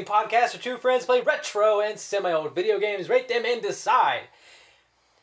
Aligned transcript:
Gaming 0.00 0.06
podcast 0.06 0.54
where 0.54 0.62
two 0.62 0.78
friends 0.78 1.04
play 1.04 1.20
retro 1.20 1.80
and 1.80 1.98
semi-old 1.98 2.54
video 2.54 2.78
games, 2.78 3.10
rate 3.10 3.28
them, 3.28 3.44
and 3.44 3.60
decide. 3.60 4.22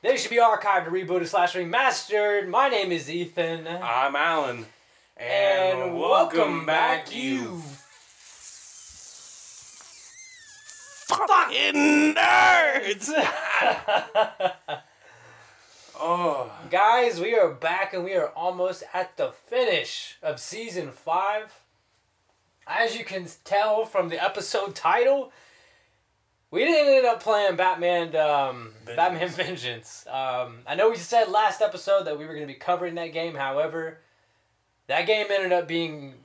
They 0.03 0.17
should 0.17 0.29
be 0.29 0.37
archived, 0.37 0.85
and 0.85 0.95
rebooted, 0.95 1.27
slash 1.27 1.55
remastered. 1.55 2.47
My 2.47 2.69
name 2.69 2.91
is 2.91 3.09
Ethan. 3.09 3.67
I'm 3.67 4.15
Alan. 4.15 4.67
And, 5.15 5.97
welcome 5.97 6.67
back, 6.67 7.15
you 7.15 7.63
fucking 11.07 12.13
nerds! 12.13 13.09
oh. 15.99 16.51
Guys, 16.69 17.19
we 17.19 17.33
are 17.35 17.49
back 17.49 17.95
and 17.95 18.03
we 18.03 18.13
are 18.13 18.27
almost 18.29 18.83
at 18.93 19.17
the 19.17 19.31
finish 19.31 20.17
of 20.21 20.39
season 20.39 20.91
five. 20.91 21.61
As 22.67 22.97
you 22.97 23.05
can 23.05 23.27
tell 23.43 23.85
from 23.85 24.09
the 24.09 24.21
episode 24.23 24.75
title, 24.75 25.31
we 26.51 26.65
didn't 26.65 26.93
end 26.93 27.05
up 27.05 27.21
playing 27.21 27.55
Batman 27.55 28.15
um, 28.15 28.73
Vengeance. 28.85 28.95
Batman 28.95 29.29
Vengeance. 29.29 30.05
Um, 30.07 30.59
I 30.67 30.75
know 30.75 30.89
we 30.89 30.97
said 30.97 31.29
last 31.29 31.61
episode 31.61 32.03
that 32.05 32.17
we 32.17 32.25
were 32.25 32.33
going 32.33 32.47
to 32.47 32.53
be 32.53 32.59
covering 32.59 32.95
that 32.95 33.13
game. 33.13 33.35
However, 33.35 33.99
that 34.87 35.07
game 35.07 35.27
ended 35.29 35.53
up 35.53 35.67
being 35.67 36.15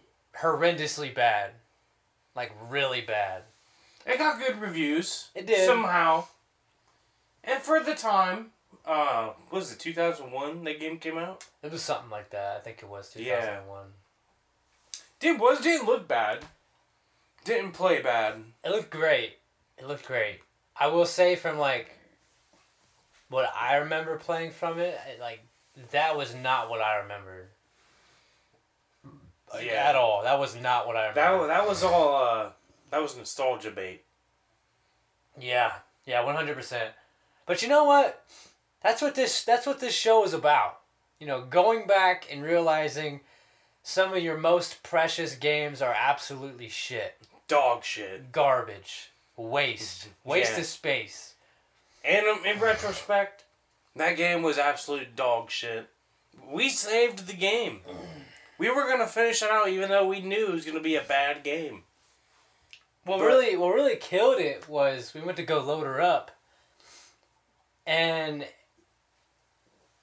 horrendously 0.40 1.14
bad. 1.14 1.50
Like, 2.34 2.52
really 2.68 3.02
bad. 3.02 3.42
It 4.06 4.18
got 4.18 4.38
good 4.38 4.60
reviews. 4.60 5.28
It 5.34 5.46
did. 5.46 5.66
Somehow. 5.66 6.24
And 7.44 7.60
for 7.60 7.80
the 7.80 7.94
time, 7.94 8.52
uh, 8.86 9.30
what 9.48 9.60
was 9.60 9.72
it 9.72 9.78
2001 9.78 10.64
that 10.64 10.80
game 10.80 10.98
came 10.98 11.18
out? 11.18 11.44
It 11.62 11.70
was 11.70 11.82
something 11.82 12.10
like 12.10 12.30
that. 12.30 12.56
I 12.56 12.60
think 12.60 12.78
it 12.82 12.88
was 12.88 13.14
Yeah. 13.16 13.60
2001. 15.22 15.38
Did 15.38 15.40
was 15.40 15.60
didn't 15.64 15.86
look 15.86 16.08
bad. 16.08 16.44
Didn't 17.44 17.72
play 17.72 18.00
bad. 18.02 18.42
It 18.64 18.70
looked 18.70 18.90
great. 18.90 19.38
It 19.78 19.86
looked 19.88 20.06
great. 20.06 20.40
I 20.76 20.86
will 20.88 21.06
say 21.06 21.36
from 21.36 21.58
like 21.58 21.90
what 23.28 23.50
I 23.58 23.76
remember 23.76 24.16
playing 24.18 24.50
from 24.52 24.78
it, 24.78 24.98
like 25.20 25.40
that 25.90 26.16
was 26.16 26.34
not 26.34 26.68
what 26.70 26.80
I 26.80 26.96
remembered. 26.98 27.48
Like, 29.52 29.66
Yeah. 29.66 29.88
At 29.88 29.96
all. 29.96 30.22
That 30.22 30.38
was 30.38 30.56
not 30.56 30.86
what 30.86 30.96
I 30.96 31.12
That 31.12 31.24
remember. 31.28 31.48
wa- 31.48 31.54
that 31.54 31.68
was 31.68 31.82
all. 31.82 32.16
Uh, 32.16 32.50
that 32.90 33.00
was 33.02 33.16
nostalgia 33.16 33.70
bait. 33.70 34.04
yeah. 35.38 35.72
Yeah, 36.04 36.24
100%. 36.24 36.88
But 37.46 37.62
you 37.62 37.68
know 37.68 37.84
what? 37.84 38.24
That's 38.82 39.00
what 39.00 39.14
this 39.14 39.44
that's 39.44 39.66
what 39.66 39.78
this 39.78 39.94
show 39.94 40.24
is 40.24 40.32
about. 40.34 40.80
You 41.20 41.26
know, 41.28 41.42
going 41.42 41.86
back 41.86 42.26
and 42.30 42.42
realizing 42.42 43.20
some 43.82 44.12
of 44.12 44.22
your 44.22 44.36
most 44.36 44.82
precious 44.82 45.34
games 45.34 45.82
are 45.82 45.94
absolutely 45.98 46.68
shit. 46.68 47.16
Dog 47.48 47.84
shit. 47.84 48.32
Garbage. 48.32 49.10
Waste. 49.36 50.08
Waste 50.24 50.52
Yeah. 50.54 50.60
of 50.60 50.66
space. 50.66 51.34
And 52.04 52.26
um, 52.26 52.44
in 52.44 52.58
retrospect, 52.60 53.44
that 53.96 54.16
game 54.16 54.42
was 54.42 54.58
absolute 54.58 55.14
dog 55.16 55.50
shit. 55.50 55.88
We 56.50 56.68
saved 56.68 57.26
the 57.26 57.34
game. 57.34 57.80
We 58.58 58.70
were 58.70 58.86
gonna 58.88 59.08
finish 59.08 59.42
it 59.42 59.50
out, 59.50 59.70
even 59.70 59.88
though 59.88 60.06
we 60.06 60.20
knew 60.20 60.46
it 60.48 60.52
was 60.52 60.64
gonna 60.64 60.78
be 60.78 60.94
a 60.94 61.02
bad 61.02 61.42
game. 61.42 61.82
What 63.04 63.18
But- 63.18 63.24
really 63.24 63.56
what 63.56 63.74
really 63.74 63.96
killed 63.96 64.38
it 64.38 64.68
was 64.68 65.12
we 65.14 65.20
went 65.20 65.36
to 65.38 65.42
go 65.42 65.58
load 65.58 65.84
her 65.84 66.00
up 66.00 66.30
and 67.86 68.46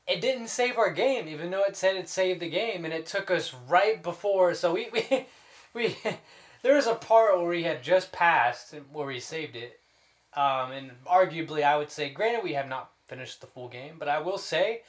it 0.09 0.21
didn't 0.21 0.47
save 0.47 0.77
our 0.77 0.91
game 0.91 1.27
even 1.27 1.51
though 1.51 1.63
it 1.63 1.75
said 1.75 1.95
it 1.95 2.09
saved 2.09 2.39
the 2.39 2.49
game 2.49 2.83
and 2.83 2.93
it 2.93 3.05
took 3.05 3.29
us 3.29 3.53
right 3.67 4.01
before 4.01 4.53
so 4.53 4.73
we 4.73 4.89
we, 4.93 5.27
we 5.73 5.95
there 6.61 6.75
was 6.75 6.87
a 6.87 6.95
part 6.95 7.37
where 7.37 7.49
we 7.49 7.63
had 7.63 7.83
just 7.83 8.11
passed 8.11 8.73
where 8.91 9.07
we 9.07 9.19
saved 9.19 9.55
it. 9.55 9.79
Um, 10.35 10.71
and 10.71 10.91
arguably 11.05 11.63
I 11.63 11.77
would 11.77 11.91
say 11.91 12.09
granted 12.09 12.43
we 12.43 12.53
have 12.53 12.67
not 12.67 12.91
finished 13.07 13.41
the 13.41 13.47
full 13.47 13.67
game 13.67 13.95
but 13.97 14.07
I 14.07 14.19
will 14.19 14.37
say 14.37 14.81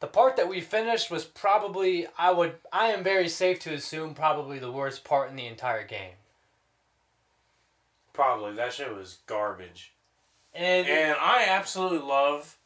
the 0.00 0.06
part 0.06 0.36
that 0.36 0.48
we 0.48 0.60
finished 0.60 1.10
was 1.10 1.24
probably 1.24 2.06
I 2.18 2.30
would 2.30 2.54
I 2.72 2.88
am 2.88 3.02
very 3.02 3.28
safe 3.28 3.60
to 3.60 3.74
assume 3.74 4.14
probably 4.14 4.58
the 4.58 4.72
worst 4.72 5.04
part 5.04 5.30
in 5.30 5.36
the 5.36 5.46
entire 5.46 5.86
game. 5.86 6.14
Probably. 8.12 8.54
That 8.54 8.72
shit 8.72 8.94
was 8.94 9.18
garbage. 9.26 9.92
and 10.54 10.86
And 10.86 11.16
I 11.20 11.46
absolutely 11.48 12.06
love 12.06 12.56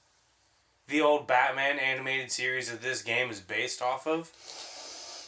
the 0.91 1.01
old 1.01 1.27
Batman 1.27 1.79
animated 1.79 2.31
series 2.31 2.71
that 2.71 2.83
this 2.83 3.03
game 3.03 3.31
is 3.31 3.41
based 3.41 3.81
off 3.81 4.07
of. 4.07 4.31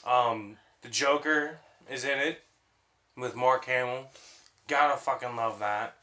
Um, 0.04 0.56
the 0.82 0.88
Joker 0.88 1.60
is 1.90 2.04
in 2.04 2.18
it 2.18 2.42
with 3.16 3.36
Mark 3.36 3.64
Hamill. 3.66 4.08
Gotta 4.68 4.98
fucking 4.98 5.36
love 5.36 5.60
that. 5.60 5.94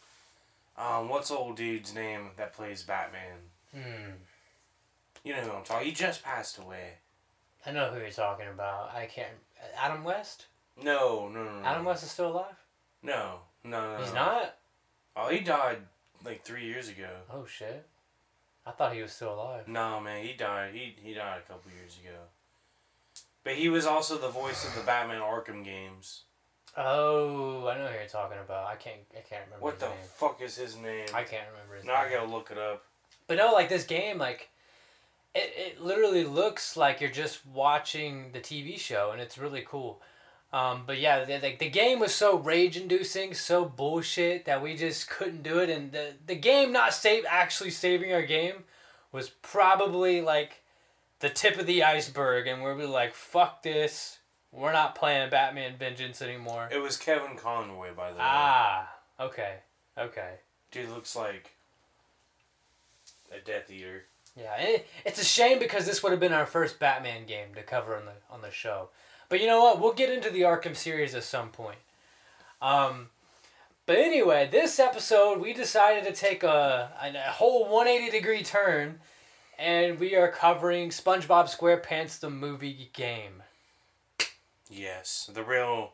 Um, 0.77 1.09
what's 1.09 1.29
old 1.29 1.57
dude's 1.57 1.93
name 1.93 2.29
that 2.37 2.53
plays 2.53 2.83
Batman? 2.83 3.35
Hmm. 3.75 4.11
You 5.25 5.33
know 5.33 5.41
who 5.41 5.51
I'm 5.51 5.63
talking. 5.63 5.87
He 5.87 5.93
just 5.93 6.23
passed 6.23 6.57
away. 6.57 6.93
I 7.65 7.71
know 7.71 7.89
who 7.89 7.99
you're 7.99 8.09
talking 8.09 8.47
about. 8.47 8.91
I 8.95 9.05
can't. 9.05 9.27
Adam 9.77 10.05
West. 10.05 10.45
No, 10.81 11.27
no, 11.27 11.43
no, 11.43 11.59
no. 11.59 11.65
Adam 11.65 11.83
West 11.83 12.03
is 12.03 12.11
still 12.11 12.31
alive. 12.31 12.55
No, 13.03 13.39
no, 13.65 13.97
no. 13.97 14.01
He's 14.01 14.13
no. 14.13 14.25
not. 14.25 14.55
Oh, 15.17 15.27
he 15.27 15.41
died 15.41 15.79
like 16.23 16.43
three 16.43 16.65
years 16.65 16.87
ago. 16.87 17.09
Oh 17.29 17.45
shit. 17.45 17.85
I 18.69 18.72
thought 18.72 18.94
he 18.94 19.02
was 19.02 19.12
still 19.12 19.34
alive. 19.34 19.68
No, 19.68 20.00
man, 20.00 20.24
he 20.24 20.34
died. 20.34 20.74
He 20.74 20.96
he 21.02 21.13
died 21.13 21.41
a 21.46 21.47
couple 21.52 21.72
years 21.72 21.97
ago. 22.03 22.16
But 23.44 23.53
he 23.56 23.68
was 23.69 23.85
also 23.85 24.18
the 24.18 24.30
voice 24.30 24.68
of 24.68 24.75
the 24.75 24.81
Batman 24.81 25.22
Arkham 25.22 25.63
games. 25.63 26.24
Oh, 26.78 27.68
I 27.68 27.78
know 27.78 27.88
who 27.88 27.97
you're 27.97 28.07
talking 28.07 28.38
about. 28.38 28.68
I 28.68 28.75
can't. 28.75 29.00
I 29.18 29.22
can't 29.22 29.46
remember 29.46 29.63
What 29.66 29.80
the 29.80 29.88
name. 29.88 29.96
fuck 30.18 30.41
is 30.41 30.56
his 30.56 30.75
name? 30.78 31.07
I 31.13 31.24
can't 31.24 31.47
remember 31.52 31.75
his 31.78 31.85
now 31.85 31.96
I 31.96 32.03
name. 32.09 32.19
gotta 32.19 32.31
look 32.31 32.52
it 32.52 32.57
up. 32.57 32.84
But 33.28 33.38
no, 33.38 33.52
like 33.53 33.69
this 33.69 33.85
game, 33.85 34.18
like 34.19 34.50
it, 35.34 35.51
it 35.57 35.81
literally 35.81 36.24
looks 36.24 36.78
like 36.78 37.01
you're 37.01 37.09
just 37.09 37.46
watching 37.46 38.31
the 38.34 38.40
TV 38.40 38.78
show, 38.80 39.09
and 39.12 39.19
it's 39.22 39.38
really 39.38 39.63
cool. 39.68 40.01
Um, 40.51 40.83
but 40.87 40.99
yeah, 40.99 41.25
the, 41.25 41.37
the, 41.37 41.55
the 41.57 41.69
game 41.69 41.99
was 41.99 42.13
so 42.13 42.37
rage 42.37 42.75
inducing, 42.75 43.33
so 43.35 43.65
bullshit 43.65 44.45
that 44.45 44.63
we 44.63 44.75
just 44.75 45.09
couldn't 45.09 45.43
do 45.43 45.59
it. 45.59 45.69
And 45.69 45.91
the, 45.91 46.13
the 46.25 46.35
game 46.35 46.71
not 46.71 46.93
save 46.93 47.23
actually 47.29 47.69
saving 47.69 48.11
our 48.11 48.23
game 48.23 48.63
was 49.11 49.29
probably 49.29 50.21
like 50.21 50.63
the 51.19 51.29
tip 51.29 51.59
of 51.59 51.67
the 51.67 51.83
iceberg, 51.83 52.47
and 52.47 52.63
we're 52.63 52.75
like, 52.85 53.13
fuck 53.13 53.61
this. 53.61 54.17
We're 54.51 54.73
not 54.73 54.95
playing 54.95 55.29
Batman 55.29 55.75
Vengeance 55.77 56.21
anymore. 56.21 56.69
It 56.71 56.81
was 56.81 56.97
Kevin 56.97 57.38
Conroy, 57.38 57.93
by 57.93 58.09
the 58.09 58.15
way. 58.15 58.23
Ah, 58.23 58.89
okay, 59.19 59.57
okay. 59.95 60.35
Dude 60.71 60.89
looks 60.89 61.15
like 61.15 61.51
a 63.31 63.39
Death 63.45 63.69
Eater. 63.69 64.05
Yeah, 64.35 64.55
it, 64.57 64.88
it's 65.05 65.21
a 65.21 65.25
shame 65.25 65.59
because 65.59 65.85
this 65.85 66.01
would 66.01 66.11
have 66.11 66.19
been 66.19 66.33
our 66.33 66.45
first 66.47 66.79
Batman 66.79 67.25
game 67.27 67.53
to 67.55 67.61
cover 67.61 67.95
on 67.95 68.05
the 68.05 68.13
on 68.31 68.41
the 68.41 68.49
show. 68.49 68.89
But 69.29 69.41
you 69.41 69.47
know 69.47 69.63
what? 69.63 69.79
We'll 69.79 69.94
get 69.94 70.09
into 70.09 70.29
the 70.29 70.41
Arkham 70.41 70.75
series 70.75 71.16
at 71.16 71.23
some 71.23 71.50
point. 71.50 71.78
Um, 72.62 73.09
but 73.85 73.97
anyway, 73.97 74.50
this 74.51 74.79
episode 74.79 75.40
we 75.40 75.53
decided 75.53 76.03
to 76.06 76.13
take 76.19 76.44
a, 76.44 76.91
a, 77.01 77.09
a 77.16 77.31
whole 77.31 77.69
180 77.69 78.12
degree 78.12 78.44
turn, 78.44 79.00
and 79.57 80.00
we 80.00 80.15
are 80.15 80.30
covering 80.31 80.89
SpongeBob 80.89 81.45
SquarePants 81.56 82.19
the 82.19 82.30
movie 82.30 82.89
game, 82.94 83.44
Yes, 84.71 85.30
the 85.33 85.44
real, 85.44 85.94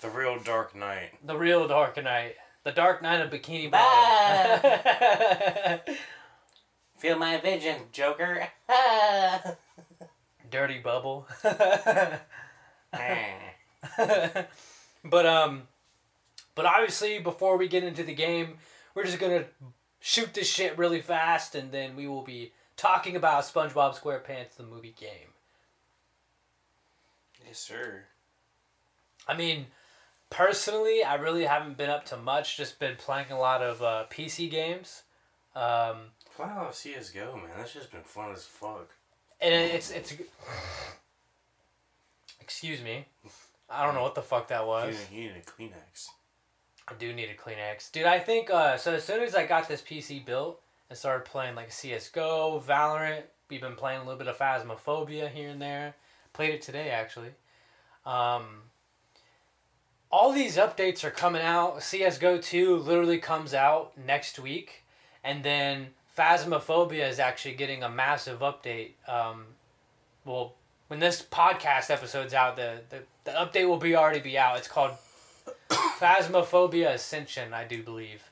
the 0.00 0.08
real 0.08 0.38
Dark 0.38 0.76
Knight. 0.76 1.10
the 1.26 1.36
real 1.36 1.66
Dark 1.66 2.00
Knight, 2.02 2.36
the 2.62 2.70
Dark 2.72 3.02
Knight 3.02 3.20
of 3.20 3.30
Bikini 3.30 3.70
Bottom. 3.70 5.80
Feel 6.98 7.18
my 7.18 7.38
vision, 7.38 7.76
Joker. 7.92 8.48
Dirty 10.54 10.78
Bubble. 10.78 11.26
But 15.04 15.26
um 15.26 15.68
but 16.54 16.64
obviously 16.64 17.18
before 17.18 17.58
we 17.58 17.68
get 17.68 17.84
into 17.84 18.02
the 18.02 18.14
game 18.14 18.54
we're 18.94 19.04
just 19.04 19.18
gonna 19.18 19.44
shoot 20.00 20.32
this 20.32 20.48
shit 20.48 20.78
really 20.78 21.00
fast 21.00 21.54
and 21.54 21.70
then 21.72 21.94
we 21.94 22.06
will 22.08 22.22
be 22.22 22.52
talking 22.76 23.14
about 23.14 23.42
spongebob 23.42 24.00
squarepants 24.00 24.56
the 24.56 24.62
movie 24.62 24.94
game 24.98 25.34
yes, 27.46 27.58
sir. 27.58 28.04
i 29.28 29.36
mean 29.36 29.66
personally 30.30 31.04
i 31.04 31.14
really 31.16 31.44
haven't 31.44 31.76
been 31.76 31.90
up 31.90 32.06
to 32.06 32.16
much 32.16 32.56
just 32.56 32.78
been 32.78 32.96
playing 32.96 33.30
a 33.30 33.38
lot 33.38 33.60
of 33.60 33.82
uh, 33.82 34.04
pc 34.10 34.50
games 34.50 35.02
um, 35.54 36.10
Wow, 36.36 36.70
CS:GO, 36.72 37.36
man, 37.36 37.50
that's 37.56 37.72
just 37.72 37.92
been 37.92 38.02
fun 38.02 38.32
as 38.32 38.44
fuck. 38.44 38.90
And 39.44 39.54
it's 39.72 39.90
it's 39.90 40.14
excuse 42.40 42.80
me 42.82 43.04
i 43.70 43.84
don't 43.84 43.94
know 43.94 44.02
what 44.02 44.14
the 44.14 44.22
fuck 44.22 44.48
that 44.48 44.66
was 44.66 44.94
You, 45.12 45.20
need 45.20 45.32
a 45.36 45.40
Kleenex. 45.50 46.08
I 46.86 46.94
do 46.98 47.12
need 47.14 47.30
a 47.30 47.34
Kleenex. 47.34 47.90
Dude, 47.92 48.04
I 48.04 48.18
think 48.18 48.50
uh 48.50 48.76
so 48.76 48.92
as 48.94 49.04
soon 49.04 49.22
as 49.22 49.34
I 49.34 49.46
got 49.46 49.68
this 49.68 49.80
PC 49.80 50.24
built 50.24 50.60
and 50.90 50.98
started 50.98 51.24
playing 51.24 51.54
like 51.54 51.72
CS:GO, 51.72 52.62
Valorant, 52.66 53.22
we've 53.48 53.60
been 53.62 53.74
playing 53.74 54.00
a 54.00 54.04
little 54.04 54.18
bit 54.18 54.28
of 54.28 54.36
Phasmophobia 54.36 55.30
here 55.30 55.48
and 55.48 55.62
there. 55.62 55.94
Played 56.34 56.54
it 56.54 56.62
today 56.62 56.90
actually. 56.90 57.30
Um 58.04 58.64
all 60.10 60.30
these 60.32 60.56
updates 60.56 61.02
are 61.04 61.10
coming 61.10 61.42
out. 61.42 61.82
CS:GO 61.82 62.38
two 62.38 62.76
literally 62.76 63.18
comes 63.18 63.52
out 63.54 63.96
next 63.98 64.38
week, 64.38 64.84
and 65.24 65.42
then 65.42 65.88
Phasmophobia 66.16 67.08
is 67.08 67.18
actually 67.18 67.54
getting 67.54 67.82
a 67.82 67.88
massive 67.88 68.40
update. 68.40 68.90
Um, 69.08 69.46
well, 70.24 70.54
when 70.88 71.00
this 71.00 71.22
podcast 71.22 71.90
episode's 71.90 72.34
out, 72.34 72.56
the, 72.56 72.80
the 72.90 72.98
the 73.24 73.30
update 73.32 73.66
will 73.66 73.78
be 73.78 73.96
already 73.96 74.20
be 74.20 74.38
out. 74.38 74.58
It's 74.58 74.68
called 74.68 74.92
Phasmophobia 75.68 76.94
Ascension, 76.94 77.52
I 77.52 77.64
do 77.64 77.82
believe, 77.82 78.22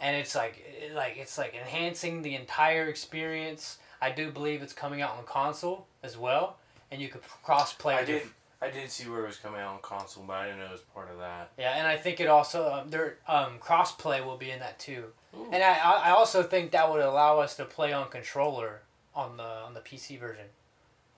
and 0.00 0.16
it's 0.16 0.34
like 0.34 0.64
it, 0.80 0.94
like 0.94 1.16
it's 1.16 1.38
like 1.38 1.54
enhancing 1.54 2.22
the 2.22 2.34
entire 2.34 2.86
experience. 2.86 3.78
I 4.00 4.12
do 4.12 4.30
believe 4.30 4.62
it's 4.62 4.72
coming 4.72 5.00
out 5.02 5.16
on 5.16 5.24
console 5.24 5.86
as 6.02 6.16
well, 6.16 6.56
and 6.90 7.00
you 7.00 7.08
could 7.08 7.22
cross 7.42 7.72
play. 7.72 7.94
I 7.94 8.04
did. 8.04 8.22
I 8.60 8.70
did 8.70 8.90
see 8.90 9.08
where 9.08 9.22
it 9.22 9.26
was 9.26 9.36
coming 9.36 9.60
out 9.60 9.74
on 9.74 9.80
console, 9.82 10.24
but 10.26 10.34
I 10.34 10.46
didn't 10.46 10.58
know 10.58 10.66
it 10.66 10.72
was 10.72 10.80
part 10.80 11.08
of 11.12 11.18
that. 11.18 11.52
Yeah, 11.56 11.74
and 11.76 11.86
I 11.86 11.96
think 11.96 12.20
it 12.20 12.26
also 12.26 12.72
um, 12.72 12.90
their 12.90 13.18
um, 13.28 13.58
crossplay 13.60 14.24
will 14.24 14.36
be 14.36 14.50
in 14.50 14.58
that 14.58 14.78
too, 14.80 15.04
Ooh. 15.36 15.48
and 15.52 15.62
I 15.62 15.74
I 15.78 16.10
also 16.10 16.42
think 16.42 16.70
that 16.72 16.90
would 16.90 17.00
allow 17.00 17.38
us 17.38 17.56
to 17.56 17.64
play 17.64 17.92
on 17.92 18.08
controller 18.08 18.82
on 19.14 19.36
the 19.36 19.42
on 19.42 19.74
the 19.74 19.80
PC 19.80 20.18
version. 20.18 20.46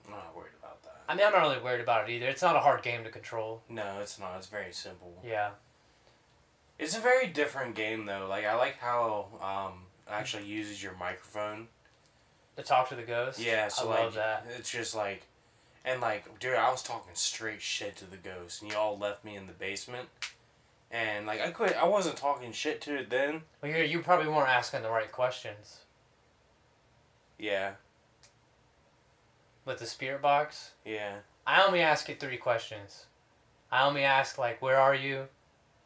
I'm 0.05 0.11
not 0.11 0.35
worried 0.35 0.53
about 0.59 0.81
that. 0.83 1.01
I 1.07 1.15
mean, 1.15 1.25
I'm 1.25 1.31
not 1.33 1.41
really 1.41 1.61
worried 1.61 1.81
about 1.81 2.09
it 2.09 2.13
either. 2.13 2.27
It's 2.27 2.41
not 2.41 2.55
a 2.55 2.59
hard 2.59 2.81
game 2.83 3.03
to 3.03 3.09
control. 3.09 3.61
No, 3.69 3.99
it's 4.01 4.19
not. 4.19 4.35
It's 4.37 4.47
very 4.47 4.73
simple. 4.73 5.13
Yeah, 5.23 5.51
It's 6.79 6.97
a 6.97 6.99
very 7.01 7.27
different 7.27 7.75
game 7.75 8.05
though. 8.05 8.27
Like 8.29 8.45
I 8.45 8.55
like 8.55 8.77
how 8.79 9.27
um 9.41 9.83
it 10.07 10.11
actually 10.13 10.45
uses 10.45 10.81
your 10.83 10.93
microphone. 10.95 11.67
to 12.57 12.63
talk 12.63 12.89
to 12.89 12.95
the 12.95 13.03
ghost. 13.03 13.39
Yeah, 13.39 13.67
so 13.69 13.87
I 13.87 13.89
like 13.91 13.99
love 14.03 14.13
that. 14.15 14.45
it's 14.57 14.69
just 14.71 14.93
like 14.95 15.23
and 15.85 16.01
like 16.01 16.39
dude, 16.39 16.55
I 16.55 16.69
was 16.71 16.83
talking 16.83 17.13
straight 17.15 17.61
shit 17.61 17.95
to 17.97 18.05
the 18.09 18.17
ghost 18.17 18.61
and 18.61 18.71
you 18.71 18.77
all 18.77 18.97
left 18.97 19.23
me 19.23 19.35
in 19.35 19.47
the 19.47 19.53
basement. 19.53 20.09
And 20.91 21.25
like 21.25 21.39
I 21.41 21.51
quit 21.51 21.75
I 21.77 21.85
wasn't 21.85 22.17
talking 22.17 22.51
shit 22.51 22.81
to 22.81 22.95
it 22.97 23.09
then. 23.09 23.43
Well, 23.61 23.71
you 23.71 23.77
you 23.83 24.01
probably 24.01 24.27
weren't 24.27 24.49
asking 24.49 24.81
the 24.83 24.89
right 24.89 25.11
questions 25.11 25.79
Yeah. 27.37 27.73
with 29.65 29.79
the 29.79 29.85
spirit 29.85 30.21
box. 30.21 30.71
Yeah. 30.85 31.19
I 31.47 31.63
only 31.63 31.81
ask 31.81 32.09
it 32.09 32.19
three 32.19 32.37
questions. 32.37 33.05
I 33.71 33.87
only 33.87 34.03
ask 34.03 34.37
like, 34.37 34.61
where 34.61 34.77
are 34.77 34.93
you, 34.93 35.27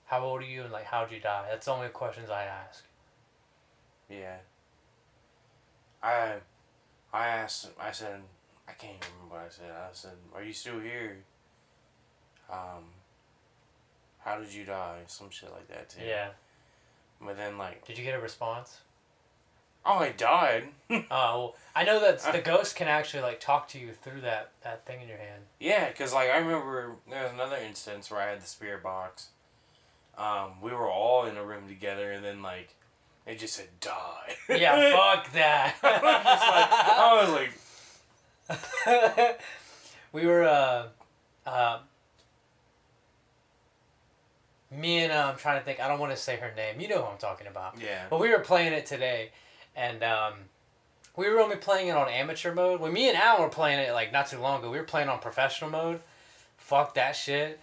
how 0.06 0.22
old 0.24 0.42
are 0.42 0.46
you, 0.46 0.64
and 0.64 0.72
like, 0.72 0.86
how'd 0.86 1.12
you 1.12 1.20
die. 1.20 1.46
That's 1.52 1.66
the 1.68 1.72
only 1.72 1.90
questions 1.90 2.30
I 2.32 2.44
ask. 2.44 2.84
Yeah. 4.10 4.38
I 6.02 6.36
I 7.14 7.28
asked 7.28 7.70
I 7.80 7.92
said 7.92 8.22
I 8.68 8.72
can't 8.74 8.96
even 8.96 9.08
remember 9.16 9.36
what 9.36 9.46
I 9.46 9.50
said. 9.50 9.72
I 9.72 9.90
said, 9.94 10.18
Are 10.34 10.44
you 10.44 10.54
still 10.54 10.80
here? 10.80 11.18
Um 12.52 12.86
how 14.26 14.38
did 14.40 14.52
you 14.52 14.66
die? 14.66 15.02
Some 15.08 15.30
shit 15.30 15.52
like 15.52 15.68
that 15.70 15.90
too. 15.90 16.02
Yeah. 16.06 16.30
But 17.22 17.38
then 17.38 17.58
like 17.58 17.86
Did 17.86 17.98
you 17.98 18.04
get 18.04 18.16
a 18.16 18.22
response? 18.22 18.82
Oh 19.86 20.00
I 20.00 20.10
died. 20.12 20.70
Oh, 20.90 21.04
well, 21.10 21.56
I 21.76 21.84
know 21.84 22.00
that 22.00 22.20
the 22.32 22.42
ghost 22.44 22.76
can 22.76 22.88
actually 22.88 23.22
like 23.24 23.40
talk 23.40 23.68
to 23.70 23.80
you 23.80 23.92
through 23.94 24.22
that 24.22 24.52
that 24.64 24.86
thing 24.86 25.02
in 25.02 25.08
your 25.08 25.18
hand. 25.18 25.44
Yeah, 25.60 25.90
because 25.90 26.14
like 26.14 26.30
I 26.30 26.38
remember 26.38 26.96
there 27.10 27.24
was 27.24 27.32
another 27.32 27.58
instance 27.58 28.10
where 28.10 28.22
I 28.22 28.30
had 28.32 28.42
the 28.42 28.48
spirit 28.48 28.84
box. 28.84 29.30
Um, 30.18 30.62
we 30.62 30.72
were 30.72 30.90
all 30.90 31.26
in 31.26 31.38
a 31.38 31.44
room 31.44 31.68
together, 31.68 32.12
and 32.12 32.24
then 32.24 32.42
like 32.42 32.76
it 33.26 33.40
just 33.40 33.56
said 33.56 33.68
die. 33.80 34.36
Yeah, 34.50 34.92
fuck 34.92 35.32
that. 35.34 35.76
I 35.84 37.22
was 37.22 37.32
like, 37.32 37.52
I 38.50 39.08
was 39.08 39.18
like, 39.18 39.42
we 40.14 40.26
were 40.26 40.44
uh, 40.44 40.88
uh, 41.46 41.80
me 44.72 45.00
and 45.04 45.12
uh, 45.12 45.30
I'm 45.32 45.38
trying 45.38 45.60
to 45.60 45.66
think. 45.66 45.80
I 45.80 45.88
don't 45.88 46.00
want 46.00 46.12
to 46.12 46.18
say 46.18 46.38
her 46.38 46.52
name. 46.56 46.80
You 46.80 46.88
know 46.88 47.02
who 47.04 47.12
I'm 47.12 47.18
talking 47.18 47.48
about. 47.48 47.80
yeah, 47.82 48.04
But 48.10 48.20
we 48.20 48.30
were 48.30 48.40
playing 48.40 48.74
it 48.74 48.86
today, 48.86 49.32
and 49.76 50.04
um, 50.04 50.34
we 51.16 51.30
were 51.30 51.40
only 51.40 51.56
playing 51.56 51.88
it 51.88 51.96
on 51.98 52.10
amateur 52.10 52.54
mode. 52.54 52.80
When 52.82 52.92
me 52.94 53.08
and 53.10 53.18
Al 53.18 53.42
were 53.42 53.50
playing 53.50 53.80
it 53.80 53.94
like 53.94 54.12
not 54.12 54.28
too 54.28 54.40
long 54.40 54.60
ago, 54.60 54.72
we 54.72 54.78
were 54.78 54.84
playing 54.84 55.10
on 55.10 55.20
professional 55.20 55.70
mode. 55.70 56.02
Fuck 56.58 56.96
that 56.96 57.16
shit. 57.16 57.60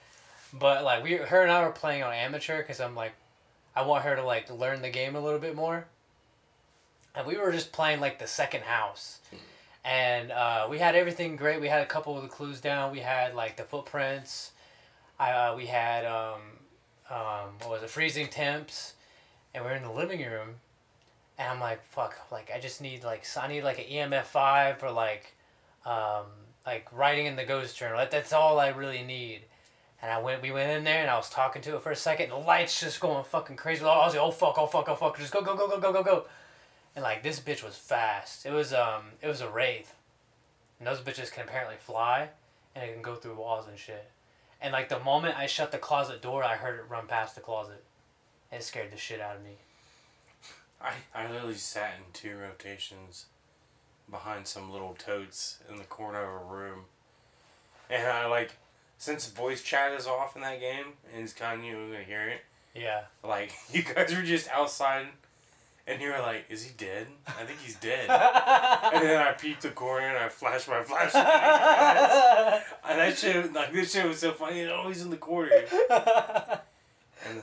But 0.52 0.84
like 0.84 1.02
we, 1.02 1.14
her 1.14 1.42
and 1.42 1.50
I 1.50 1.62
were 1.64 1.72
playing 1.72 2.02
on 2.02 2.12
amateur 2.12 2.58
because 2.58 2.80
I'm 2.80 2.94
like, 2.94 3.12
I 3.74 3.82
want 3.82 4.04
her 4.04 4.14
to 4.16 4.22
like 4.22 4.50
learn 4.50 4.82
the 4.82 4.90
game 4.90 5.16
a 5.16 5.20
little 5.20 5.38
bit 5.40 5.56
more. 5.56 5.86
And 7.14 7.26
we 7.26 7.36
were 7.36 7.52
just 7.52 7.72
playing 7.72 8.00
like 8.00 8.18
the 8.18 8.26
second 8.26 8.62
house, 8.62 9.18
and 9.84 10.30
uh, 10.30 10.66
we 10.70 10.78
had 10.78 10.94
everything 10.94 11.36
great. 11.36 11.60
We 11.60 11.68
had 11.68 11.82
a 11.82 11.86
couple 11.86 12.16
of 12.16 12.22
the 12.22 12.28
clues 12.28 12.60
down. 12.60 12.90
We 12.92 13.00
had 13.00 13.34
like 13.34 13.56
the 13.56 13.64
footprints. 13.64 14.52
I 15.18 15.32
uh, 15.32 15.56
we 15.56 15.66
had 15.66 16.06
um, 16.06 16.40
um, 17.12 17.50
what 17.60 17.70
was 17.70 17.82
it? 17.82 17.90
Freezing 17.90 18.28
temps, 18.28 18.94
and 19.54 19.64
we're 19.64 19.74
in 19.74 19.82
the 19.82 19.92
living 19.92 20.20
room, 20.20 20.56
and 21.38 21.48
I'm 21.48 21.60
like, 21.60 21.84
fuck, 21.84 22.16
like 22.32 22.50
I 22.54 22.58
just 22.58 22.80
need 22.80 23.04
like 23.04 23.24
I 23.36 23.48
need 23.48 23.62
like 23.62 23.78
an 23.78 23.84
EMF 23.84 24.24
five 24.24 24.82
or 24.82 24.90
like, 24.90 25.34
um, 25.84 26.24
like 26.64 26.88
writing 26.90 27.26
in 27.26 27.36
the 27.36 27.44
ghost 27.44 27.76
journal. 27.76 27.98
That, 27.98 28.10
that's 28.10 28.32
all 28.32 28.58
I 28.58 28.68
really 28.68 29.02
need. 29.02 29.42
And 30.00 30.10
I 30.10 30.20
went, 30.20 30.42
we 30.42 30.50
went 30.50 30.70
in 30.70 30.84
there, 30.84 31.02
and 31.02 31.10
I 31.10 31.16
was 31.16 31.30
talking 31.30 31.62
to 31.62 31.76
it 31.76 31.82
for 31.82 31.92
a 31.92 31.96
second. 31.96 32.32
And 32.32 32.32
the 32.32 32.46
lights 32.46 32.80
just 32.80 32.98
going 32.98 33.22
fucking 33.24 33.56
crazy. 33.56 33.84
I 33.84 34.04
was 34.04 34.14
like, 34.14 34.22
oh 34.22 34.30
fuck, 34.30 34.58
oh 34.58 34.66
fuck, 34.66 34.88
oh 34.88 34.96
fuck, 34.96 35.18
just 35.18 35.32
go, 35.32 35.42
go, 35.42 35.54
go, 35.54 35.68
go, 35.68 35.78
go, 35.78 35.92
go, 35.92 36.02
go. 36.02 36.24
And 36.96 37.02
like 37.02 37.22
this 37.22 37.40
bitch 37.40 37.62
was 37.62 37.76
fast. 37.76 38.46
It 38.46 38.52
was 38.52 38.72
um, 38.72 39.02
it 39.20 39.28
was 39.28 39.42
a 39.42 39.50
wraith. 39.50 39.94
And 40.78 40.88
those 40.88 41.00
bitches 41.00 41.30
can 41.30 41.44
apparently 41.44 41.76
fly, 41.78 42.30
and 42.74 42.84
it 42.84 42.94
can 42.94 43.02
go 43.02 43.14
through 43.16 43.34
walls 43.34 43.68
and 43.68 43.78
shit. 43.78 44.10
And 44.62 44.72
like 44.72 44.88
the 44.88 45.00
moment 45.00 45.36
I 45.36 45.46
shut 45.46 45.72
the 45.72 45.78
closet 45.78 46.22
door, 46.22 46.44
I 46.44 46.54
heard 46.54 46.78
it 46.78 46.88
run 46.88 47.06
past 47.08 47.34
the 47.34 47.40
closet. 47.40 47.82
And 48.50 48.60
it 48.60 48.64
scared 48.64 48.92
the 48.92 48.96
shit 48.96 49.20
out 49.20 49.36
of 49.36 49.42
me. 49.42 49.56
I 50.80 50.92
I 51.14 51.30
literally 51.30 51.54
sat 51.54 51.94
in 51.98 52.12
two 52.12 52.36
rotations 52.36 53.26
behind 54.10 54.46
some 54.46 54.70
little 54.70 54.94
totes 54.94 55.58
in 55.68 55.76
the 55.76 55.84
corner 55.84 56.22
of 56.22 56.42
a 56.42 56.44
room, 56.44 56.80
and 57.88 58.06
I 58.06 58.26
like 58.26 58.52
since 58.98 59.28
voice 59.28 59.62
chat 59.62 59.92
is 59.92 60.06
off 60.06 60.36
in 60.36 60.42
that 60.42 60.60
game 60.60 60.92
and 61.12 61.24
it's 61.24 61.32
kind 61.32 61.60
of 61.60 61.66
you 61.66 61.74
gonna 61.74 62.04
hear 62.04 62.28
it. 62.28 62.42
Yeah. 62.74 63.02
Like 63.24 63.52
you 63.72 63.82
guys 63.82 64.14
were 64.14 64.22
just 64.22 64.48
outside, 64.50 65.06
and 65.86 66.00
you 66.00 66.10
were 66.10 66.18
like, 66.18 66.44
"Is 66.48 66.64
he 66.64 66.72
dead? 66.76 67.06
I 67.26 67.44
think 67.44 67.60
he's 67.60 67.76
dead." 67.76 68.08
and 68.10 69.04
then 69.04 69.20
I 69.20 69.32
peeped 69.32 69.62
the 69.62 69.70
corner 69.70 70.06
and 70.06 70.18
I 70.18 70.28
flashed 70.28 70.68
my 70.68 70.82
flashlight. 70.82 71.24
and 72.88 72.98
that 72.98 73.18
shit, 73.18 73.52
like 73.52 73.72
this 73.72 73.92
shit 73.92 74.06
was 74.06 74.18
so 74.18 74.32
funny. 74.32 74.64
Oh, 74.66 74.88
he's 74.88 75.02
in 75.02 75.10
the 75.10 75.16
corner. 75.16 75.50
And, 77.24 77.42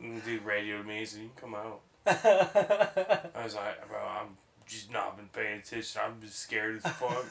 and 0.00 0.16
the 0.16 0.20
dude 0.20 0.44
radioed 0.44 0.86
me, 0.86 1.04
so 1.04 1.18
you 1.18 1.30
can 1.34 1.50
come 1.50 1.54
out. 1.54 1.80
I 2.06 3.42
was 3.42 3.54
like, 3.54 3.88
bro, 3.88 3.98
I'm 3.98 4.36
just 4.66 4.92
not 4.92 5.16
been 5.16 5.28
paying 5.32 5.60
attention. 5.60 6.00
I'm 6.04 6.20
just 6.20 6.38
scared 6.38 6.80
as 6.84 6.92
fuck. 6.92 7.24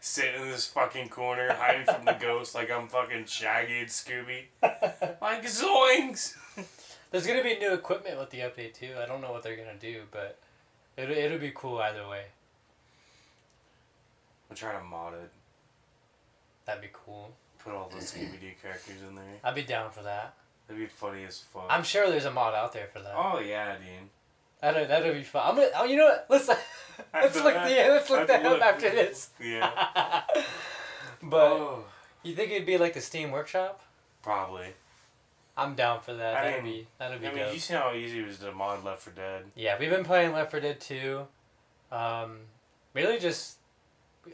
Sitting 0.00 0.42
in 0.42 0.50
this 0.50 0.66
fucking 0.66 1.08
corner, 1.08 1.52
hiding 1.52 1.86
from 1.86 2.04
the 2.04 2.12
ghost 2.12 2.54
like 2.54 2.70
I'm 2.70 2.88
fucking 2.88 3.24
Shaggy 3.24 3.78
and 3.80 3.88
Scooby. 3.88 4.42
Like, 4.62 5.44
zoinks! 5.44 6.34
There's 7.14 7.28
gonna 7.28 7.44
be 7.44 7.56
new 7.58 7.72
equipment 7.72 8.18
with 8.18 8.30
the 8.30 8.40
update 8.40 8.74
too. 8.74 8.90
I 9.00 9.06
don't 9.06 9.20
know 9.20 9.30
what 9.30 9.44
they're 9.44 9.54
gonna 9.54 9.78
do, 9.78 10.02
but 10.10 10.36
it'll 10.96 11.16
it'll 11.16 11.38
be 11.38 11.52
cool 11.54 11.78
either 11.78 12.08
way. 12.08 12.24
I'm 14.50 14.56
trying 14.56 14.80
to 14.80 14.84
mod 14.84 15.14
it. 15.14 15.30
That'd 16.64 16.82
be 16.82 16.88
cool. 16.92 17.32
Put 17.60 17.72
all 17.72 17.88
those 17.88 18.10
Scooby 18.10 18.40
Doo 18.40 18.50
characters 18.60 18.96
in 19.08 19.14
there. 19.14 19.38
I'd 19.44 19.54
be 19.54 19.62
down 19.62 19.92
for 19.92 20.02
that. 20.02 20.34
That'd 20.66 20.82
be 20.82 20.88
funny 20.88 21.22
as 21.22 21.38
fuck. 21.38 21.66
I'm 21.70 21.84
sure 21.84 22.10
there's 22.10 22.24
a 22.24 22.32
mod 22.32 22.52
out 22.52 22.72
there 22.72 22.88
for 22.92 22.98
that. 22.98 23.12
oh, 23.14 23.38
yeah, 23.38 23.76
dude. 23.76 24.08
That'd 24.60 24.88
that'd 24.88 25.14
be 25.14 25.22
fun. 25.22 25.42
I'm 25.46 25.54
gonna. 25.54 25.68
Oh, 25.76 25.84
you 25.84 25.96
know 25.96 26.06
what? 26.06 26.26
Let's 26.28 26.48
let's 27.14 27.36
look. 27.44 27.54
Yeah, 27.54 27.90
let's 27.90 28.10
look 28.10 28.26
that 28.26 28.44
up 28.44 28.60
after 28.60 28.90
this. 28.90 29.30
Yeah. 29.40 29.70
but 31.22 31.52
oh, 31.52 31.84
you 32.24 32.34
think 32.34 32.50
it'd 32.50 32.66
be 32.66 32.76
like 32.76 32.94
the 32.94 33.00
Steam 33.00 33.30
Workshop? 33.30 33.82
probably. 34.20 34.74
I'm 35.56 35.74
down 35.74 36.00
for 36.00 36.14
that. 36.14 36.34
I 36.36 36.44
That'd 36.50 36.64
mean- 36.64 36.72
be 36.82 36.86
that'd 36.98 37.20
be 37.20 37.26
I 37.28 37.30
mean, 37.32 37.44
dope. 37.44 37.54
you 37.54 37.60
see 37.60 37.74
how 37.74 37.92
easy 37.94 38.20
it 38.20 38.26
was 38.26 38.38
to 38.38 38.52
mod 38.52 38.82
Left 38.84 39.02
for 39.02 39.10
Dead? 39.10 39.44
Yeah, 39.54 39.78
we've 39.78 39.90
been 39.90 40.04
playing 40.04 40.32
Left 40.32 40.50
for 40.50 40.58
Dead 40.60 40.80
2. 40.80 41.26
Um, 41.92 42.38
really 42.92 43.18
just, 43.20 43.58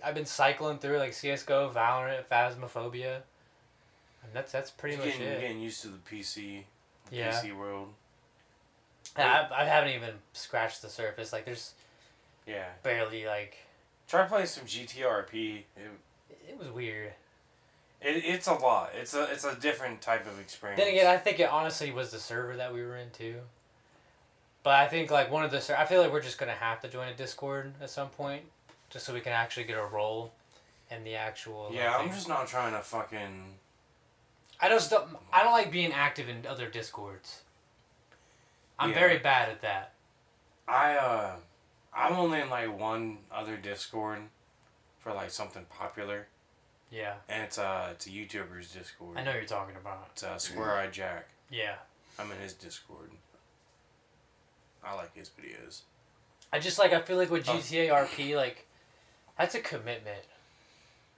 I've 0.02 0.14
been 0.14 0.24
cycling 0.24 0.78
through 0.78 0.96
like 0.98 1.12
CSGO, 1.12 1.72
Valorant, 1.74 2.24
Phasmophobia. 2.26 3.16
And 4.22 4.32
that's, 4.32 4.50
that's 4.52 4.70
pretty 4.70 4.96
Just 4.96 5.08
much 5.08 5.18
getting, 5.18 5.32
it. 5.34 5.40
getting 5.40 5.60
used 5.60 5.82
to 5.82 5.88
the 5.88 5.98
PC, 5.98 6.64
the 7.10 7.16
Yeah. 7.16 7.32
PC 7.32 7.56
world. 7.56 7.88
I, 9.16 9.46
I 9.54 9.64
haven't 9.64 9.90
even 9.94 10.14
scratched 10.32 10.82
the 10.82 10.88
surface. 10.88 11.32
Like, 11.32 11.44
there's 11.44 11.72
Yeah. 12.46 12.68
barely, 12.82 13.26
like, 13.26 13.56
Try 14.08 14.24
playing 14.26 14.46
some 14.46 14.64
GTRP. 14.64 15.64
It, 15.76 15.90
it 16.48 16.58
was 16.58 16.68
weird. 16.70 17.12
It, 18.02 18.24
it's 18.24 18.46
a 18.46 18.54
lot. 18.54 18.90
It's 18.98 19.14
a 19.14 19.24
it's 19.30 19.44
a 19.44 19.54
different 19.54 20.00
type 20.00 20.26
of 20.26 20.38
experience. 20.40 20.80
Then 20.80 20.88
again, 20.92 21.06
I 21.06 21.16
think 21.16 21.40
it 21.40 21.48
honestly 21.50 21.90
was 21.90 22.10
the 22.10 22.18
server 22.18 22.56
that 22.56 22.72
we 22.72 22.82
were 22.82 22.96
in 22.96 23.10
too. 23.10 23.36
But 24.62 24.74
I 24.74 24.88
think 24.88 25.10
like 25.10 25.30
one 25.30 25.44
of 25.44 25.50
the 25.50 25.60
ser- 25.60 25.76
I 25.76 25.84
feel 25.86 26.02
like 26.02 26.12
we're 26.12 26.20
just 26.22 26.38
gonna 26.38 26.52
have 26.52 26.80
to 26.82 26.88
join 26.88 27.08
a 27.08 27.14
Discord 27.14 27.72
at 27.80 27.90
some 27.90 28.08
point, 28.10 28.42
just 28.90 29.06
so 29.06 29.14
we 29.14 29.20
can 29.20 29.32
actually 29.32 29.64
get 29.64 29.78
a 29.78 29.84
role 29.86 30.32
in 30.90 31.04
the 31.04 31.14
actual. 31.14 31.70
yeah, 31.72 31.96
I'm 31.96 32.06
thing. 32.06 32.14
just 32.14 32.28
not 32.28 32.46
trying 32.48 32.72
to 32.72 32.80
fucking. 32.80 33.54
I 34.60 34.68
just 34.68 34.90
don't. 34.90 35.08
I 35.32 35.42
don't 35.42 35.52
like 35.52 35.70
being 35.72 35.92
active 35.92 36.28
in 36.28 36.44
other 36.46 36.68
discords. 36.68 37.40
I'm 38.78 38.90
Yeah. 38.90 38.98
very 38.98 39.18
bad 39.18 39.48
at 39.50 39.60
that. 39.62 39.92
I 40.68 40.94
uh, 40.96 41.36
I'm 41.94 42.12
only 42.14 42.40
in 42.40 42.50
like 42.50 42.78
one 42.78 43.18
other 43.32 43.56
Discord 43.56 44.20
for 45.00 45.12
like 45.14 45.30
something 45.30 45.64
popular, 45.70 46.26
Yeah, 46.90 47.14
and 47.28 47.42
it's 47.42 47.58
uh 47.58 47.88
it's 47.92 48.06
a 48.06 48.10
YouTuber's 48.10 48.72
Discord. 48.72 49.16
I 49.16 49.22
know 49.22 49.32
you're 49.32 49.44
talking 49.44 49.76
about. 49.76 50.08
It's 50.12 50.22
uh, 50.24 50.38
Square 50.38 50.72
Eye 50.76 50.88
Jack. 50.88 51.28
Yeah, 51.50 51.74
I'm 52.18 52.30
in 52.32 52.38
his 52.38 52.52
Discord. 52.52 53.10
I 54.84 54.94
like 54.94 55.14
his 55.14 55.28
videos. 55.30 55.82
I 56.52 56.58
just 56.58 56.78
like. 56.78 56.92
I 56.92 57.00
feel 57.00 57.16
like 57.16 57.30
with 57.30 57.48
Oh. 57.48 57.52
RP, 57.52 58.34
like, 58.34 58.66
that's 59.38 59.54
a 59.54 59.60
commitment, 59.60 60.24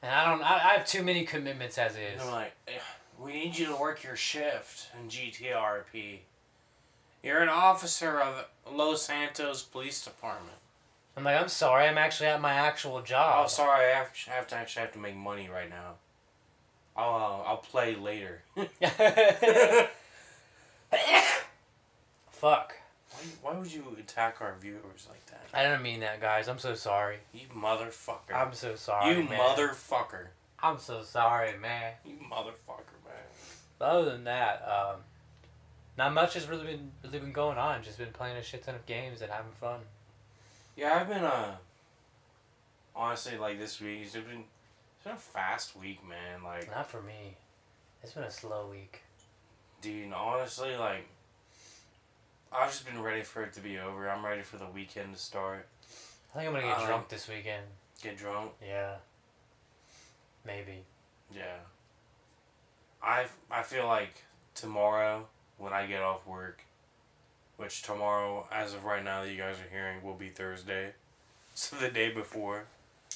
and 0.03 0.13
I 0.15 0.25
don't. 0.29 0.43
I, 0.43 0.55
I 0.57 0.73
have 0.77 0.87
too 0.87 1.03
many 1.03 1.25
commitments 1.25 1.79
as 1.79 1.93
is. 1.97 2.21
I'm 2.21 2.31
like, 2.33 2.53
"Eh, 2.69 2.73
we 3.19 3.33
need 3.33 3.57
you 3.57 3.67
to 3.67 3.77
work 3.77 4.03
your 4.05 4.17
shift 4.17 4.89
in 5.01 5.09
GTRP. 5.09 6.19
You're 7.23 7.41
an 7.41 7.49
officer 7.49 8.21
of 8.21 8.47
Los 8.71 9.03
Santos 9.07 9.63
Police 9.63 10.05
Department. 10.05 10.57
I'm 11.17 11.25
like, 11.25 11.41
I'm 11.41 11.49
sorry. 11.49 11.87
I'm 11.87 11.99
actually 11.99 12.29
at 12.29 12.41
my 12.41 12.55
actual 12.55 13.03
job. 13.03 13.45
Oh, 13.45 13.49
sorry, 13.49 13.93
I 13.93 13.97
have, 13.97 14.11
I 14.29 14.31
have 14.33 14.47
to 14.49 14.57
actually 14.57 14.83
have 14.83 14.93
to 14.93 14.99
make 14.99 15.17
money 15.17 15.49
right 15.53 15.69
now. 15.69 15.95
I'll 16.97 17.15
uh, 17.15 17.49
I'll 17.49 17.57
play 17.59 17.97
later. 17.97 18.43
Fuck. 22.31 22.75
Why, 23.11 23.21
why 23.41 23.55
would 23.59 23.73
you 23.73 23.97
attack 23.99 24.41
our 24.41 24.55
viewers 24.61 25.07
like 25.09 25.25
that? 25.27 25.41
I 25.55 25.63
didn't 25.63 25.83
mean 25.83 26.01
that, 26.01 26.21
guys. 26.21 26.49
I'm 26.49 26.59
so 26.59 26.75
sorry. 26.75 27.19
You 27.33 27.47
motherfucker. 27.55 28.35
I'm 28.35 28.53
so 28.53 28.75
sorry. 28.75 29.17
you 29.17 29.25
man. 29.25 29.39
motherfucker. 29.39 30.27
I'm 30.63 30.79
so 30.79 31.03
sorry, 31.03 31.57
man. 31.59 31.93
You 32.05 32.17
motherfucker, 32.31 32.97
man. 33.05 33.25
But 33.79 33.85
other 33.87 34.11
than 34.13 34.25
that, 34.25 34.63
um, 34.67 35.01
not 35.97 36.13
much 36.15 36.35
has 36.35 36.49
really 36.49 36.67
been 36.67 36.91
really 37.05 37.19
been 37.19 37.33
going 37.33 37.59
on. 37.59 37.83
Just 37.83 37.99
been 37.99 38.13
playing 38.13 38.37
a 38.37 38.43
shit 38.43 38.63
ton 38.65 38.75
of 38.75 38.87
games 38.87 39.23
and 39.23 39.31
having 39.31 39.53
fun. 39.53 39.81
Yeah, 40.77 40.95
I've 41.01 41.09
been 41.09 41.25
uh 41.25 41.57
honestly 42.95 43.37
like 43.39 43.59
this 43.59 43.81
week. 43.81 44.01
It's 44.03 44.13
been 44.15 44.45
it's 44.97 45.05
been 45.05 45.13
a 45.15 45.17
fast 45.17 45.77
week, 45.77 46.01
man. 46.07 46.43
Like, 46.45 46.71
Not 46.71 46.89
for 46.91 47.03
me. 47.03 47.37
It's 48.03 48.13
been 48.13 48.25
a 48.25 48.31
slow 48.31 48.69
week. 48.71 49.03
dude, 49.81 50.13
honestly, 50.13 50.77
like 50.77 51.07
I've 52.53 52.71
just 52.71 52.85
been 52.87 53.01
ready 53.03 53.23
for 53.23 53.43
it 53.43 53.53
to 53.55 53.61
be 53.61 53.79
over. 53.79 54.09
I'm 54.09 54.25
ready 54.25 54.43
for 54.43 54.57
the 54.59 54.67
weekend 54.67 55.15
to 55.15 55.21
start. 55.21 55.67
I 56.35 56.39
think 56.39 56.49
I'm 56.49 56.55
gonna 56.55 56.67
get 56.67 56.79
Um, 56.81 56.87
drunk 56.87 57.09
this 57.09 57.29
weekend. 57.29 57.67
Get 58.03 58.17
drunk. 58.17 58.53
Yeah. 58.65 58.97
Maybe. 60.45 60.85
Yeah. 61.31 61.59
I 63.03 63.27
I 63.51 63.63
feel 63.63 63.87
like 63.87 64.15
tomorrow 64.55 65.27
when 65.59 65.73
I 65.73 65.87
get 65.87 66.03
off 66.03 66.27
work, 66.27 66.63
which 67.57 67.83
tomorrow, 67.83 68.47
as 68.51 68.75
of 68.75 68.85
right 68.85 69.05
now 69.05 69.23
that 69.23 69.31
you 69.31 69.37
guys 69.37 69.57
are 69.57 69.71
hearing, 69.71 70.03
will 70.03 70.15
be 70.15 70.29
Thursday, 70.29 70.93
so 71.55 71.77
the 71.77 71.89
day 71.89 72.11
before. 72.13 72.65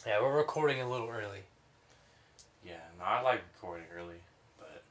Yeah, 0.06 0.20
we're 0.22 0.36
recording 0.36 0.80
a 0.80 0.88
little 0.88 1.08
early. 1.08 1.40
Yeah, 2.64 2.74
no, 2.98 3.04
I 3.04 3.22
like 3.22 3.42
recording 3.54 3.86
early, 3.96 4.20
but 4.58 4.82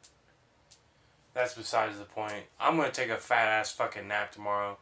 that's 1.34 1.54
besides 1.54 1.98
the 1.98 2.06
point. 2.06 2.46
I'm 2.60 2.78
gonna 2.78 2.92
take 2.92 3.10
a 3.10 3.18
fat 3.18 3.48
ass 3.48 3.72
fucking 3.72 4.08
nap 4.08 4.32
tomorrow. 4.32 4.78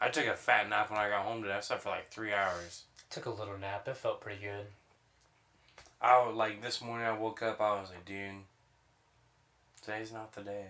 I 0.00 0.08
took 0.08 0.26
a 0.26 0.34
fat 0.34 0.68
nap 0.68 0.90
when 0.90 0.98
I 0.98 1.10
got 1.10 1.24
home 1.24 1.42
today. 1.42 1.54
I 1.54 1.60
slept 1.60 1.82
for 1.82 1.90
like 1.90 2.08
three 2.08 2.32
hours. 2.32 2.84
Took 3.10 3.26
a 3.26 3.30
little 3.30 3.58
nap. 3.58 3.86
It 3.86 3.96
felt 3.96 4.20
pretty 4.20 4.40
good. 4.40 4.66
I 6.00 6.26
was 6.26 6.34
like 6.34 6.62
this 6.62 6.80
morning. 6.80 7.06
I 7.06 7.12
woke 7.12 7.42
up. 7.42 7.60
I 7.60 7.78
was 7.78 7.90
like, 7.90 8.06
dude, 8.06 8.32
today's 9.82 10.12
not 10.12 10.32
the 10.32 10.40
day. 10.40 10.66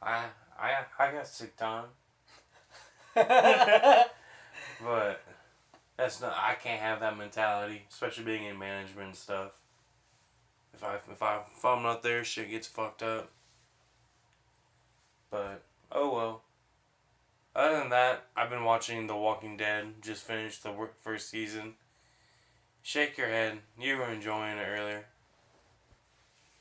I 0.00 0.26
I 0.58 0.84
I 0.98 1.12
got 1.12 1.26
sick 1.26 1.56
time, 1.56 1.86
but 3.14 4.08
that's 5.96 6.20
not. 6.20 6.34
I 6.36 6.54
can't 6.54 6.80
have 6.80 7.00
that 7.00 7.16
mentality, 7.16 7.86
especially 7.90 8.24
being 8.24 8.44
in 8.44 8.58
management 8.58 9.08
and 9.08 9.16
stuff. 9.16 9.52
If 10.72 10.82
I 10.82 10.96
if 11.10 11.22
I 11.22 11.40
if 11.56 11.64
I'm 11.64 11.82
not 11.82 12.02
there, 12.02 12.24
shit 12.24 12.50
gets 12.50 12.66
fucked 12.66 13.02
up. 13.02 13.30
But 15.30 15.62
oh 15.92 16.14
well. 16.14 16.42
Other 17.56 17.78
than 17.78 17.90
that, 17.90 18.26
I've 18.36 18.50
been 18.50 18.64
watching 18.64 19.06
The 19.06 19.14
Walking 19.14 19.56
Dead. 19.56 20.02
Just 20.02 20.24
finished 20.24 20.64
the 20.64 20.74
first 21.02 21.30
season. 21.30 21.74
Shake 22.82 23.16
your 23.16 23.28
head. 23.28 23.60
You 23.78 23.96
were 23.96 24.10
enjoying 24.10 24.58
it 24.58 24.66
earlier. 24.66 25.06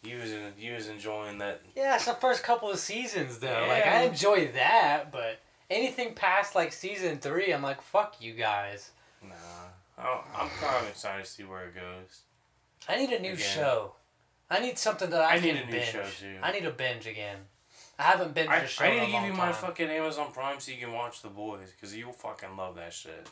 You 0.03 0.17
was 0.19 0.31
in, 0.31 0.51
you 0.59 0.73
was 0.73 0.89
enjoying 0.89 1.37
that. 1.37 1.61
yeah, 1.75 1.95
it's 1.95 2.05
the 2.05 2.13
first 2.13 2.43
couple 2.43 2.69
of 2.69 2.77
seasons 2.79 3.39
though. 3.39 3.65
Like 3.69 3.85
I 3.87 4.01
enjoy 4.03 4.51
that, 4.53 5.11
but 5.11 5.39
anything 5.69 6.13
past 6.13 6.55
like 6.55 6.73
season 6.73 7.17
three, 7.19 7.51
I'm 7.53 7.61
like, 7.63 7.81
fuck 7.81 8.15
you 8.21 8.33
guys. 8.33 8.91
Nah, 9.21 9.33
I 9.97 10.21
I'm 10.35 10.49
kind 10.49 10.83
of 10.83 10.89
excited 10.89 11.23
to 11.25 11.31
see 11.31 11.43
where 11.43 11.67
it 11.67 11.75
goes. 11.75 12.21
I 12.89 12.97
need 12.97 13.11
a 13.11 13.19
new 13.19 13.31
Again. 13.33 13.37
show. 13.37 13.93
I 14.49 14.59
need 14.59 14.77
something 14.77 15.09
that 15.09 15.21
I, 15.21 15.35
I 15.35 15.39
need 15.39 15.55
can 15.55 15.63
a 15.63 15.65
new 15.67 15.71
binge. 15.71 15.85
show, 15.85 16.03
too. 16.19 16.35
I 16.43 16.51
need 16.51 16.65
a 16.65 16.71
binge 16.71 17.07
again. 17.07 17.37
I 17.97 18.03
haven't 18.03 18.35
binged 18.35 18.49
I, 18.49 18.57
a 18.57 18.67
show 18.67 18.83
I 18.83 18.89
need 18.99 19.05
to 19.05 19.11
give 19.11 19.23
you 19.23 19.31
my 19.33 19.45
time. 19.45 19.53
fucking 19.53 19.87
Amazon 19.89 20.31
Prime 20.33 20.59
so 20.59 20.71
you 20.73 20.79
can 20.79 20.91
watch 20.91 21.21
The 21.21 21.29
Boys 21.29 21.71
because 21.71 21.95
you'll 21.95 22.11
fucking 22.11 22.57
love 22.57 22.75
that 22.75 22.91
shit. 22.91 23.29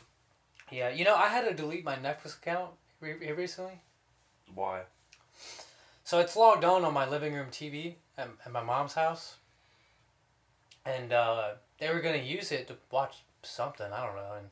Yeah, 0.70 0.88
you 0.88 1.04
know, 1.04 1.14
I 1.14 1.28
had 1.28 1.46
to 1.46 1.52
delete 1.54 1.84
my 1.84 1.96
Netflix 1.96 2.38
account 2.38 2.70
re- 3.00 3.30
recently. 3.32 3.82
Why? 4.54 4.82
So 6.04 6.18
it's 6.18 6.36
logged 6.36 6.64
on 6.64 6.84
on 6.84 6.94
my 6.94 7.08
living 7.08 7.34
room 7.34 7.48
TV 7.50 7.94
at, 8.18 8.28
at 8.44 8.52
my 8.52 8.62
mom's 8.62 8.94
house. 8.94 9.36
And 10.84 11.12
uh, 11.12 11.52
they 11.78 11.88
were 11.92 12.00
going 12.00 12.20
to 12.20 12.26
use 12.26 12.50
it 12.50 12.66
to 12.68 12.76
watch 12.90 13.18
something, 13.42 13.86
I 13.92 14.04
don't 14.04 14.16
know. 14.16 14.34
And 14.36 14.48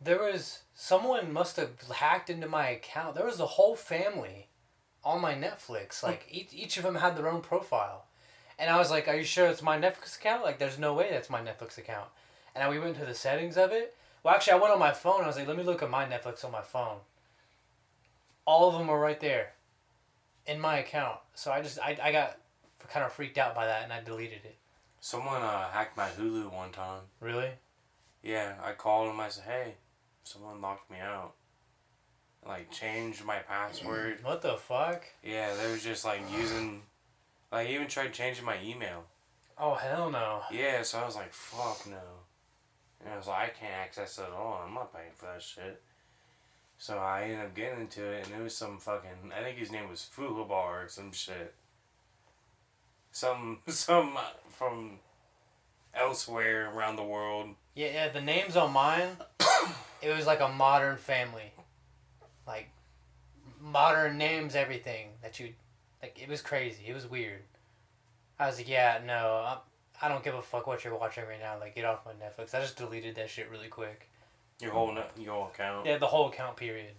there 0.00 0.18
was 0.18 0.62
someone 0.74 1.32
must 1.32 1.56
have 1.56 1.80
hacked 1.94 2.30
into 2.30 2.48
my 2.48 2.68
account. 2.68 3.14
There 3.14 3.26
was 3.26 3.38
a 3.38 3.46
whole 3.46 3.76
family 3.76 4.48
on 5.04 5.20
my 5.20 5.34
Netflix. 5.34 6.02
Like 6.02 6.26
each, 6.30 6.48
each 6.52 6.76
of 6.78 6.84
them 6.84 6.96
had 6.96 7.16
their 7.16 7.28
own 7.28 7.42
profile. 7.42 8.06
And 8.58 8.70
I 8.70 8.78
was 8.78 8.90
like, 8.90 9.08
"Are 9.08 9.16
you 9.16 9.24
sure 9.24 9.46
it's 9.46 9.62
my 9.62 9.78
Netflix 9.78 10.16
account? 10.16 10.44
Like 10.44 10.58
there's 10.58 10.78
no 10.78 10.94
way 10.94 11.08
that's 11.10 11.30
my 11.30 11.40
Netflix 11.40 11.78
account." 11.78 12.08
And 12.54 12.68
we 12.70 12.78
went 12.78 12.96
to 12.98 13.04
the 13.04 13.14
settings 13.14 13.56
of 13.56 13.72
it. 13.72 13.96
Well, 14.22 14.34
actually, 14.34 14.52
I 14.52 14.56
went 14.56 14.72
on 14.72 14.78
my 14.78 14.92
phone. 14.92 15.22
I 15.22 15.26
was 15.26 15.36
like, 15.36 15.48
"Let 15.48 15.56
me 15.56 15.64
look 15.64 15.82
at 15.82 15.90
my 15.90 16.04
Netflix 16.04 16.44
on 16.44 16.52
my 16.52 16.60
phone." 16.60 16.98
All 18.44 18.68
of 18.68 18.78
them 18.78 18.88
were 18.88 19.00
right 19.00 19.20
there 19.20 19.52
in 20.46 20.60
my 20.60 20.78
account. 20.78 21.18
So 21.34 21.50
I 21.50 21.62
just 21.62 21.78
I, 21.78 21.96
I 22.02 22.12
got 22.12 22.38
kind 22.88 23.04
of 23.04 23.12
freaked 23.12 23.38
out 23.38 23.54
by 23.54 23.66
that 23.66 23.84
and 23.84 23.92
I 23.92 24.02
deleted 24.02 24.40
it. 24.44 24.56
Someone 25.00 25.42
uh, 25.42 25.68
hacked 25.68 25.96
my 25.96 26.08
Hulu 26.08 26.52
one 26.52 26.70
time. 26.70 27.02
Really? 27.20 27.50
Yeah, 28.22 28.54
I 28.62 28.72
called 28.72 29.08
them. 29.08 29.18
I 29.18 29.28
said, 29.28 29.44
"Hey, 29.44 29.74
someone 30.22 30.60
locked 30.60 30.90
me 30.90 30.98
out." 30.98 31.34
Like 32.46 32.70
changed 32.70 33.24
my 33.24 33.38
password. 33.38 34.18
What 34.22 34.42
the 34.42 34.56
fuck? 34.56 35.04
Yeah, 35.22 35.54
they 35.54 35.70
was 35.70 35.82
just 35.82 36.04
like 36.04 36.20
using, 36.36 36.82
like 37.52 37.68
even 37.68 37.86
tried 37.86 38.12
changing 38.12 38.44
my 38.44 38.56
email. 38.62 39.04
Oh 39.58 39.74
hell 39.74 40.10
no. 40.10 40.42
Yeah, 40.50 40.82
so 40.82 40.98
I 40.98 41.06
was 41.06 41.14
like, 41.14 41.32
fuck 41.32 41.86
no. 41.88 42.00
And 43.00 43.14
I 43.14 43.16
was 43.16 43.28
like, 43.28 43.38
I 43.38 43.48
can't 43.52 43.74
access 43.74 44.18
it 44.18 44.22
at 44.22 44.32
all. 44.32 44.62
I'm 44.66 44.74
not 44.74 44.92
paying 44.92 45.12
for 45.14 45.26
that 45.26 45.42
shit. 45.42 45.80
So 46.82 46.98
I 46.98 47.22
ended 47.22 47.38
up 47.38 47.54
getting 47.54 47.82
into 47.82 48.04
it, 48.04 48.26
and 48.26 48.40
it 48.40 48.42
was 48.42 48.56
some 48.56 48.76
fucking. 48.76 49.30
I 49.38 49.40
think 49.44 49.56
his 49.56 49.70
name 49.70 49.88
was 49.88 50.10
Fugabar 50.16 50.84
or 50.84 50.88
some 50.88 51.12
shit. 51.12 51.54
Some 53.12 53.60
some 53.68 54.16
uh, 54.16 54.22
from 54.50 54.98
elsewhere 55.94 56.72
around 56.74 56.96
the 56.96 57.04
world. 57.04 57.50
Yeah, 57.76 57.92
yeah. 57.94 58.08
The 58.08 58.20
names 58.20 58.56
on 58.56 58.72
mine, 58.72 59.10
it 60.02 60.10
was 60.12 60.26
like 60.26 60.40
a 60.40 60.48
modern 60.48 60.96
family, 60.96 61.52
like 62.48 62.68
modern 63.60 64.18
names, 64.18 64.56
everything 64.56 65.10
that 65.22 65.38
you, 65.38 65.50
like 66.02 66.20
it 66.20 66.28
was 66.28 66.42
crazy. 66.42 66.82
It 66.88 66.94
was 66.94 67.08
weird. 67.08 67.42
I 68.40 68.48
was 68.48 68.56
like, 68.56 68.68
yeah, 68.68 68.98
no, 69.06 69.44
I'm, 69.46 69.58
I 70.02 70.08
don't 70.08 70.24
give 70.24 70.34
a 70.34 70.42
fuck 70.42 70.66
what 70.66 70.82
you're 70.82 70.98
watching 70.98 71.22
right 71.28 71.38
now. 71.38 71.60
Like, 71.60 71.76
get 71.76 71.84
off 71.84 72.04
my 72.04 72.10
Netflix. 72.10 72.56
I 72.56 72.60
just 72.60 72.76
deleted 72.76 73.14
that 73.14 73.30
shit 73.30 73.48
really 73.52 73.68
quick. 73.68 74.08
Your 74.60 74.72
whole 74.72 74.96
your 75.18 75.34
whole 75.34 75.46
account. 75.48 75.86
Yeah, 75.86 75.98
the 75.98 76.06
whole 76.06 76.28
account 76.28 76.56
period. 76.56 76.94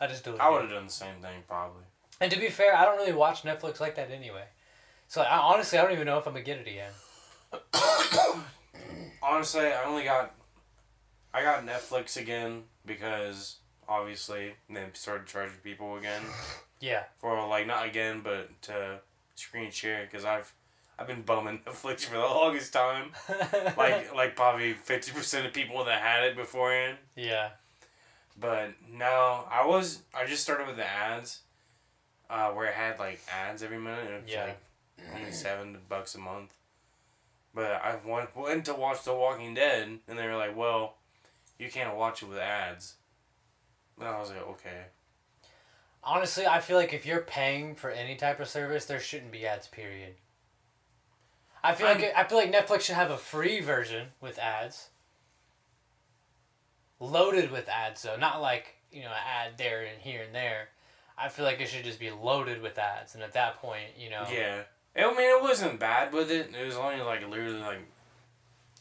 I 0.00 0.06
just 0.06 0.24
deleted. 0.24 0.40
I 0.44 0.50
would 0.50 0.62
have 0.62 0.70
done 0.70 0.86
the 0.86 0.92
same 0.92 1.16
thing 1.20 1.42
probably. 1.48 1.82
And 2.20 2.30
to 2.32 2.38
be 2.38 2.48
fair, 2.48 2.76
I 2.76 2.84
don't 2.84 2.96
really 2.96 3.12
watch 3.12 3.42
Netflix 3.42 3.80
like 3.80 3.94
that 3.96 4.10
anyway. 4.10 4.44
So 5.08 5.22
I, 5.22 5.36
honestly, 5.38 5.78
I 5.78 5.82
don't 5.82 5.92
even 5.92 6.06
know 6.06 6.18
if 6.18 6.26
I'm 6.26 6.32
gonna 6.32 6.44
get 6.44 6.58
it 6.58 6.66
again. 6.68 6.90
Honestly, 9.22 9.66
I 9.66 9.84
only 9.84 10.04
got 10.04 10.34
I 11.32 11.42
got 11.42 11.64
Netflix 11.66 12.16
again 12.16 12.64
because 12.86 13.56
obviously 13.88 14.54
they 14.70 14.84
started 14.92 15.26
charging 15.26 15.56
people 15.62 15.96
again 15.96 16.22
Yeah. 16.80 17.04
for 17.18 17.46
like 17.48 17.66
not 17.66 17.86
again 17.86 18.20
but 18.22 18.50
to 18.62 19.00
screen 19.34 19.70
share 19.70 20.04
because 20.10 20.24
I've 20.24 20.52
I've 20.98 21.06
been 21.08 21.22
bumming 21.22 21.60
Netflix 21.66 22.04
for 22.04 22.14
the 22.14 22.20
longest 22.20 22.72
time. 22.72 23.12
Like 23.76 24.14
like 24.14 24.36
probably 24.36 24.72
fifty 24.74 25.12
percent 25.12 25.46
of 25.46 25.52
people 25.52 25.84
that 25.84 26.00
had 26.00 26.24
it 26.24 26.36
beforehand. 26.36 26.98
yeah. 27.16 27.50
But 28.38 28.70
now 28.90 29.46
I 29.50 29.64
was 29.66 30.00
I 30.14 30.26
just 30.26 30.42
started 30.42 30.66
with 30.66 30.76
the 30.76 30.86
ads, 30.86 31.40
uh, 32.30 32.50
where 32.50 32.66
it 32.66 32.74
had 32.74 32.98
like 32.98 33.20
ads 33.32 33.62
every 33.62 33.78
minute 33.78 34.10
and 34.10 34.28
Yeah. 34.28 34.44
like 34.46 34.60
only 35.16 35.32
seven 35.32 35.78
bucks 35.88 36.14
a 36.14 36.18
month. 36.18 36.52
But 37.54 37.72
I 37.72 37.96
went 38.04 38.34
went 38.36 38.64
to 38.66 38.74
watch 38.74 39.04
The 39.04 39.14
Walking 39.14 39.54
Dead, 39.54 39.98
and 40.08 40.18
they 40.18 40.26
were 40.26 40.36
like, 40.36 40.56
"Well, 40.56 40.94
you 41.58 41.70
can't 41.70 41.96
watch 41.96 42.22
it 42.22 42.28
with 42.28 42.38
ads." 42.38 42.94
And 43.98 44.08
I 44.08 44.18
was 44.18 44.30
like, 44.30 44.42
"Okay." 44.42 44.82
Honestly, 46.02 46.46
I 46.46 46.60
feel 46.60 46.76
like 46.76 46.92
if 46.92 47.06
you're 47.06 47.20
paying 47.22 47.74
for 47.76 47.90
any 47.90 48.16
type 48.16 48.38
of 48.40 48.48
service, 48.48 48.84
there 48.84 49.00
shouldn't 49.00 49.30
be 49.32 49.46
ads. 49.46 49.68
Period. 49.68 50.14
I 51.64 51.74
feel 51.74 51.86
like 51.88 52.00
I'm- 52.02 52.12
I 52.14 52.24
feel 52.24 52.38
like 52.38 52.52
Netflix 52.52 52.82
should 52.82 52.94
have 52.94 53.10
a 53.10 53.18
free 53.18 53.60
version 53.60 54.12
with 54.20 54.38
ads. 54.38 54.90
Loaded 57.00 57.50
with 57.50 57.68
ads, 57.68 58.02
though, 58.02 58.16
not 58.16 58.40
like 58.40 58.76
you 58.90 59.02
know, 59.02 59.10
an 59.10 59.22
ad 59.26 59.58
there 59.58 59.82
and 59.82 60.00
here 60.00 60.22
and 60.22 60.32
there. 60.32 60.68
I 61.18 61.28
feel 61.28 61.44
like 61.44 61.60
it 61.60 61.66
should 61.66 61.82
just 61.82 61.98
be 61.98 62.10
loaded 62.12 62.62
with 62.62 62.78
ads, 62.78 63.14
and 63.14 63.24
at 63.24 63.32
that 63.32 63.56
point, 63.60 63.96
you 63.96 64.08
know, 64.08 64.24
Yeah. 64.30 64.62
I 64.96 65.12
mean, 65.12 65.20
it 65.36 65.42
wasn't 65.42 65.80
bad 65.80 66.12
with 66.12 66.30
it. 66.30 66.54
It 66.54 66.64
was 66.64 66.76
only 66.76 67.00
like 67.02 67.26
literally 67.26 67.58
like 67.58 67.80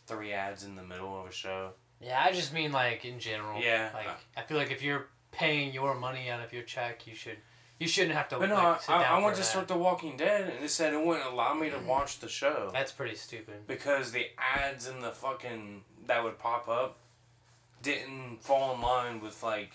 three 0.06 0.32
ads 0.34 0.64
in 0.64 0.76
the 0.76 0.84
middle 0.84 1.20
of 1.20 1.28
a 1.28 1.32
show. 1.32 1.74
Yeah, 2.00 2.22
I 2.24 2.32
just 2.32 2.54
mean 2.54 2.72
like 2.72 3.06
in 3.06 3.20
general. 3.20 3.60
Yeah. 3.60 3.90
Like 3.94 4.10
I 4.38 4.44
feel 4.44 4.58
like 4.58 4.70
if 4.70 4.84
you're 4.84 5.08
paying 5.32 5.74
your 5.74 5.96
money 5.96 6.30
out 6.30 6.42
of 6.42 6.54
your 6.54 6.64
check, 6.64 7.08
you 7.08 7.16
should 7.16 7.38
you 7.84 7.90
shouldn't 7.90 8.16
have 8.16 8.30
to. 8.30 8.40
But 8.40 8.48
no, 8.48 8.56
like, 8.56 8.90
I, 8.90 9.04
I 9.04 9.18
for 9.18 9.26
went 9.26 9.36
to 9.36 9.44
start 9.44 9.68
The 9.68 9.76
Walking 9.76 10.16
Dead, 10.16 10.50
and 10.50 10.64
it 10.64 10.70
said 10.70 10.94
it 10.94 11.06
wouldn't 11.06 11.30
allow 11.30 11.54
me 11.54 11.70
to 11.70 11.76
mm. 11.76 11.86
watch 11.86 12.20
the 12.20 12.30
show 12.30 12.70
That's 12.72 12.94
pretty 12.94 13.16
stupid. 13.16 13.68
because 13.68 14.14
the 14.14 14.28
ads 14.38 14.88
in 14.88 15.02
the 15.02 15.12
fucking 15.12 15.84
that 16.08 16.24
would 16.24 16.40
pop 16.40 16.70
up 16.70 16.98
didn't 17.82 18.38
fall 18.40 18.74
in 18.74 18.82
line 18.82 19.20
with 19.20 19.44
like 19.44 19.74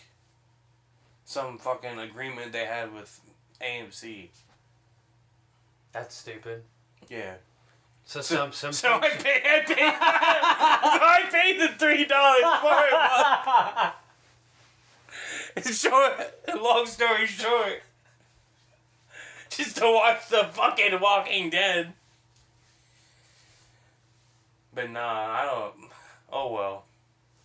some 1.27 1.59
fucking 1.59 1.99
agreement 1.99 2.53
they 2.53 2.65
had 2.65 2.95
with 2.95 3.21
AMC. 3.61 4.31
That's 5.93 6.15
stupid. 6.15 6.63
Yeah. 7.11 7.35
So, 8.07 8.23
So- 8.23 8.37
some 8.37 8.53
some. 8.53 8.73
So 8.73 8.95
I 8.95 9.09
paid. 9.11 9.43
I 9.45 9.61
paid. 9.67 9.77
so 9.77 11.05
I 11.05 11.29
paid 11.31 11.61
the 11.61 11.69
three 11.77 12.07
dollars 12.07 12.43
for 12.63 12.73
it. 13.87 13.93
It's 15.57 15.81
short. 15.81 16.13
Long 16.55 16.87
story 16.87 17.27
short, 17.27 17.83
just 19.57 19.77
to 19.77 19.91
watch 19.91 20.29
the 20.29 20.49
fucking 20.53 21.01
Walking 21.01 21.51
Dead. 21.51 21.93
But 24.75 24.91
nah, 24.91 25.01
I 25.01 25.45
don't. 25.45 25.91
Oh 26.33 26.53
well. 26.53 26.85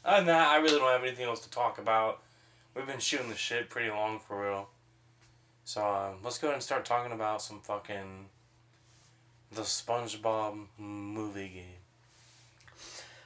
Other 0.05 0.17
than 0.17 0.27
that, 0.27 0.49
I 0.49 0.57
really 0.57 0.79
don't 0.79 0.91
have 0.91 1.03
anything 1.03 1.25
else 1.25 1.39
to 1.41 1.49
talk 1.49 1.77
about. 1.79 2.21
We've 2.75 2.85
been 2.85 2.99
shooting 2.99 3.29
the 3.29 3.35
shit 3.35 3.69
pretty 3.69 3.89
long 3.89 4.19
for 4.19 4.41
real. 4.41 4.69
So 5.63 5.81
uh, 5.81 6.11
let's 6.23 6.37
go 6.37 6.47
ahead 6.47 6.55
and 6.55 6.63
start 6.63 6.83
talking 6.83 7.13
about 7.13 7.41
some 7.41 7.61
fucking 7.61 8.25
the 9.51 9.61
SpongeBob 9.61 10.65
movie 10.77 11.47
game. 11.47 11.83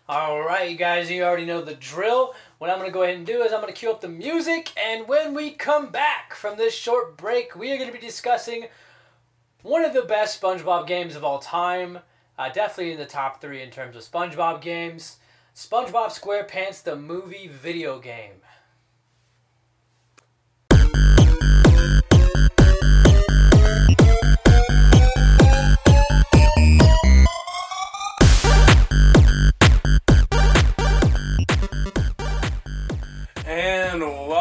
All 0.10 0.41
right, 0.41 0.69
you 0.69 0.77
guys, 0.77 1.10
you 1.10 1.24
already 1.24 1.46
know 1.46 1.62
the 1.62 1.74
drill. 1.74 2.34
What 2.58 2.72
I'm 2.72 2.80
going 2.80 2.90
to 2.90 2.94
go 2.94 3.04
ahead 3.04 3.18
and 3.18 3.26
do 3.26 3.44
is 3.44 3.54
I'm 3.54 3.62
going 3.62 3.72
to 3.72 3.80
cue 3.80 3.92
up 3.92 4.02
the 4.02 4.08
music, 4.08 4.72
and 4.84 5.08
when 5.08 5.36
we 5.36 5.52
come 5.52 5.92
back 5.92 6.34
from 6.34 6.58
this 6.58 6.74
short 6.74 7.16
break, 7.16 7.56
we 7.56 7.72
are 7.72 7.78
going 7.78 7.92
to 7.92 7.94
be 7.94 8.03
discussing 8.03 8.66
one 9.62 9.86
of 9.86 9.94
the 9.94 10.01
best 10.01 10.42
SpongeBob 10.42 10.88
games 10.88 11.16
of 11.16 11.24
all 11.24 11.38
time. 11.38 12.00
Uh, 12.36 12.50
definitely 12.50 12.94
in 12.94 12.98
the 12.98 13.05
top 13.05 13.42
three 13.42 13.62
in 13.62 13.70
terms 13.70 13.96
of 13.96 14.01
SpongeBob 14.01 14.62
games. 14.62 15.18
SpongeBob 15.55 16.08
SquarePants, 16.08 16.81
the 16.81 16.96
movie 16.96 17.48
video 17.48 18.00
game. 18.00 18.42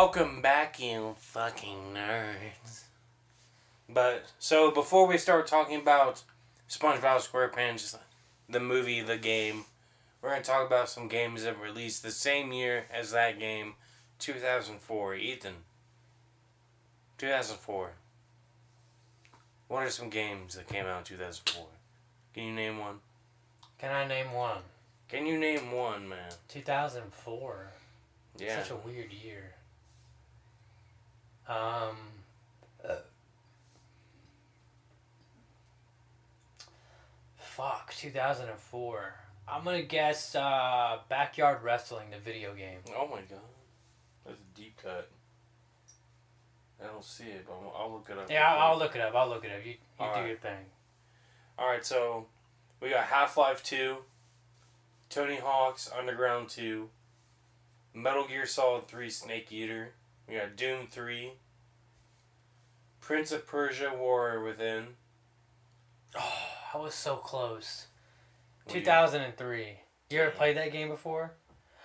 Welcome 0.07 0.41
back, 0.41 0.79
you 0.79 1.17
fucking 1.19 1.93
nerds. 1.93 2.85
But 3.89 4.27
so 4.39 4.71
before 4.71 5.09
we 5.09 5.19
start 5.19 5.49
talking 5.49 5.81
about 5.81 6.23
SpongeBob 6.71 7.29
SquarePants, 7.29 7.99
the 8.49 8.61
movie, 8.61 9.01
the 9.01 9.17
game, 9.17 9.65
we're 10.23 10.29
gonna 10.31 10.45
talk 10.45 10.65
about 10.65 10.89
some 10.89 11.09
games 11.09 11.43
that 11.43 11.59
were 11.59 11.65
released 11.65 12.05
the 12.05 12.13
same 12.13 12.53
year 12.53 12.85
as 12.95 13.11
that 13.11 13.41
game, 13.41 13.75
two 14.21 14.35
thousand 14.35 14.79
four. 14.79 15.17
Ethan. 15.17 15.55
Two 17.19 17.27
thousand 17.27 17.57
four. 17.57 17.95
What 19.67 19.83
are 19.83 19.91
some 19.91 20.09
games 20.09 20.55
that 20.55 20.69
came 20.69 20.87
out 20.87 20.99
in 20.99 21.05
two 21.05 21.17
thousand 21.17 21.49
four? 21.49 21.67
Can 22.33 22.45
you 22.45 22.53
name 22.55 22.79
one? 22.79 23.01
Can 23.81 23.91
I 23.91 24.07
name 24.07 24.33
one? 24.33 24.63
Can 25.09 25.27
you 25.27 25.37
name 25.37 25.73
one, 25.73 26.09
man? 26.09 26.31
2004. 26.47 27.73
Yeah. 28.39 28.63
Such 28.63 28.71
a 28.71 28.77
weird 28.77 29.13
year. 29.13 29.56
Um. 31.49 31.97
Fuck, 37.39 37.95
2004. 37.97 39.15
I'm 39.49 39.65
gonna 39.65 39.83
guess 39.83 40.35
uh, 40.35 40.99
Backyard 41.09 41.63
Wrestling, 41.63 42.11
the 42.11 42.19
video 42.19 42.55
game. 42.55 42.79
Oh 42.97 43.07
my 43.07 43.21
god. 43.23 43.39
That's 44.27 44.39
a 44.41 44.59
deep 44.61 44.77
cut. 44.83 45.09
I 46.83 46.87
don't 46.89 47.05
see 47.05 47.25
it, 47.25 47.47
but 47.47 47.55
I'll- 47.79 47.93
look 47.93 48.09
it 48.11 48.19
up. 48.19 48.31
Yeah, 48.31 48.53
I'll, 48.53 48.73
I'll 48.73 48.79
look 48.79 48.95
it 48.95 49.01
up. 49.01 49.15
I'll 49.15 49.29
look 49.29 49.45
it 49.45 49.51
up. 49.53 49.65
You, 49.65 49.71
you 49.73 49.77
do 49.99 50.05
Alright. 50.05 50.27
your 50.29 50.37
thing. 50.37 50.67
Alright, 51.59 51.87
so 51.87 52.27
we 52.81 52.91
got 52.91 53.05
Half 53.05 53.39
Life 53.39 53.63
2, 53.63 53.97
Tony 55.09 55.37
Hawk's 55.37 55.91
Underground 55.97 56.51
2, 56.51 56.91
Metal 57.95 58.27
Gear 58.27 58.45
Solid 58.45 58.89
3 58.89 59.09
Snake 59.09 59.51
Eater, 59.51 59.93
we 60.29 60.35
got 60.37 60.57
Doom 60.57 60.87
3, 60.91 61.33
Prince 63.01 63.33
of 63.33 63.47
Persia 63.47 63.93
Warrior 63.97 64.43
Within. 64.43 64.87
Oh, 66.19 66.33
I 66.75 66.79
was 66.79 66.95
so 66.95 67.17
close. 67.17 67.87
What 68.65 68.73
do 68.73 68.79
you- 68.79 68.85
2003. 68.85 69.81
You 70.11 70.21
ever 70.23 70.31
played 70.31 70.57
that 70.57 70.73
game 70.73 70.89
before? 70.89 71.35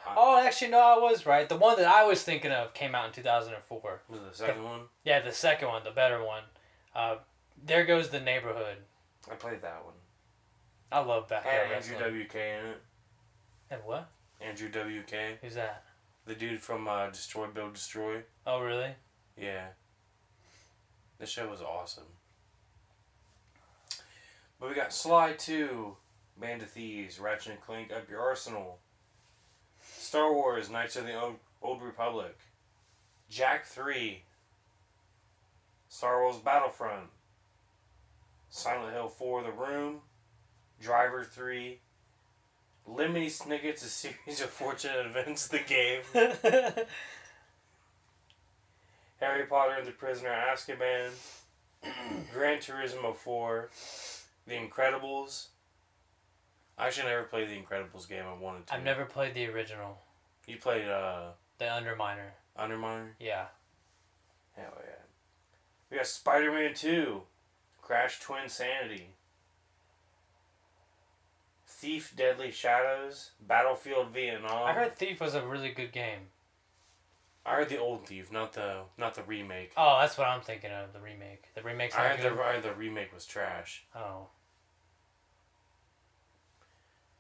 I- 0.06 0.14
Oh, 0.18 0.38
actually, 0.40 0.72
no, 0.72 0.80
I 0.80 0.98
was 0.98 1.26
right. 1.26 1.48
The 1.48 1.56
one 1.58 1.78
that 1.78 1.86
I 1.88 2.04
was 2.04 2.24
thinking 2.24 2.52
of 2.52 2.74
came 2.74 2.96
out 2.96 3.06
in 3.08 3.12
2004. 3.14 4.02
Was 4.08 4.22
the 4.22 4.34
second 4.34 4.64
one? 4.64 4.90
Yeah, 5.04 5.20
the 5.20 5.32
second 5.32 5.68
one, 5.68 5.84
the 5.84 5.92
better 5.92 6.24
one. 6.24 6.44
Uh, 6.96 7.18
there 7.64 7.86
goes 7.86 8.10
the 8.10 8.20
neighborhood. 8.20 8.78
I 9.30 9.36
played 9.36 9.62
that 9.62 9.86
one. 9.86 9.94
I 10.92 11.00
love 11.00 11.28
Backyard 11.30 11.68
Had 11.68 11.76
Andrew 11.76 11.96
Wrestling. 11.98 12.28
WK 12.28 12.36
in 12.36 12.66
it. 12.66 12.82
And 13.70 13.84
what? 13.84 14.10
Andrew 14.42 14.70
WK. 14.70 15.38
Who's 15.42 15.54
that? 15.54 15.84
The 16.26 16.36
dude 16.36 16.62
from 16.62 16.88
uh, 16.88 17.10
Destroy 17.10 17.48
Build 17.48 17.74
Destroy. 17.74 18.24
Oh, 18.46 18.62
really? 18.62 18.96
Yeah. 19.36 19.70
The 21.20 21.26
show 21.26 21.50
was 21.50 21.62
awesome. 21.62 22.04
But 24.60 24.70
we 24.70 24.76
got 24.76 24.94
Sly 24.94 25.34
2, 25.34 25.96
Band 26.40 26.62
of 26.62 26.70
Thieves, 26.70 27.20
Ratchet 27.20 27.54
and 27.54 27.62
Clank, 27.62 27.92
Up 27.92 28.10
Your 28.10 28.22
Arsenal, 28.22 28.78
Star 29.82 30.32
Wars, 30.32 30.70
Knights 30.70 30.96
of 30.96 31.06
the 31.06 31.20
Old, 31.20 31.38
Old 31.62 31.82
Republic, 31.82 32.38
Jak 33.30 33.66
3, 33.66 34.22
Star 35.90 36.22
Wars 36.22 36.38
Battlefront, 36.38 37.10
Silent 38.50 38.94
Hill 38.94 39.08
4, 39.08 39.44
The 39.44 39.52
Room, 39.52 40.02
Driver 40.80 41.24
3, 41.24 41.80
Lemony 42.92 43.28
Snicket's 43.28 43.84
A 43.84 43.90
Series 43.90 44.42
of 44.42 44.50
Fortunate 44.50 45.06
Events, 45.06 45.48
the 45.48 45.60
game, 45.60 46.02
Harry 49.20 49.46
Potter 49.46 49.76
and 49.78 49.88
the 49.88 49.92
Prisoner 49.92 50.34
of 50.34 50.58
Azkaban, 50.58 51.12
Gran 52.34 52.58
Turismo 52.58 53.16
4, 53.16 53.70
The 54.48 54.56
Incredibles. 54.56 55.48
I 56.78 56.88
actually 56.88 57.08
never 57.10 57.24
played 57.24 57.48
the 57.50 57.56
Incredibles 57.56 58.10
game. 58.10 58.24
I 58.28 58.34
wanted 58.38 58.68
to. 58.68 58.74
I've 58.74 58.84
never 58.84 59.06
played 59.06 59.36
the 59.36 59.46
original, 59.48 60.00
You 60.48 60.58
played 60.58 60.88
uh, 60.88 61.30
the 61.60 61.66
Underminer. 61.66 62.32
Underminer? 62.60 63.12
Yeah. 63.20 63.46
Hell 64.58 64.74
yeah. 64.84 64.96
We 65.90 65.98
got 65.98 66.08
Spider 66.08 66.52
Man 66.52 66.74
2, 66.74 67.22
Crash 67.82 68.20
Twin 68.20 68.50
Sanity, 68.50 69.12
Thief 71.82 72.14
Deadly 72.16 72.52
Shadows, 72.52 73.32
Battlefield 73.48 74.12
Vietnam. 74.12 74.68
I 74.68 74.74
heard 74.74 74.94
Thief 74.94 75.20
was 75.20 75.34
a 75.34 75.44
really 75.44 75.72
good 75.72 75.92
game. 75.92 76.28
I 77.44 77.56
heard 77.56 77.70
the 77.70 77.80
old 77.80 78.06
Thief, 78.06 78.32
not 78.32 78.54
the 78.54 78.82
not 79.00 79.16
the 79.16 79.24
remake. 79.24 79.72
Oh, 79.76 79.98
that's 80.00 80.16
what 80.16 80.28
I'm 80.28 80.42
thinking 80.42 80.70
of. 80.70 80.94
The 80.94 81.00
remake. 81.00 81.46
The 81.56 81.64
remake's 81.64 81.96
I 81.96 82.10
heard 82.10 82.22
good. 82.22 82.38
the, 82.38 82.44
I 82.44 82.54
heard 82.54 82.64
the 82.64 82.76
remake 82.76 83.12
was 83.12 83.26
trash. 83.26 83.84
Oh. 83.96 84.28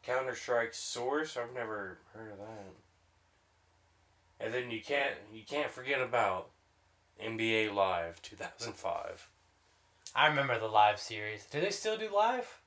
Counter 0.03 0.35
Strike 0.35 0.75
Source. 0.75 1.37
I've 1.37 1.55
never 1.55 1.97
heard 2.13 2.33
of 2.33 2.37
that. 2.37 2.65
And 4.45 4.53
then 4.53 4.69
you 4.69 4.81
can't 4.81 5.15
you 5.33 5.41
can't 5.43 5.71
forget 5.71 6.01
about 6.01 6.49
NBA 7.19 7.73
Live 7.73 8.21
two 8.21 8.35
thousand 8.35 8.73
five. 8.73 9.27
I 10.15 10.27
remember 10.27 10.59
the 10.59 10.67
live 10.67 10.99
series. 10.99 11.45
Do 11.45 11.59
they 11.59 11.71
still 11.71 11.97
do 11.97 12.13
live? 12.13 12.60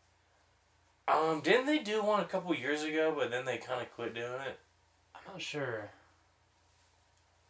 Um, 1.07 1.40
didn't 1.40 1.67
they 1.67 1.79
do 1.79 2.03
one 2.03 2.21
a 2.21 2.25
couple 2.25 2.55
years 2.55 2.83
ago, 2.83 3.14
but 3.17 3.31
then 3.31 3.45
they 3.45 3.59
kind 3.59 3.83
of 3.83 3.93
quit 3.95 4.14
doing 4.14 4.40
it? 4.47 4.59
I'm 5.14 5.21
not 5.33 5.43
sure. 5.43 5.90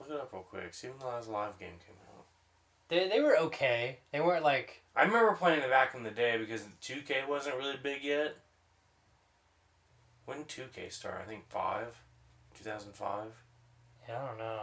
Look 0.01 0.11
it 0.11 0.17
up 0.17 0.33
real 0.33 0.43
quick. 0.43 0.75
See 0.75 0.88
when 0.88 0.99
the 0.99 1.07
last 1.07 1.29
live 1.29 1.59
game 1.59 1.69
came 1.87 1.97
out. 2.17 2.25
They 2.88 3.09
they 3.09 3.21
were 3.21 3.38
okay. 3.38 3.99
They 4.12 4.21
weren't 4.21 4.45
like 4.45 4.83
I 4.97 5.05
remember 5.05 5.33
playing 5.33 5.61
it 5.61 5.71
back 5.71 5.95
in 5.95 6.03
the 6.03 6.11
day 6.11 6.37
because 6.37 6.64
2K 6.83 7.29
wasn't 7.29 7.57
really 7.57 7.77
big 7.83 8.03
yet. 8.03 8.37
When 10.25 10.38
did 10.38 10.49
2K 10.49 10.93
start? 10.93 11.23
I 11.25 11.29
think 11.29 11.49
5? 11.49 12.01
2005? 12.57 13.27
yeah, 14.09 14.23
I 14.23 14.29
don't 14.29 14.38
know. 14.38 14.61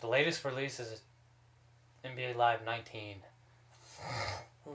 The 0.00 0.08
latest 0.08 0.44
release 0.44 0.78
is 0.80 1.00
NBA 2.04 2.36
Live 2.36 2.64
19. 2.64 3.16
Hmm. 4.64 4.72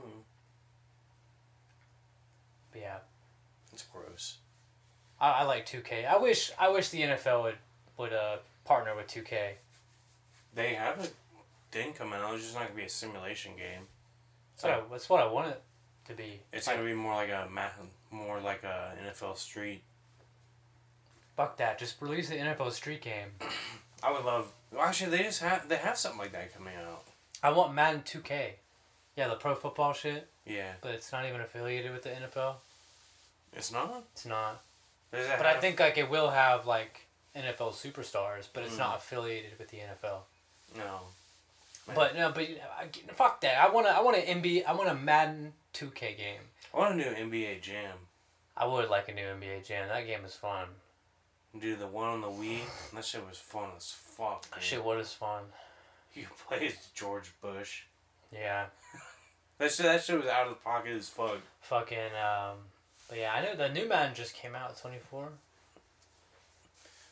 But 2.72 2.80
yeah, 2.80 2.98
It's 3.72 3.82
gross. 3.84 4.38
I, 5.20 5.30
I 5.30 5.42
like 5.44 5.66
2K. 5.66 6.06
I 6.06 6.16
wish 6.18 6.50
I 6.58 6.68
wish 6.70 6.88
the 6.88 7.02
NFL 7.02 7.42
would 7.44 7.54
would 7.98 8.12
uh 8.12 8.36
partner 8.64 8.96
with 8.96 9.06
2K. 9.08 9.52
They 10.54 10.74
have 10.74 10.98
a 11.00 11.08
thing 11.70 11.92
coming 11.92 12.14
out. 12.14 12.34
It's 12.34 12.44
just 12.44 12.54
not 12.54 12.68
to 12.68 12.74
be 12.74 12.82
a 12.82 12.88
simulation 12.88 13.52
game. 13.56 13.86
That's 14.56 14.64
what, 14.64 14.72
I, 14.72 14.80
that's 14.90 15.08
what 15.08 15.22
I 15.22 15.26
want 15.26 15.48
it 15.48 15.62
to 16.08 16.14
be. 16.14 16.40
It's 16.52 16.66
Like, 16.66 16.76
to 16.78 16.84
be 16.84 16.92
more 16.94 17.14
like 17.14 17.30
a 17.30 17.48
ma- 17.50 17.68
more 18.10 18.40
like 18.40 18.62
a 18.64 18.92
NFL 19.06 19.36
Street. 19.36 19.82
fuck 21.36 21.56
that. 21.56 21.78
Just 21.78 22.00
release 22.02 22.28
the 22.28 22.36
NFL 22.36 22.72
Street 22.72 23.00
game. 23.02 23.28
I 24.02 24.12
would 24.12 24.24
love. 24.24 24.52
Well, 24.72 24.82
actually, 24.84 25.10
they 25.16 25.22
just 25.22 25.40
have 25.42 25.68
they 25.68 25.76
have 25.76 25.96
something 25.96 26.20
like 26.20 26.32
that 26.32 26.54
coming 26.54 26.74
out. 26.76 27.04
I 27.42 27.50
want 27.52 27.74
Madden 27.74 28.02
2K. 28.02 28.52
Yeah, 29.16 29.28
the 29.28 29.34
pro 29.36 29.54
football 29.54 29.92
shit, 29.92 30.28
Yeah, 30.46 30.72
but 30.80 30.92
it's 30.92 31.12
not 31.12 31.24
even 31.26 31.40
affiliated 31.40 31.92
with 31.92 32.02
the 32.02 32.10
NFL. 32.10 32.56
it's 33.54 33.70
not. 33.72 34.04
It's 34.12 34.26
not. 34.26 34.62
Does 35.12 35.26
it 35.26 35.34
But 35.36 35.46
I 35.46 35.60
think 35.60 35.78
like 35.78 35.98
it 35.98 36.08
will 36.10 36.30
have 36.30 36.66
like 36.66 37.06
NFL 37.36 37.72
superstars, 37.74 38.48
but 38.52 38.62
it's 38.64 38.74
Mm. 38.74 38.78
not 38.78 38.96
affiliated 38.98 39.58
with 39.58 39.68
the 39.68 39.78
NFL. 39.78 40.20
no. 40.76 41.00
Man. 41.86 41.96
But 41.96 42.14
no, 42.16 42.30
but 42.30 42.42
I, 42.78 42.88
fuck 43.12 43.40
that. 43.40 43.58
I 43.60 43.68
want 43.68 43.88
to. 43.88 43.92
I 43.92 44.00
want 44.02 44.16
an 44.16 44.40
NBA. 44.42 44.64
I 44.66 44.72
want 44.72 44.88
a 44.88 44.94
Madden 44.94 45.52
2K 45.74 46.16
game. 46.16 46.40
I 46.72 46.78
want 46.78 46.94
a 46.94 46.96
new 46.96 47.04
NBA 47.04 47.60
Jam. 47.60 47.96
I 48.56 48.66
would 48.66 48.88
like 48.88 49.08
a 49.08 49.12
new 49.12 49.24
NBA 49.26 49.66
Jam. 49.66 49.88
That 49.88 50.06
game 50.06 50.24
is 50.24 50.36
fun. 50.36 50.68
Dude, 51.58 51.80
the 51.80 51.88
one 51.88 52.08
on 52.08 52.20
the 52.20 52.28
Wii, 52.28 52.60
that 52.94 53.04
shit 53.04 53.26
was 53.28 53.38
fun 53.38 53.70
as 53.76 53.90
fuck. 53.90 54.42
That 54.50 54.60
dude. 54.60 54.62
shit 54.64 54.84
was 54.84 55.12
fun. 55.12 55.42
You 56.14 56.26
play 56.48 56.68
as 56.68 56.86
George 56.94 57.32
Bush. 57.42 57.82
Yeah. 58.32 58.66
That 59.62 59.70
shit, 59.70 59.86
that 59.86 60.02
shit 60.02 60.16
was 60.16 60.26
out 60.26 60.48
of 60.48 60.62
pocket 60.64 60.96
as 60.96 61.08
fuck. 61.08 61.38
Fucking. 61.60 61.96
Um. 61.98 62.56
But 63.08 63.18
yeah, 63.18 63.32
I 63.32 63.44
know 63.44 63.54
the 63.54 63.68
new 63.68 63.88
Madden 63.88 64.12
just 64.12 64.34
came 64.34 64.56
out. 64.56 64.76
24. 64.76 65.28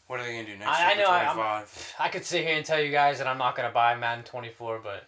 What 0.08 0.18
are 0.18 0.24
they 0.24 0.32
gonna 0.32 0.46
do 0.46 0.56
next 0.56 0.68
I- 0.68 0.90
I 0.90 0.94
year? 0.94 1.04
know, 1.04 1.10
I- 1.10 1.18
I'm- 1.26 1.34
25? 1.36 1.94
I 2.00 2.08
could 2.08 2.24
sit 2.24 2.44
here 2.44 2.56
and 2.56 2.66
tell 2.66 2.80
you 2.80 2.90
guys 2.90 3.18
that 3.18 3.28
I'm 3.28 3.38
not 3.38 3.54
gonna 3.54 3.70
buy 3.70 3.94
Madden 3.94 4.24
24, 4.24 4.80
but 4.80 5.04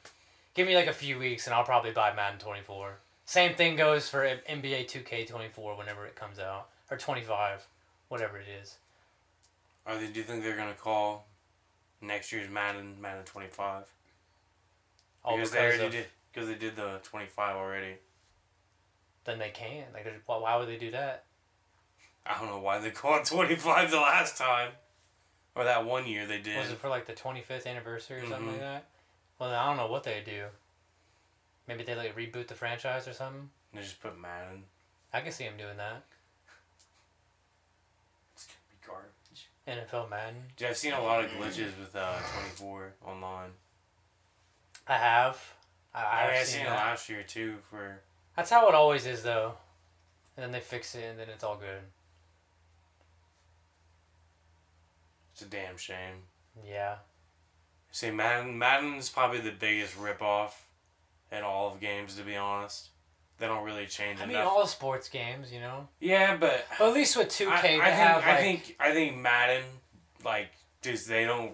give 0.55 0.69
me 0.69 0.77
like 0.77 0.87
a 0.87 0.93
few 0.93 1.19
weeks 1.19 1.49
and 1.49 1.55
I'll 1.55 1.65
probably 1.65 1.91
buy 1.91 2.13
Madden 2.13 2.39
24. 2.39 2.99
Same 3.25 3.57
thing 3.57 3.75
goes 3.75 4.09
for 4.09 4.25
NBA 4.47 4.85
2K 4.85 5.25
24 5.25 5.75
whenever 5.77 6.07
it 6.07 6.15
comes 6.15 6.39
out 6.39 6.69
or 6.93 6.97
25, 6.97 7.67
whatever 8.07 8.39
it 8.39 8.47
is. 8.47 8.77
Are 9.85 9.99
they? 9.99 10.07
Do 10.07 10.21
you 10.21 10.25
think 10.25 10.45
they're 10.45 10.57
gonna 10.57 10.75
call 10.75 11.27
next 12.01 12.31
year's 12.31 12.49
Madden 12.49 13.01
Madden 13.01 13.25
25? 13.25 13.87
Because 15.25 15.37
because, 15.37 15.51
they 15.51 15.59
already 15.59 15.87
of, 15.87 15.91
did. 15.93 16.07
Because 16.33 16.49
they 16.49 16.55
did 16.55 16.77
the 16.77 17.01
25 17.03 17.57
already. 17.57 17.97
then 19.25 19.39
they 19.39 19.51
can. 19.51 19.85
Like, 19.93 20.07
why 20.27 20.39
why 20.39 20.57
would 20.57 20.69
they 20.69 20.77
do 20.79 20.91
that? 20.93 21.25
I 22.27 22.39
don't 22.39 22.49
know 22.49 22.59
why 22.61 22.79
they 22.79 22.91
called 22.91 23.25
25 23.27 23.91
the 23.91 23.97
last 23.99 24.37
time. 24.39 24.71
Or 25.55 25.65
that 25.65 25.85
one 25.85 26.07
year 26.07 26.27
they 26.27 26.39
did. 26.41 26.57
Was 26.57 26.71
it 26.71 26.79
for 26.79 26.89
like 26.89 27.05
the 27.07 27.13
25th 27.13 27.67
anniversary 27.67 28.21
or 28.21 28.27
something 28.27 28.49
Mhm. 28.49 28.53
like 28.53 28.61
that? 28.61 28.85
Well, 29.39 29.51
then 29.51 29.59
I 29.59 29.67
don't 29.67 29.77
know 29.77 29.89
what 29.89 30.03
they 30.05 30.23
do. 30.25 30.47
Maybe 31.69 31.85
they 31.85 31.95
like 31.95 32.17
reboot 32.17 32.49
the 32.49 32.55
franchise 32.55 33.07
or 33.07 33.13
something. 33.13 33.51
They 33.75 33.81
just 33.83 34.01
put 34.01 34.19
Madden. 34.19 34.65
I 35.13 35.21
can 35.21 35.31
see 35.33 35.45
them 35.45 35.57
doing 35.59 35.77
that. 35.77 36.03
It's 38.35 38.47
gonna 38.47 38.59
be 38.71 38.87
garbage. 38.87 39.49
NFL 39.67 40.09
Madden. 40.11 40.43
Dude, 40.57 40.69
I've 40.69 40.77
seen 40.77 40.93
a 40.95 41.03
lot 41.03 41.25
of 41.25 41.31
glitches 41.33 41.79
with 41.79 41.95
uh, 41.95 42.19
24 42.57 42.95
online. 43.05 43.51
I 44.89 44.97
have. 44.97 45.55
I, 45.95 46.01
I've 46.01 46.31
I've 46.31 46.47
seen 46.47 46.57
seen 46.59 46.63
it 46.63 46.71
that. 46.71 46.77
last 46.77 47.09
year 47.09 47.23
too 47.23 47.57
for 47.71 48.01
That's 48.37 48.51
how 48.51 48.69
it 48.69 48.75
always 48.75 49.07
is, 49.07 49.23
though. 49.23 49.55
And 50.37 50.45
then 50.45 50.53
they 50.53 50.61
fix 50.61 50.95
it, 50.95 51.05
and 51.05 51.19
then 51.19 51.29
it's 51.29 51.45
all 51.45 51.57
good. 51.57 51.83
it's 55.33 55.43
a 55.43 55.47
damn 55.47 55.77
shame. 55.77 56.25
Yeah. 56.67 56.97
See, 57.91 58.11
Madden 58.11 58.59
Madden's 58.59 59.09
probably 59.09 59.41
the 59.41 59.51
biggest 59.53 59.99
ripoff 59.99 60.53
in 61.31 61.43
all 61.43 61.69
of 61.73 61.81
games. 61.81 62.17
To 62.17 62.23
be 62.23 62.37
honest, 62.37 62.89
they 63.39 63.47
don't 63.47 63.65
really 63.65 63.87
change 63.87 64.21
I 64.21 64.27
mean, 64.27 64.37
all 64.37 64.67
sports 64.67 65.09
games, 65.09 65.53
you 65.53 65.61
know. 65.61 65.89
yeah, 66.01 66.37
but 66.37 66.67
But 66.79 66.89
at 66.89 66.95
least 66.95 67.17
with 67.17 67.29
two 67.29 67.49
I, 67.49 67.57
I 67.59 67.61
K, 67.61 67.69
think 67.69 67.85
they 67.85 67.91
have 67.93 68.23
I 68.25 68.37
think 68.37 68.77
I 68.81 68.93
think 68.93 69.17
Madden 69.19 69.65
like 70.25 70.51
just 70.83 71.09
they 71.09 71.25
don't 71.25 71.53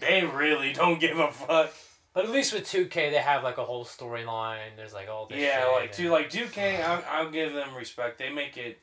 they 0.00 0.24
really 0.24 0.72
don't 0.72 0.98
give 1.00 1.18
a 1.18 1.30
fuck. 1.30 1.72
But 2.14 2.24
at 2.26 2.30
least 2.30 2.52
with 2.54 2.66
two 2.66 2.86
K, 2.86 3.10
they 3.10 3.16
have 3.18 3.42
like 3.42 3.58
a 3.58 3.64
whole 3.64 3.84
storyline. 3.84 4.76
There's 4.76 4.94
like 4.94 5.08
all 5.08 5.26
this. 5.26 5.38
Yeah, 5.38 5.66
like 5.72 5.86
and- 5.86 5.92
two 5.92 6.10
like 6.10 6.30
two 6.30 6.46
K, 6.46 6.80
I'll, 6.80 7.02
I'll 7.10 7.30
give 7.30 7.52
them 7.52 7.74
respect. 7.74 8.18
They 8.18 8.30
make 8.30 8.56
it 8.56 8.78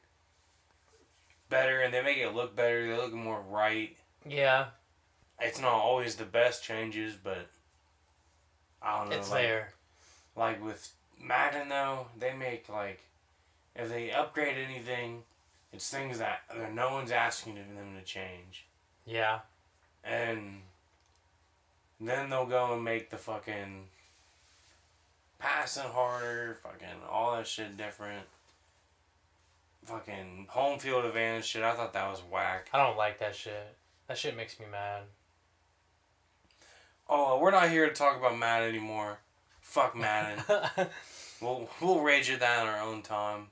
better 1.50 1.82
and 1.82 1.94
they 1.94 2.02
make 2.04 2.18
it 2.18 2.34
look 2.36 2.56
better. 2.56 2.86
They 2.88 2.96
look 2.98 3.14
more 3.14 3.42
right. 3.50 3.96
Yeah, 4.28 4.68
It's 5.40 5.60
not 5.60 5.72
always 5.72 6.16
the 6.16 6.26
best 6.26 6.64
changes, 6.64 7.16
but 7.16 7.48
I 8.84 9.00
don't 9.00 9.10
know. 9.10 9.16
it's 9.16 9.32
like, 9.32 9.42
there. 9.42 9.74
Like 10.36 10.64
with 10.64 10.92
Madden 11.20 11.70
though, 11.70 12.08
they 12.20 12.34
make 12.34 12.70
like 12.70 13.00
if 13.76 13.90
they 13.90 14.12
upgrade 14.12 14.58
anything, 14.58 15.24
it's 15.74 15.90
things 15.90 16.20
that 16.20 16.42
no 16.74 16.92
one's 16.92 17.12
asking 17.12 17.56
them 17.56 17.96
to 17.98 18.04
change, 18.04 18.68
Yeah. 19.06 19.40
and 20.04 20.62
then 22.08 22.30
they'll 22.30 22.46
go 22.46 22.74
and 22.74 22.84
make 22.84 23.10
the 23.10 23.18
fucking 23.18 23.86
passing 25.40 25.84
harder, 25.84 26.58
fucking 26.64 26.88
all 27.10 27.36
that 27.36 27.48
shit 27.48 27.78
different. 27.78 28.26
Fucking 29.86 30.48
home 30.50 30.78
field 30.78 31.06
advantage 31.06 31.46
shit. 31.46 31.64
I 31.64 31.74
thought 31.74 31.94
that 31.94 32.10
was 32.10 32.22
whack. 32.22 32.70
I 32.74 32.78
don't 32.86 32.98
like 32.98 33.20
that 33.20 33.36
shit. 33.36 33.76
That 34.08 34.18
shit 34.18 34.38
makes 34.38 34.60
me 34.60 34.66
mad. 34.72 35.04
Oh, 37.10 37.40
we're 37.40 37.52
not 37.52 37.70
here 37.70 37.88
to 37.88 37.94
talk 37.94 38.18
about 38.18 38.38
Madden 38.38 38.70
anymore. 38.70 39.20
Fuck 39.62 39.96
Madden. 39.96 40.44
We'll 41.42 41.68
we'll 41.82 42.02
rage 42.02 42.30
at 42.30 42.40
that 42.40 42.62
in 42.62 42.70
our 42.70 42.82
own 42.82 43.02
time, 43.02 43.48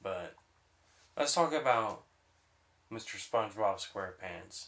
but 0.00 0.36
let's 1.16 1.34
talk 1.34 1.52
about 1.52 2.04
Mr. 2.90 3.16
SpongeBob 3.16 3.84
SquarePants 3.84 4.66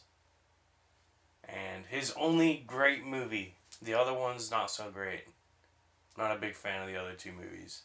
and 1.49 1.87
his 1.87 2.13
only 2.17 2.63
great 2.67 3.05
movie. 3.05 3.55
The 3.81 3.95
other 3.95 4.15
one's 4.15 4.51
not 4.51 4.71
so 4.71 4.91
great. 4.93 5.25
Not 6.17 6.37
a 6.37 6.41
big 6.41 6.55
fan 6.55 6.83
of 6.83 6.89
the 6.89 7.01
other 7.01 7.15
two 7.15 7.33
movies. 7.33 7.83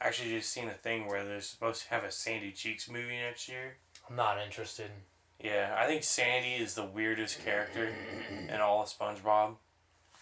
Actually, 0.00 0.30
just 0.30 0.50
seen 0.50 0.68
a 0.68 0.72
thing 0.72 1.06
where 1.06 1.24
they're 1.24 1.40
supposed 1.40 1.82
to 1.82 1.90
have 1.90 2.04
a 2.04 2.12
Sandy 2.12 2.52
Cheeks 2.52 2.88
movie 2.88 3.18
next 3.18 3.48
year. 3.48 3.76
I'm 4.08 4.16
not 4.16 4.38
interested. 4.38 4.90
Yeah, 5.42 5.74
I 5.76 5.86
think 5.86 6.04
Sandy 6.04 6.54
is 6.54 6.74
the 6.74 6.84
weirdest 6.84 7.44
character 7.44 7.92
in 8.48 8.60
all 8.60 8.82
of 8.82 8.88
SpongeBob. 8.88 9.56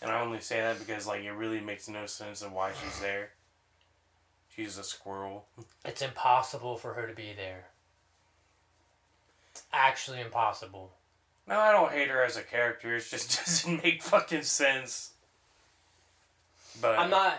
And 0.02 0.10
I 0.10 0.20
only 0.20 0.40
say 0.40 0.60
that 0.60 0.78
because 0.78 1.06
like 1.06 1.22
it 1.22 1.32
really 1.32 1.60
makes 1.60 1.88
no 1.88 2.06
sense 2.06 2.42
of 2.42 2.52
why 2.52 2.72
she's 2.72 3.00
there. 3.00 3.30
She's 4.48 4.78
a 4.78 4.84
squirrel. 4.84 5.46
It's 5.84 6.02
impossible 6.02 6.76
for 6.76 6.94
her 6.94 7.06
to 7.06 7.14
be 7.14 7.32
there. 7.36 7.66
It's 9.50 9.62
actually 9.72 10.20
impossible. 10.20 10.95
No, 11.48 11.58
I 11.58 11.72
don't 11.72 11.92
hate 11.92 12.08
her 12.08 12.24
as 12.24 12.36
a 12.36 12.42
character. 12.42 12.96
It 12.96 13.06
just 13.08 13.36
doesn't 13.44 13.82
make 13.82 14.02
fucking 14.02 14.42
sense. 14.42 15.12
But 16.80 16.98
I'm 16.98 17.12
uh, 17.12 17.16
not. 17.16 17.38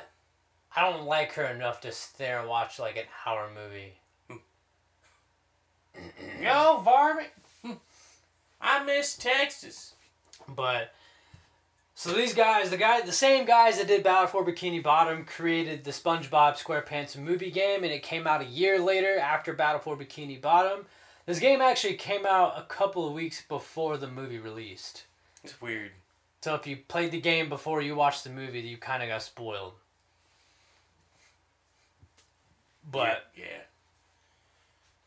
I 0.75 0.89
don't 0.89 1.05
like 1.05 1.33
her 1.33 1.45
enough 1.45 1.81
to 1.81 1.91
sit 1.91 2.17
there 2.17 2.39
and 2.39 2.49
watch 2.49 2.79
like 2.79 2.97
an 2.97 3.05
hour 3.25 3.49
movie. 3.53 3.99
Yo, 6.41 6.81
varmint. 6.83 7.29
I 8.61 8.83
miss 8.83 9.15
Texas. 9.15 9.95
But 10.47 10.93
so 11.95 12.13
these 12.13 12.33
guys, 12.33 12.69
the 12.69 12.77
guy, 12.77 13.01
the 13.01 13.11
same 13.11 13.45
guys 13.45 13.77
that 13.77 13.87
did 13.87 14.03
Battle 14.03 14.27
for 14.27 14.45
Bikini 14.45 14.81
Bottom, 14.81 15.25
created 15.25 15.83
the 15.83 15.91
SpongeBob 15.91 16.61
SquarePants 16.61 17.17
movie 17.17 17.51
game, 17.51 17.83
and 17.83 17.91
it 17.91 18.03
came 18.03 18.27
out 18.27 18.41
a 18.41 18.45
year 18.45 18.79
later 18.79 19.17
after 19.17 19.53
Battle 19.53 19.81
for 19.81 19.97
Bikini 19.97 20.39
Bottom. 20.39 20.85
This 21.27 21.39
game 21.39 21.61
actually 21.61 21.95
came 21.95 22.25
out 22.25 22.57
a 22.57 22.63
couple 22.63 23.05
of 23.05 23.13
weeks 23.13 23.43
before 23.47 23.97
the 23.97 24.07
movie 24.07 24.39
released. 24.39 25.03
It's 25.43 25.61
weird. 25.61 25.91
So 26.41 26.55
if 26.55 26.65
you 26.65 26.77
played 26.87 27.11
the 27.11 27.19
game 27.21 27.49
before 27.49 27.81
you 27.81 27.95
watched 27.95 28.23
the 28.23 28.29
movie, 28.31 28.61
you 28.61 28.77
kind 28.77 29.03
of 29.03 29.09
got 29.09 29.21
spoiled. 29.21 29.73
But 32.89 33.25
yeah, 33.35 33.43
yeah. 33.45 33.57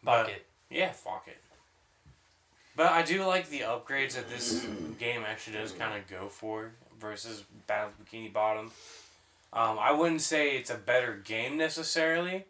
fuck 0.04 0.26
But- 0.26 0.28
it. 0.30 0.46
Yeah, 0.70 0.92
fuck 0.92 1.24
it. 1.26 1.38
But 2.76 2.92
I 2.92 3.02
do 3.02 3.24
like 3.24 3.48
the 3.48 3.60
upgrades 3.60 4.14
that 4.14 4.28
this 4.30 4.64
game 4.98 5.22
actually 5.26 5.56
does 5.56 5.72
kind 5.72 5.98
of 5.98 6.06
go 6.08 6.28
for 6.28 6.70
versus 7.00 7.44
Battle 7.66 7.88
of 7.98 8.06
Bikini 8.06 8.32
Bottom. 8.32 8.70
Um, 9.52 9.78
I 9.80 9.90
wouldn't 9.90 10.20
say 10.20 10.56
it's 10.56 10.70
a 10.70 10.76
better 10.76 11.20
game 11.24 11.56
necessarily, 11.56 12.44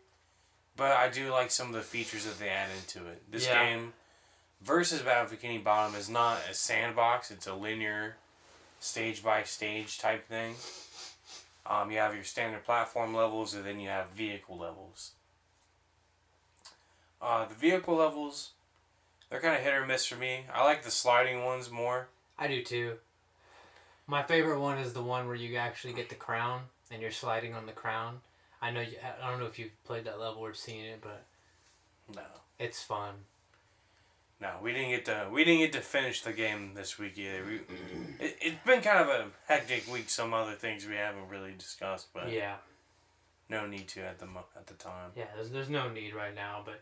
but 0.80 0.92
I 0.96 1.10
do 1.10 1.30
like 1.30 1.50
some 1.50 1.66
of 1.68 1.74
the 1.74 1.82
features 1.82 2.24
that 2.24 2.38
they 2.38 2.48
add 2.48 2.70
into 2.70 3.06
it. 3.06 3.30
This 3.30 3.44
Yeah. 3.44 3.62
game 3.66 3.92
versus 4.62 5.02
Battle 5.02 5.36
Bikini 5.36 5.62
Bottom 5.62 5.94
is 5.94 6.08
not 6.08 6.38
a 6.48 6.54
sandbox; 6.54 7.30
it's 7.30 7.46
a 7.46 7.52
linear, 7.52 8.16
stage 8.80 9.22
by 9.22 9.42
stage 9.42 9.98
type 9.98 10.26
thing. 10.26 10.56
Um, 11.66 11.90
you 11.90 11.98
have 11.98 12.14
your 12.14 12.24
standard 12.24 12.64
platform 12.64 13.14
levels, 13.14 13.52
and 13.52 13.66
then 13.66 13.78
you 13.78 13.90
have 13.90 14.08
vehicle 14.08 14.56
levels. 14.56 15.12
Uh, 17.20 17.44
the 17.44 17.54
vehicle 17.54 17.96
levels, 17.96 18.52
they're 19.28 19.42
kind 19.42 19.56
of 19.56 19.60
hit 19.62 19.74
or 19.74 19.84
miss 19.84 20.06
for 20.06 20.16
me. 20.16 20.46
I 20.50 20.64
like 20.64 20.82
the 20.82 20.90
sliding 20.90 21.44
ones 21.44 21.70
more. 21.70 22.08
I 22.38 22.48
do 22.48 22.64
too. 22.64 22.98
My 24.06 24.22
favorite 24.22 24.60
one 24.60 24.78
is 24.78 24.94
the 24.94 25.02
one 25.02 25.26
where 25.26 25.36
you 25.36 25.54
actually 25.58 25.92
get 25.92 26.08
the 26.08 26.14
crown 26.14 26.70
and 26.90 27.02
you're 27.02 27.10
sliding 27.10 27.52
on 27.54 27.66
the 27.66 27.72
crown. 27.72 28.22
I 28.62 28.70
know 28.70 28.80
you, 28.80 28.96
I 29.22 29.30
don't 29.30 29.40
know 29.40 29.46
if 29.46 29.58
you've 29.58 29.82
played 29.84 30.04
that 30.04 30.20
level 30.20 30.42
or 30.42 30.52
seen 30.54 30.84
it, 30.84 31.00
but 31.00 31.24
No, 32.14 32.22
it's 32.58 32.82
fun. 32.82 33.14
no, 34.40 34.50
we 34.62 34.72
didn't 34.72 34.90
get 34.90 35.04
to 35.06 35.28
we 35.32 35.44
didn't 35.44 35.60
get 35.60 35.72
to 35.74 35.80
finish 35.80 36.22
the 36.22 36.32
game 36.32 36.74
this 36.74 36.98
week 36.98 37.16
either. 37.18 37.44
We, 37.44 37.54
it, 38.24 38.36
it's 38.40 38.66
been 38.66 38.80
kind 38.82 38.98
of 38.98 39.08
a 39.08 39.26
hectic 39.48 39.90
week. 39.90 40.08
Some 40.10 40.34
other 40.34 40.52
things 40.54 40.86
we 40.86 40.96
haven't 40.96 41.28
really 41.28 41.52
discussed, 41.56 42.08
but 42.12 42.30
Yeah, 42.30 42.56
no 43.48 43.66
need 43.66 43.88
to 43.88 44.00
at 44.02 44.18
the 44.18 44.26
at 44.56 44.66
the 44.66 44.74
time. 44.74 45.10
yeah. 45.16 45.24
There's 45.34 45.50
there's 45.50 45.70
no 45.70 45.88
need 45.90 46.14
right 46.14 46.34
now, 46.34 46.64
but 46.64 46.80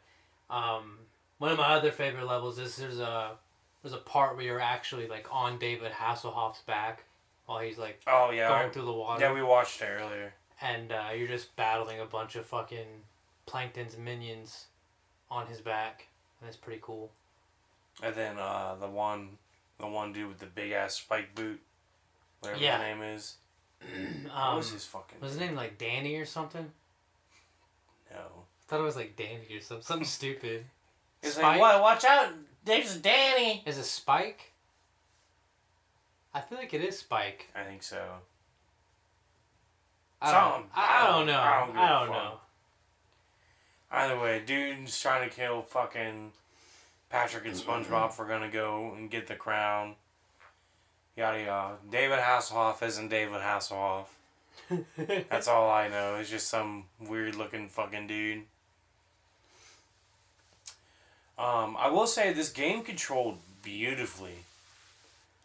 um, 0.55 0.99
one 1.38 1.53
of 1.53 1.59
my 1.59 1.75
other 1.75 1.93
favorite 1.93 2.27
levels 2.27 2.59
is 2.59 2.77
there's 2.77 2.99
a 3.01 3.33
there's 3.83 3.95
a 3.95 3.99
part 3.99 4.35
where 4.37 4.45
you're 4.45 4.61
actually 4.61 5.07
like 5.07 5.29
on 5.31 5.59
David 5.59 5.93
Hasselhoff's 5.93 6.62
back 6.62 7.05
while 7.47 7.61
he's 7.61 7.79
like 7.79 8.01
Oh 8.07 8.31
yeah, 8.33 8.49
going 8.49 8.71
through 8.73 8.85
the 8.87 8.93
water, 8.93 9.23
yeah, 9.25 9.33
we 9.33 9.43
watched 9.43 9.81
it 9.81 9.85
earlier. 10.01 10.35
And 10.61 10.92
uh, 10.92 11.09
you're 11.16 11.29
just 11.29 11.55
battling 11.57 12.01
a 12.01 12.05
bunch 12.07 12.35
of 12.37 12.47
fucking 12.47 12.87
plankton's 13.47 13.97
minions 13.97 14.66
on 15.31 15.47
his 15.47 15.61
back, 15.61 16.07
and 16.40 16.49
it's 16.49 16.57
pretty 16.57 16.81
cool. 16.83 17.11
And 18.03 18.14
then 18.14 18.38
uh, 18.38 18.77
the 18.81 18.87
one, 18.88 19.31
the 19.79 19.87
one 19.87 20.12
dude 20.12 20.29
with 20.29 20.38
the 20.38 20.47
big 20.47 20.73
ass 20.73 20.94
spike 20.94 21.35
boot, 21.35 21.61
whatever 22.40 22.61
Yeah. 22.62 22.79
his 22.79 22.83
name 22.83 23.03
is. 23.03 23.37
what 24.25 24.33
Um, 24.35 24.57
was 24.57 24.71
his 24.71 24.85
fucking? 24.85 25.21
was 25.21 25.33
his 25.33 25.40
name 25.40 25.55
like 25.55 25.79
Danny 25.79 26.16
or 26.16 26.25
something? 26.27 26.71
No. 28.11 28.18
I 28.18 28.71
thought 28.71 28.81
it 28.81 28.85
was 28.85 28.97
like 28.97 29.16
Danny 29.16 29.47
or 29.53 29.61
something, 29.61 29.85
something 29.85 30.07
stupid. 30.07 30.64
It's 31.23 31.35
Spike? 31.35 31.44
like, 31.44 31.61
what? 31.61 31.81
Watch 31.81 32.05
out! 32.05 32.33
There's 32.64 32.97
Danny. 32.97 33.62
Is 33.66 33.79
it 33.79 33.85
Spike? 33.85 34.53
I 36.35 36.40
feel 36.40 36.59
like 36.59 36.75
it 36.75 36.83
is 36.83 36.99
Spike. 36.99 37.49
I 37.57 37.64
think 37.64 37.83
so. 37.83 38.03
I 40.21 40.33
don't. 40.33 40.67
I, 40.75 41.05
I 41.05 41.07
don't 41.11 41.27
know. 41.27 41.39
I 41.39 41.61
don't 41.61 41.69
give 41.69 41.77
I 41.77 41.89
don't 41.89 42.11
know. 42.11 42.33
Either 43.91 44.19
way, 44.21 44.43
dude's 44.45 45.01
trying 45.01 45.29
to 45.29 45.35
kill 45.35 45.63
fucking 45.63 46.33
Patrick 47.11 47.47
and 47.47 47.55
SpongeBob 47.55 48.13
for 48.13 48.27
gonna 48.27 48.51
go 48.51 48.93
and 48.97 49.11
get 49.11 49.27
the 49.27 49.35
crown. 49.35 49.95
Yada 51.17 51.43
yada. 51.43 51.75
David 51.91 52.19
Hasselhoff 52.19 52.83
isn't 52.83 53.09
David 53.09 53.41
Hasselhoff. 53.41 54.07
That's 55.31 55.49
all 55.49 55.71
I 55.71 55.89
know. 55.89 56.17
It's 56.17 56.31
just 56.31 56.49
some 56.49 56.85
weird 57.01 57.35
looking 57.35 57.69
fucking 57.69 58.07
dude. 58.07 58.43
Um, 61.39 61.77
I 61.79 61.89
will 61.89 62.07
say 62.07 62.33
this 62.33 62.51
game 62.51 62.83
controlled 62.83 63.39
beautifully. 63.63 64.45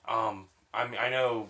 Um, 0.08 0.46
I 0.74 0.88
mean, 0.88 1.00
I 1.00 1.10
know 1.10 1.50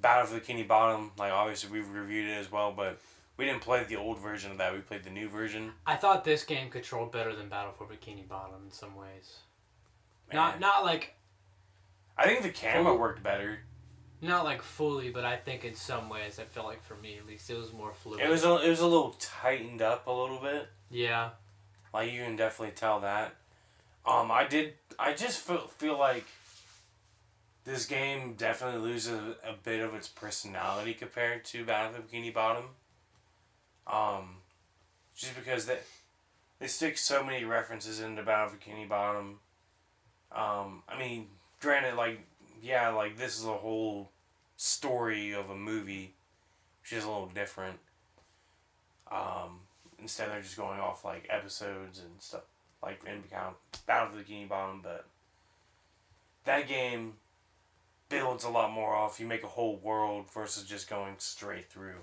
Battle 0.00 0.26
for 0.26 0.40
Bikini 0.40 0.66
Bottom, 0.66 1.12
like 1.18 1.32
obviously 1.32 1.70
we've 1.70 1.88
reviewed 1.90 2.28
it 2.28 2.34
as 2.34 2.50
well, 2.52 2.72
but 2.72 2.98
we 3.36 3.44
didn't 3.44 3.60
play 3.62 3.84
the 3.84 3.96
old 3.96 4.18
version 4.18 4.50
of 4.50 4.58
that. 4.58 4.72
We 4.72 4.80
played 4.80 5.04
the 5.04 5.10
new 5.10 5.28
version. 5.28 5.72
I 5.86 5.96
thought 5.96 6.24
this 6.24 6.44
game 6.44 6.70
controlled 6.70 7.12
better 7.12 7.34
than 7.34 7.48
Battle 7.48 7.72
for 7.76 7.86
Bikini 7.86 8.26
Bottom 8.28 8.56
in 8.66 8.70
some 8.72 8.94
ways. 8.96 9.38
Man. 10.32 10.36
Not 10.36 10.60
not 10.60 10.84
like 10.84 11.14
I 12.16 12.26
think 12.26 12.42
the 12.42 12.50
camera 12.50 12.84
Full- 12.92 12.98
worked 12.98 13.22
better. 13.22 13.60
not 14.20 14.44
like 14.44 14.62
fully, 14.62 15.10
but 15.10 15.24
I 15.24 15.36
think 15.36 15.64
in 15.64 15.74
some 15.74 16.08
ways 16.08 16.38
I 16.38 16.44
felt 16.44 16.66
like 16.66 16.82
for 16.82 16.96
me 16.96 17.16
at 17.18 17.26
least 17.26 17.48
it 17.50 17.56
was 17.56 17.72
more 17.72 17.92
fluid. 17.94 18.20
It 18.20 18.28
was 18.28 18.44
a, 18.44 18.56
it 18.56 18.68
was 18.68 18.80
a 18.80 18.86
little 18.86 19.14
tightened 19.20 19.80
up 19.82 20.06
a 20.06 20.12
little 20.12 20.40
bit. 20.40 20.68
yeah. 20.90 21.30
Like 21.94 22.12
you 22.12 22.22
can 22.22 22.36
definitely 22.36 22.74
tell 22.74 23.00
that. 23.00 23.34
Um, 24.06 24.30
I 24.30 24.46
did. 24.46 24.74
I 24.98 25.14
just 25.14 25.38
feel 25.40 25.66
feel 25.68 25.98
like 25.98 26.24
this 27.68 27.84
game 27.84 28.34
definitely 28.34 28.80
loses 28.80 29.20
a, 29.44 29.52
bit 29.62 29.80
of 29.80 29.94
its 29.94 30.08
personality 30.08 30.94
compared 30.94 31.44
to 31.44 31.64
Battle 31.64 31.94
of 31.94 32.10
the 32.10 32.16
Bikini 32.16 32.32
Bottom. 32.32 32.64
Um, 33.86 34.36
just 35.14 35.36
because 35.36 35.66
they 35.66 35.78
they 36.58 36.66
stick 36.66 36.96
so 36.96 37.22
many 37.22 37.44
references 37.44 38.00
into 38.00 38.22
Battle 38.22 38.46
of 38.46 38.58
Bikini 38.58 38.88
Bottom. 38.88 39.40
Um, 40.32 40.82
I 40.88 40.98
mean, 40.98 41.26
granted, 41.60 41.94
like 41.96 42.20
yeah, 42.62 42.88
like 42.88 43.18
this 43.18 43.38
is 43.38 43.44
a 43.44 43.52
whole 43.52 44.10
story 44.56 45.32
of 45.32 45.50
a 45.50 45.56
movie, 45.56 46.14
which 46.82 46.92
is 46.94 47.04
a 47.04 47.08
little 47.08 47.30
different. 47.34 47.78
Um, 49.10 49.60
instead 50.00 50.30
they're 50.30 50.40
just 50.40 50.56
going 50.56 50.80
off 50.80 51.04
like 51.04 51.26
episodes 51.28 51.98
and 51.98 52.10
stuff 52.18 52.42
like 52.82 53.02
in 53.04 53.22
Battle 53.86 54.08
of 54.08 54.16
the 54.16 54.22
Bikini 54.22 54.48
Bottom, 54.48 54.80
but 54.82 55.04
that 56.44 56.66
game 56.66 57.14
builds 58.08 58.44
a 58.44 58.48
lot 58.50 58.72
more 58.72 58.94
off. 58.94 59.20
You 59.20 59.26
make 59.26 59.42
a 59.44 59.48
whole 59.48 59.76
world 59.76 60.26
versus 60.32 60.64
just 60.64 60.88
going 60.88 61.14
straight 61.18 61.70
through. 61.70 62.00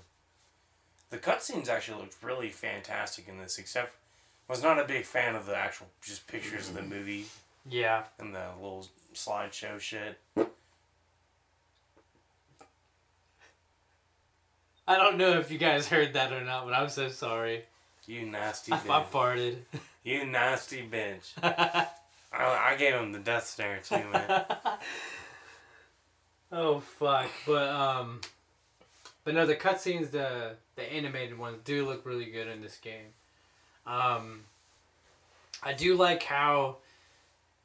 The 1.10 1.18
cutscenes 1.18 1.68
actually 1.68 2.00
looked 2.02 2.22
really 2.22 2.48
fantastic 2.48 3.28
in 3.28 3.38
this, 3.38 3.58
except 3.58 3.96
was 4.48 4.62
not 4.62 4.78
a 4.80 4.84
big 4.84 5.04
fan 5.04 5.34
of 5.34 5.46
the 5.46 5.56
actual 5.56 5.88
just 6.02 6.26
pictures 6.26 6.68
of 6.68 6.74
the 6.74 6.82
movie 6.82 7.26
Yeah. 7.68 8.04
and 8.18 8.34
the 8.34 8.46
little 8.60 8.86
slideshow 9.14 9.78
shit. 9.80 10.18
I 14.88 14.96
don't 14.96 15.16
know 15.18 15.38
if 15.40 15.50
you 15.50 15.58
guys 15.58 15.88
heard 15.88 16.12
that 16.12 16.32
or 16.32 16.42
not, 16.44 16.64
but 16.64 16.74
I'm 16.74 16.88
so 16.88 17.08
sorry. 17.08 17.64
You 18.06 18.24
nasty 18.26 18.72
I, 18.72 18.76
I 18.76 19.02
farted. 19.02 19.56
You 20.04 20.24
nasty 20.26 20.88
bitch. 20.88 21.32
I, 21.42 21.88
I 22.32 22.76
gave 22.78 22.94
him 22.94 23.10
the 23.10 23.18
death 23.18 23.46
stare 23.46 23.80
too, 23.82 23.96
man. 24.12 24.44
oh 26.52 26.80
fuck! 26.80 27.28
But 27.46 27.68
um, 27.68 28.20
but 29.24 29.34
no, 29.34 29.46
the 29.46 29.56
cutscenes, 29.56 30.10
the 30.10 30.52
the 30.76 30.92
animated 30.92 31.38
ones 31.38 31.58
do 31.64 31.86
look 31.86 32.06
really 32.06 32.26
good 32.26 32.48
in 32.48 32.60
this 32.60 32.78
game. 32.78 33.12
Um, 33.86 34.40
I 35.62 35.72
do 35.72 35.96
like 35.96 36.22
how 36.22 36.76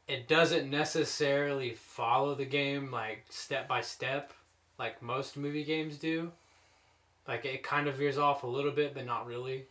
it 0.07 0.27
doesn't 0.27 0.69
necessarily 0.69 1.71
follow 1.71 2.35
the 2.35 2.45
game 2.45 2.91
like 2.91 3.25
step 3.29 3.67
by 3.67 3.81
step, 3.81 4.33
like 4.77 5.01
most 5.01 5.37
movie 5.37 5.63
games 5.63 5.97
do. 5.97 6.31
Like 7.27 7.45
it 7.45 7.63
kind 7.63 7.87
of 7.87 7.95
veers 7.95 8.17
off 8.17 8.43
a 8.43 8.47
little 8.47 8.71
bit, 8.71 8.93
but 8.93 9.05
not 9.05 9.27
really, 9.27 9.65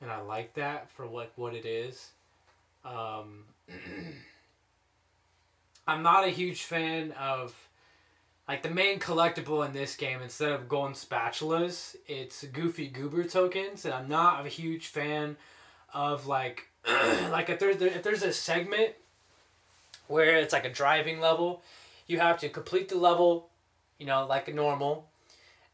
and 0.00 0.10
I 0.10 0.20
like 0.20 0.54
that 0.54 0.90
for 0.90 1.06
what 1.06 1.32
what 1.36 1.54
it 1.54 1.66
is. 1.66 2.10
Um, 2.84 3.44
I'm 5.86 6.02
not 6.02 6.24
a 6.24 6.30
huge 6.30 6.62
fan 6.62 7.12
of 7.12 7.54
like 8.48 8.62
the 8.62 8.70
main 8.70 8.98
collectible 8.98 9.66
in 9.66 9.72
this 9.72 9.96
game 9.96 10.20
instead 10.22 10.52
of 10.52 10.68
golden 10.68 10.94
spatulas 10.94 11.96
it's 12.06 12.44
goofy 12.44 12.88
goober 12.88 13.24
tokens 13.24 13.84
and 13.84 13.94
i'm 13.94 14.08
not 14.08 14.44
a 14.44 14.48
huge 14.48 14.88
fan 14.88 15.36
of 15.94 16.26
like 16.26 16.68
like 17.30 17.48
if 17.48 17.58
there's 17.58 17.80
if 17.80 18.02
there's 18.02 18.22
a 18.22 18.32
segment 18.32 18.94
where 20.08 20.36
it's 20.36 20.52
like 20.52 20.64
a 20.64 20.72
driving 20.72 21.20
level 21.20 21.62
you 22.06 22.18
have 22.18 22.38
to 22.38 22.48
complete 22.48 22.88
the 22.88 22.96
level 22.96 23.48
you 23.98 24.06
know 24.06 24.26
like 24.26 24.52
normal 24.52 25.08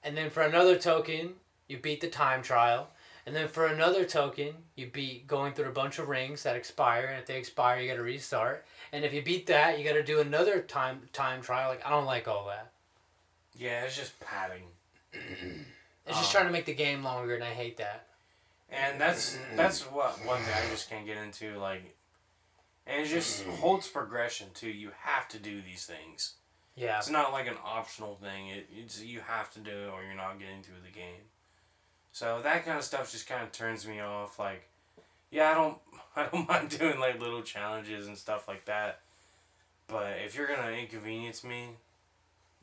and 0.05 0.17
then 0.17 0.31
for 0.31 0.43
another 0.43 0.79
token 0.79 1.33
you 1.67 1.79
beat 1.79 2.01
the 2.01 2.09
time 2.09 2.43
trial 2.43 2.89
and 3.29 3.37
then 3.37 3.47
for 3.47 3.67
another 3.67 4.05
token 4.05 4.55
you 4.75 4.87
beat 4.87 5.27
going 5.27 5.53
through 5.53 5.69
a 5.69 5.73
bunch 5.73 5.99
of 5.99 6.09
rings 6.09 6.43
that 6.43 6.57
expire 6.57 7.05
and 7.07 7.21
if 7.21 7.27
they 7.27 7.37
expire 7.37 7.79
you 7.81 7.89
got 7.89 7.97
to 7.97 8.03
restart 8.03 8.65
and 8.93 9.05
if 9.05 9.13
you 9.13 9.21
beat 9.23 9.47
that 9.47 9.79
you 9.79 9.85
got 9.85 9.93
to 9.93 10.03
do 10.03 10.21
another 10.21 10.61
time 10.63 11.03
time 11.13 11.43
trial 11.43 11.69
like 11.69 11.85
i 11.87 11.91
don't 11.91 12.07
like 12.07 12.27
all 12.27 12.47
that 12.47 12.73
Yeah, 13.57 13.83
it's 13.85 13.97
just 13.97 14.19
padding. 14.21 14.65
it's 15.13 16.17
just 16.19 16.31
Oh. 16.31 16.33
trying 16.33 16.47
to 16.47 16.53
make 16.53 16.65
the 16.65 16.75
game 16.75 17.03
longer 17.05 17.35
and 17.35 17.45
i 17.45 17.51
hate 17.51 17.77
that 17.77 18.07
And 18.71 19.01
that's 19.01 19.39
that's 19.57 19.83
what 19.83 20.25
one 20.27 20.41
thing 20.43 20.55
I 20.55 20.71
just 20.71 20.89
can't 20.91 21.07
get 21.07 21.17
into. 21.17 21.59
Like, 21.59 21.95
and 22.87 23.03
it 23.03 23.09
just 23.09 23.45
holds 23.61 23.89
progression 23.89 24.49
too. 24.55 24.69
You 24.71 24.91
have 25.01 25.27
to 25.29 25.39
do 25.39 25.63
these 25.63 25.87
things. 25.87 26.35
Yeah. 26.77 26.99
It's 26.99 27.09
not 27.11 27.33
like 27.33 27.47
an 27.49 27.57
optional 27.65 28.17
thing. 28.17 28.49
It, 28.49 28.69
it's 28.77 29.03
you 29.03 29.21
have 29.21 29.51
to 29.55 29.61
do 29.61 29.71
it 29.71 29.89
or 29.89 30.03
you're 30.05 30.15
not 30.15 30.39
getting 30.39 30.63
through 30.63 30.83
the 30.85 30.93
game. 30.93 31.25
So 32.13 32.41
that 32.43 32.65
kind 32.65 32.79
of 32.79 32.85
stuff 32.85 33.13
just 33.13 33.29
kind 33.29 33.43
of 33.43 33.53
turns 33.53 33.87
me 33.87 34.01
off. 34.01 34.39
Like, 34.39 34.69
yeah, 35.31 35.51
I 35.51 35.55
don't 35.55 35.79
I 36.17 36.27
don't 36.27 36.49
mind 36.49 36.79
doing 36.79 36.99
like 36.99 37.21
little 37.21 37.43
challenges 37.43 38.07
and 38.07 38.17
stuff 38.17 38.49
like 38.49 38.65
that. 38.65 39.01
But 39.87 40.19
if 40.25 40.37
you're 40.37 40.47
gonna 40.47 40.71
inconvenience 40.73 41.45
me, 41.45 41.71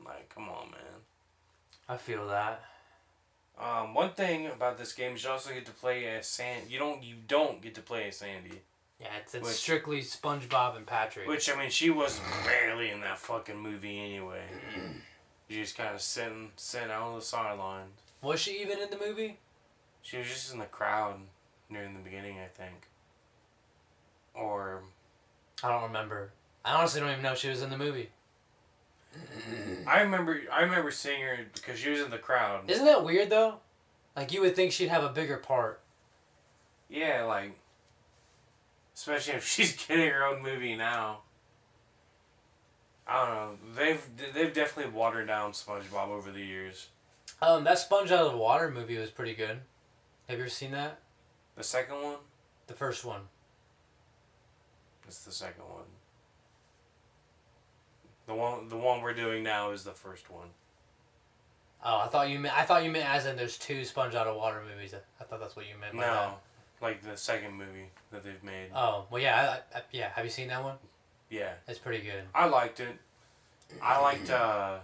like, 0.04 0.28
come 0.34 0.48
on, 0.48 0.70
man. 0.70 1.00
I 1.88 1.96
feel 1.96 2.26
that. 2.28 2.62
Um, 3.58 3.94
one 3.94 4.10
thing 4.10 4.46
about 4.46 4.76
this 4.76 4.92
game 4.92 5.14
is 5.14 5.24
you 5.24 5.30
also 5.30 5.52
get 5.52 5.64
to 5.66 5.72
play 5.72 6.06
as 6.06 6.26
Sand. 6.26 6.64
You 6.68 6.78
don't. 6.78 7.02
You 7.02 7.14
don't 7.26 7.62
get 7.62 7.74
to 7.76 7.80
play 7.80 8.08
as 8.08 8.16
Sandy. 8.18 8.60
Yeah, 9.00 9.08
it's, 9.20 9.34
it's 9.34 9.46
Which- 9.46 9.56
strictly 9.56 10.00
SpongeBob 10.02 10.76
and 10.76 10.86
Patrick. 10.86 11.28
Which 11.28 11.50
I 11.50 11.56
mean, 11.56 11.70
she 11.70 11.90
was 11.90 12.20
barely 12.44 12.90
in 12.90 13.00
that 13.00 13.18
fucking 13.18 13.56
movie 13.58 13.98
anyway. 13.98 14.42
She 15.48 15.56
just 15.56 15.76
kind 15.76 15.94
of 15.94 16.00
sitting, 16.00 16.50
sitting 16.56 16.90
out 16.90 17.02
on 17.02 17.14
the 17.18 17.24
sidelines. 17.24 17.90
Was 18.22 18.40
she 18.40 18.60
even 18.60 18.78
in 18.78 18.90
the 18.90 18.98
movie? 18.98 19.38
She 20.02 20.18
was 20.18 20.26
just 20.26 20.52
in 20.52 20.58
the 20.58 20.66
crowd 20.66 21.20
near 21.68 21.82
the 21.82 22.02
beginning, 22.02 22.38
I 22.38 22.48
think. 22.48 22.88
Or 24.34 24.82
I 25.62 25.70
don't 25.70 25.84
remember. 25.84 26.32
I 26.64 26.74
honestly 26.74 27.00
don't 27.00 27.10
even 27.10 27.22
know 27.22 27.34
she 27.34 27.48
was 27.48 27.62
in 27.62 27.70
the 27.70 27.78
movie. 27.78 28.10
I 29.86 30.00
remember, 30.02 30.40
I 30.52 30.62
remember 30.62 30.90
seeing 30.90 31.22
her 31.22 31.38
because 31.54 31.78
she 31.78 31.90
was 31.90 32.00
in 32.00 32.10
the 32.10 32.18
crowd. 32.18 32.70
Isn't 32.70 32.84
that 32.84 33.04
weird 33.04 33.30
though? 33.30 33.60
Like 34.14 34.32
you 34.32 34.40
would 34.40 34.56
think 34.56 34.72
she'd 34.72 34.88
have 34.88 35.04
a 35.04 35.10
bigger 35.10 35.36
part. 35.36 35.80
Yeah, 36.88 37.24
like, 37.24 37.58
especially 38.94 39.34
if 39.34 39.46
she's 39.46 39.76
getting 39.76 40.08
her 40.08 40.24
own 40.24 40.42
movie 40.42 40.76
now. 40.76 41.20
I 43.08 43.24
don't 43.24 43.34
know. 43.34 43.56
They've 43.76 44.34
they've 44.34 44.52
definitely 44.52 44.92
watered 44.92 45.28
down 45.28 45.52
SpongeBob 45.52 46.08
over 46.08 46.32
the 46.32 46.44
years. 46.44 46.88
Um, 47.42 47.64
that 47.64 47.78
Sponge 47.78 48.10
Out 48.10 48.26
of 48.26 48.32
the 48.32 48.38
Water 48.38 48.70
movie 48.70 48.96
was 48.96 49.10
pretty 49.10 49.34
good. 49.34 49.60
Have 50.28 50.38
you 50.38 50.44
ever 50.44 50.48
seen 50.48 50.70
that? 50.72 51.00
The 51.56 51.62
second 51.62 52.02
one. 52.02 52.16
The 52.66 52.74
first 52.74 53.04
one. 53.04 53.22
It's 55.06 55.24
the 55.24 55.32
second 55.32 55.62
one. 55.64 55.84
The 58.26 58.34
one 58.34 58.68
the 58.68 58.76
one 58.76 59.02
we're 59.02 59.14
doing 59.14 59.44
now 59.44 59.70
is 59.70 59.84
the 59.84 59.92
first 59.92 60.28
one. 60.30 60.48
Oh, 61.84 61.98
I 62.00 62.08
thought 62.08 62.28
you 62.28 62.40
meant 62.40 62.56
I 62.58 62.64
thought 62.64 62.82
you 62.82 62.90
meant 62.90 63.08
as 63.08 63.24
in 63.26 63.36
there's 63.36 63.56
two 63.56 63.84
Sponge 63.84 64.14
Out 64.16 64.26
of 64.26 64.34
Water 64.36 64.62
movies. 64.68 64.94
I 65.20 65.24
thought 65.24 65.38
that's 65.38 65.54
what 65.54 65.66
you 65.68 65.74
meant. 65.80 65.92
by 65.94 66.00
No, 66.00 66.12
that. 66.12 66.40
like 66.82 67.02
the 67.02 67.16
second 67.16 67.52
movie 67.52 67.90
that 68.10 68.24
they've 68.24 68.42
made. 68.42 68.70
Oh 68.74 69.06
well, 69.10 69.22
yeah, 69.22 69.58
I, 69.72 69.78
I, 69.78 69.82
yeah. 69.92 70.08
Have 70.14 70.24
you 70.24 70.30
seen 70.30 70.48
that 70.48 70.64
one? 70.64 70.74
Yeah, 71.30 71.52
It's 71.68 71.78
pretty 71.78 72.04
good. 72.04 72.22
I 72.34 72.46
liked 72.46 72.80
it. 72.80 72.96
I 73.82 74.00
liked 74.00 74.30
uh 74.30 74.78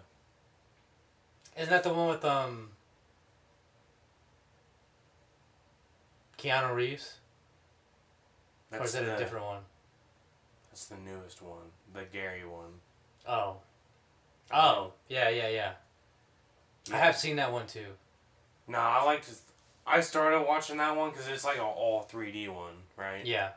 Isn't 1.56 1.70
that 1.70 1.82
the 1.82 1.92
one 1.92 2.08
with 2.08 2.24
um 2.24 2.70
Keanu 6.38 6.74
Reeves? 6.74 7.18
or 8.72 8.78
that's 8.78 8.94
is 8.94 9.00
it 9.00 9.04
the 9.04 9.16
a 9.16 9.18
different 9.18 9.44
one? 9.44 9.60
that's 10.70 10.86
the 10.86 10.96
newest 10.96 11.42
one, 11.42 11.68
the 11.92 12.04
Gary 12.10 12.46
one. 12.46 12.80
Oh. 13.28 13.56
Oh, 14.50 14.92
yeah, 15.08 15.28
yeah, 15.28 15.48
yeah. 15.48 15.72
I 16.92 16.96
have 16.96 17.16
seen 17.16 17.36
that 17.36 17.52
one 17.52 17.66
too. 17.66 17.86
No, 18.66 18.78
I 18.78 19.04
like 19.04 19.24
to. 19.26 19.32
I 19.86 20.00
started 20.00 20.42
watching 20.42 20.78
that 20.78 20.96
one 20.96 21.10
because 21.10 21.28
it's 21.28 21.44
like 21.44 21.56
an 21.56 21.62
all 21.62 22.02
three 22.02 22.32
D 22.32 22.48
one, 22.48 22.74
right? 22.96 23.24
Yeah. 23.24 23.50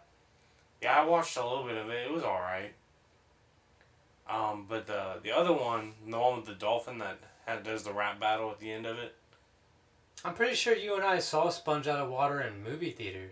Yeah, 0.81 0.99
I 0.99 1.05
watched 1.05 1.37
a 1.37 1.47
little 1.47 1.63
bit 1.63 1.77
of 1.77 1.89
it. 1.89 2.05
It 2.07 2.13
was 2.13 2.23
all 2.23 2.41
right. 2.41 2.73
Um, 4.29 4.65
but 4.67 4.87
the 4.87 5.19
the 5.23 5.31
other 5.31 5.53
one, 5.53 5.93
the 6.07 6.19
one 6.19 6.37
with 6.37 6.45
the 6.45 6.53
dolphin 6.53 6.97
that 6.99 7.19
had, 7.45 7.63
does 7.63 7.83
the 7.83 7.93
rap 7.93 8.19
battle 8.19 8.49
at 8.51 8.59
the 8.59 8.71
end 8.71 8.85
of 8.85 8.97
it. 8.99 9.13
I'm 10.23 10.33
pretty 10.33 10.55
sure 10.55 10.75
you 10.75 10.95
and 10.95 11.03
I 11.03 11.19
saw 11.19 11.49
Sponge 11.49 11.87
Out 11.87 11.99
of 11.99 12.09
Water 12.09 12.41
in 12.41 12.63
movie 12.63 12.91
theater. 12.91 13.31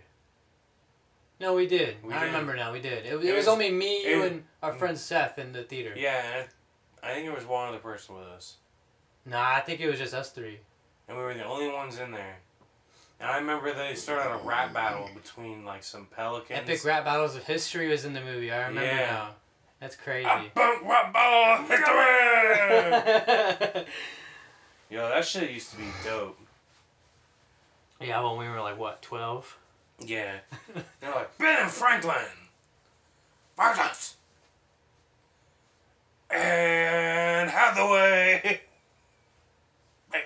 No, 1.40 1.54
we 1.54 1.66
did. 1.66 1.96
We 2.04 2.12
I 2.12 2.20
did. 2.20 2.26
remember 2.26 2.54
now. 2.54 2.72
We 2.72 2.80
did. 2.80 3.04
It, 3.04 3.12
it, 3.14 3.24
It 3.24 3.32
was, 3.32 3.46
was- 3.46 3.48
only 3.48 3.70
me, 3.70 4.06
you, 4.08 4.22
and 4.22 4.44
our 4.62 4.72
friend 4.72 4.96
Seth 4.96 5.38
in 5.38 5.52
the 5.52 5.62
theater. 5.64 5.92
Yeah, 5.96 6.22
and 6.38 6.48
I, 7.02 7.10
I 7.10 7.14
think 7.14 7.26
there 7.26 7.34
was 7.34 7.44
one 7.46 7.68
other 7.68 7.78
person 7.78 8.14
with 8.16 8.24
us, 8.26 8.56
Nah, 9.26 9.54
I 9.54 9.60
think 9.60 9.80
it 9.80 9.88
was 9.88 9.98
just 9.98 10.14
us 10.14 10.30
three. 10.30 10.60
and 11.08 11.16
we 11.16 11.22
were 11.22 11.34
the 11.34 11.44
only 11.44 11.68
ones 11.72 11.98
in 11.98 12.12
there. 12.12 12.36
And 13.20 13.30
I 13.30 13.38
remember 13.38 13.72
they 13.72 13.94
started 13.94 14.34
a 14.34 14.38
rap 14.46 14.72
battle 14.74 15.08
between 15.14 15.64
like 15.64 15.82
some 15.82 16.06
pelicans. 16.14 16.60
Epic 16.60 16.84
rap 16.84 17.04
battles 17.04 17.34
of 17.34 17.44
history 17.44 17.88
was 17.88 18.04
in 18.04 18.12
the 18.12 18.20
movie. 18.20 18.52
I 18.52 18.66
remember 18.68 18.82
Yeah. 18.86 19.06
now. 19.06 19.30
That's 19.84 19.96
crazy. 19.96 20.26
A 20.26 20.50
bunk 20.54 20.82
rap 20.88 21.12
battle 21.12 21.66
victory! 21.66 21.84
Yo, 24.88 25.10
that 25.10 25.26
shit 25.26 25.50
used 25.50 25.72
to 25.72 25.76
be 25.76 25.84
dope. 26.02 26.38
yeah, 28.00 28.24
when 28.24 28.38
we 28.38 28.48
were 28.48 28.62
like 28.62 28.78
what, 28.78 29.02
twelve? 29.02 29.58
Yeah. 30.00 30.36
They're 31.02 31.14
like, 31.14 31.36
Ben 31.36 31.68
Franklin! 31.68 32.14
Vargas! 33.58 34.16
And 36.30 37.50
Hathaway! 37.50 38.62
Man. 40.10 40.22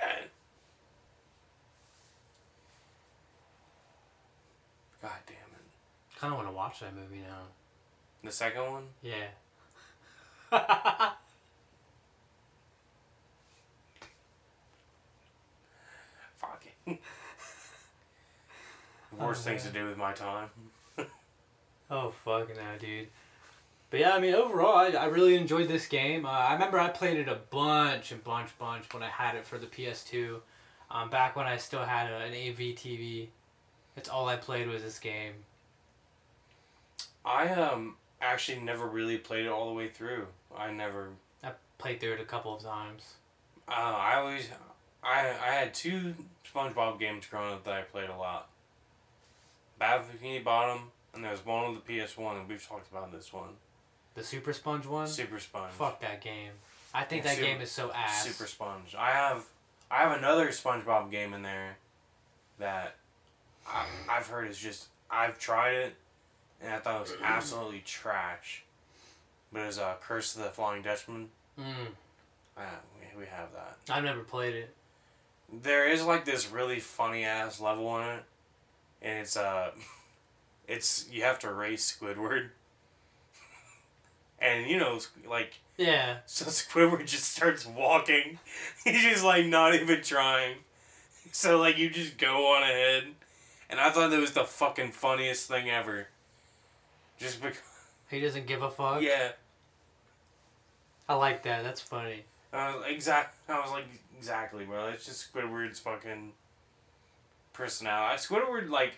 God 5.02 5.10
damn 5.26 5.34
it. 5.34 6.16
Kind 6.16 6.32
of 6.32 6.36
want 6.36 6.48
to 6.48 6.54
watch 6.54 6.78
that 6.78 6.94
movie 6.94 7.22
now. 7.26 7.40
The 8.22 8.30
second 8.30 8.70
one? 8.70 8.84
Yeah. 9.02 9.26
Fuck 16.36 16.64
it. 16.86 16.98
Worst 19.18 19.44
things 19.44 19.64
to 19.64 19.70
do 19.70 19.86
with 19.86 19.96
my 19.96 20.12
time. 20.12 20.48
Oh 21.90 22.10
fuck 22.22 22.54
now, 22.54 22.72
dude. 22.78 23.08
But 23.90 24.00
yeah, 24.00 24.14
I 24.14 24.20
mean 24.20 24.34
overall, 24.34 24.76
I, 24.76 24.88
I 24.88 25.06
really 25.06 25.36
enjoyed 25.36 25.68
this 25.68 25.86
game. 25.86 26.26
Uh, 26.26 26.28
I 26.28 26.52
remember 26.52 26.78
I 26.78 26.88
played 26.88 27.16
it 27.16 27.28
a 27.28 27.38
bunch 27.50 28.12
and 28.12 28.22
bunch 28.22 28.50
bunch 28.58 28.92
when 28.92 29.02
I 29.02 29.08
had 29.08 29.36
it 29.36 29.46
for 29.46 29.56
the 29.56 29.66
PS2. 29.66 30.40
Um, 30.90 31.08
back 31.08 31.34
when 31.34 31.46
I 31.46 31.56
still 31.56 31.84
had 31.84 32.10
a, 32.10 32.16
an 32.18 32.32
AV 32.32 32.74
TV. 32.76 33.28
That's 33.94 34.10
all 34.10 34.28
I 34.28 34.36
played 34.36 34.68
was 34.68 34.82
this 34.82 34.98
game. 34.98 35.32
I 37.24 37.48
um 37.48 37.96
actually 38.20 38.60
never 38.60 38.86
really 38.86 39.16
played 39.18 39.46
it 39.46 39.48
all 39.48 39.68
the 39.68 39.74
way 39.74 39.88
through. 39.88 40.26
I 40.56 40.70
never 40.72 41.10
I 41.42 41.52
played 41.78 42.00
through 42.00 42.14
it 42.14 42.20
a 42.20 42.24
couple 42.24 42.54
of 42.54 42.62
times. 42.62 43.14
Uh, 43.68 43.72
I 43.72 44.16
always, 44.16 44.48
I 45.02 45.20
I 45.44 45.50
had 45.52 45.74
two 45.74 46.14
SpongeBob 46.52 46.98
games 46.98 47.26
growing 47.26 47.52
up 47.52 47.64
that 47.64 47.74
I 47.74 47.82
played 47.82 48.08
a 48.10 48.16
lot. 48.16 48.48
Battle 49.78 50.06
of 50.06 50.20
Bikini 50.20 50.42
Bottom, 50.42 50.90
and 51.14 51.22
there's 51.22 51.44
one 51.44 51.64
on 51.64 51.74
the 51.74 51.80
PS 52.04 52.16
One, 52.16 52.36
and 52.36 52.48
we've 52.48 52.66
talked 52.66 52.90
about 52.90 53.12
this 53.12 53.32
one. 53.32 53.50
The 54.14 54.24
Super 54.24 54.52
Sponge 54.52 54.86
one. 54.86 55.06
Super 55.06 55.38
Sponge. 55.38 55.72
Fuck 55.72 56.00
that 56.00 56.20
game. 56.20 56.52
I 56.92 57.04
think 57.04 57.22
that 57.22 57.36
Super- 57.36 57.46
game 57.46 57.60
is 57.60 57.70
so 57.70 57.92
ass. 57.92 58.24
Super 58.24 58.48
Sponge. 58.48 58.94
I 58.98 59.10
have, 59.10 59.44
I 59.90 59.98
have 59.98 60.18
another 60.18 60.48
SpongeBob 60.48 61.10
game 61.10 61.34
in 61.34 61.42
there, 61.42 61.76
that, 62.58 62.96
I, 63.66 63.84
I've 64.10 64.26
heard 64.26 64.48
is 64.50 64.58
just 64.58 64.86
I've 65.10 65.38
tried 65.38 65.74
it, 65.74 65.94
and 66.60 66.72
I 66.74 66.78
thought 66.78 66.96
it 66.96 67.00
was 67.02 67.14
absolutely 67.22 67.82
trash. 67.84 68.64
But 69.52 69.62
it's 69.62 69.78
uh, 69.78 69.94
Curse 70.00 70.36
of 70.36 70.42
the 70.42 70.50
Flying 70.50 70.82
Dutchman. 70.82 71.28
Mm, 71.58 71.88
Uh, 72.56 72.60
we, 73.00 73.20
we 73.20 73.26
have 73.26 73.48
that. 73.54 73.78
I've 73.90 74.04
never 74.04 74.20
played 74.20 74.54
it. 74.54 74.74
there 75.62 75.88
is 75.88 76.04
like 76.04 76.24
this 76.24 76.50
really 76.50 76.80
funny 76.80 77.24
ass 77.24 77.60
level 77.60 77.96
in 77.98 78.06
it, 78.08 78.24
and 79.02 79.18
it's 79.20 79.36
uh, 79.36 79.70
it's 80.68 81.06
you 81.10 81.22
have 81.22 81.38
to 81.40 81.52
race 81.52 81.96
Squidward, 81.98 82.50
and 84.40 84.66
you 84.68 84.78
know 84.78 84.98
like 85.28 85.54
Yeah. 85.76 86.18
so 86.26 86.44
Squidward 86.50 87.06
just 87.06 87.32
starts 87.32 87.64
walking, 87.66 88.38
he's 88.84 89.02
just 89.02 89.24
like 89.24 89.46
not 89.46 89.74
even 89.74 90.02
trying, 90.02 90.56
so 91.32 91.58
like 91.58 91.78
you 91.78 91.88
just 91.90 92.18
go 92.18 92.54
on 92.54 92.62
ahead, 92.62 93.04
and 93.70 93.80
I 93.80 93.90
thought 93.90 94.10
that 94.10 94.20
was 94.20 94.32
the 94.32 94.44
fucking 94.44 94.92
funniest 94.92 95.48
thing 95.48 95.70
ever. 95.70 96.08
Just 97.18 97.40
because, 97.42 97.58
He 98.10 98.20
doesn't 98.20 98.46
give 98.46 98.62
a 98.62 98.70
fuck. 98.70 99.02
yeah, 99.02 99.32
I 101.08 101.14
like 101.14 101.42
that. 101.44 101.62
That's 101.62 101.80
funny. 101.80 102.24
I 102.52 102.74
was 102.74 102.84
exact. 102.88 103.36
I 103.48 103.60
was 103.60 103.70
like 103.70 103.84
exactly, 104.16 104.64
bro. 104.64 104.88
It's 104.88 105.06
just 105.06 105.32
Squidward's 105.32 105.78
fucking 105.78 106.32
personality. 107.52 108.18
Squidward 108.18 108.70
like 108.70 108.94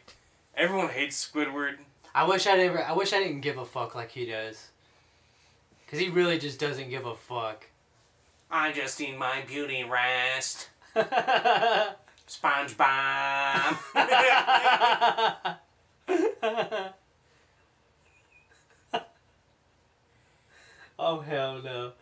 everyone 0.56 0.88
hates 0.88 1.28
Squidward. 1.28 1.76
I 2.14 2.26
wish 2.26 2.46
I 2.46 2.56
never. 2.56 2.82
I 2.82 2.92
wish 2.92 3.12
I 3.12 3.18
didn't 3.18 3.40
give 3.40 3.58
a 3.58 3.64
fuck 3.64 3.94
like 3.94 4.12
he 4.12 4.26
does. 4.26 4.68
Cause 5.88 5.98
he 5.98 6.08
really 6.08 6.38
just 6.38 6.60
doesn't 6.60 6.88
give 6.88 7.04
a 7.04 7.16
fuck. 7.16 7.66
I 8.48 8.70
just 8.70 9.00
need 9.00 9.18
my 9.18 9.42
beauty 9.46 9.82
rest. 9.82 10.68
SpongeBob. 10.94 11.96
oh 21.00 21.20
hell 21.20 21.60
no. 21.62 21.92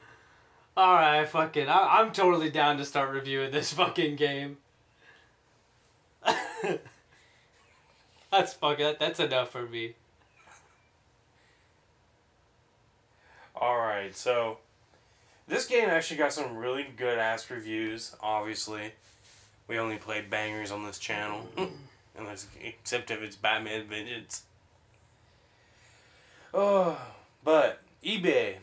All 0.77 0.95
right, 0.95 1.27
fucking. 1.29 1.69
I, 1.69 2.01
I'm 2.01 2.13
totally 2.13 2.51
down 2.51 2.77
to 2.79 2.85
start 2.85 3.11
reviewing 3.11 3.51
this 3.51 3.73
fucking 3.75 4.17
game. 4.17 4.59
that's 8.31 8.55
fucking. 8.55 8.85
That, 8.85 9.01
that's 9.01 9.21
enough 9.21 9.51
for 9.51 9.67
me. 9.67 9.95
All 13.57 13.79
right, 13.79 14.15
so 14.15 14.59
this 15.49 15.67
game 15.67 15.89
actually 15.89 16.19
got 16.19 16.33
some 16.33 16.57
really 16.57 16.87
good 16.97 17.19
ass 17.19 17.51
reviews. 17.51 18.15
Obviously, 18.21 18.93
we 19.67 19.79
only 19.79 19.97
play 19.97 20.21
bangers 20.23 20.71
on 20.71 20.85
this 20.85 20.99
channel, 20.99 21.49
unless 22.17 22.47
except 22.63 23.11
if 23.11 23.21
it's 23.21 23.35
Batman 23.35 23.89
Vengeance. 23.89 24.45
Oh, 26.55 27.01
but 27.45 27.81
eBay, 28.05 28.59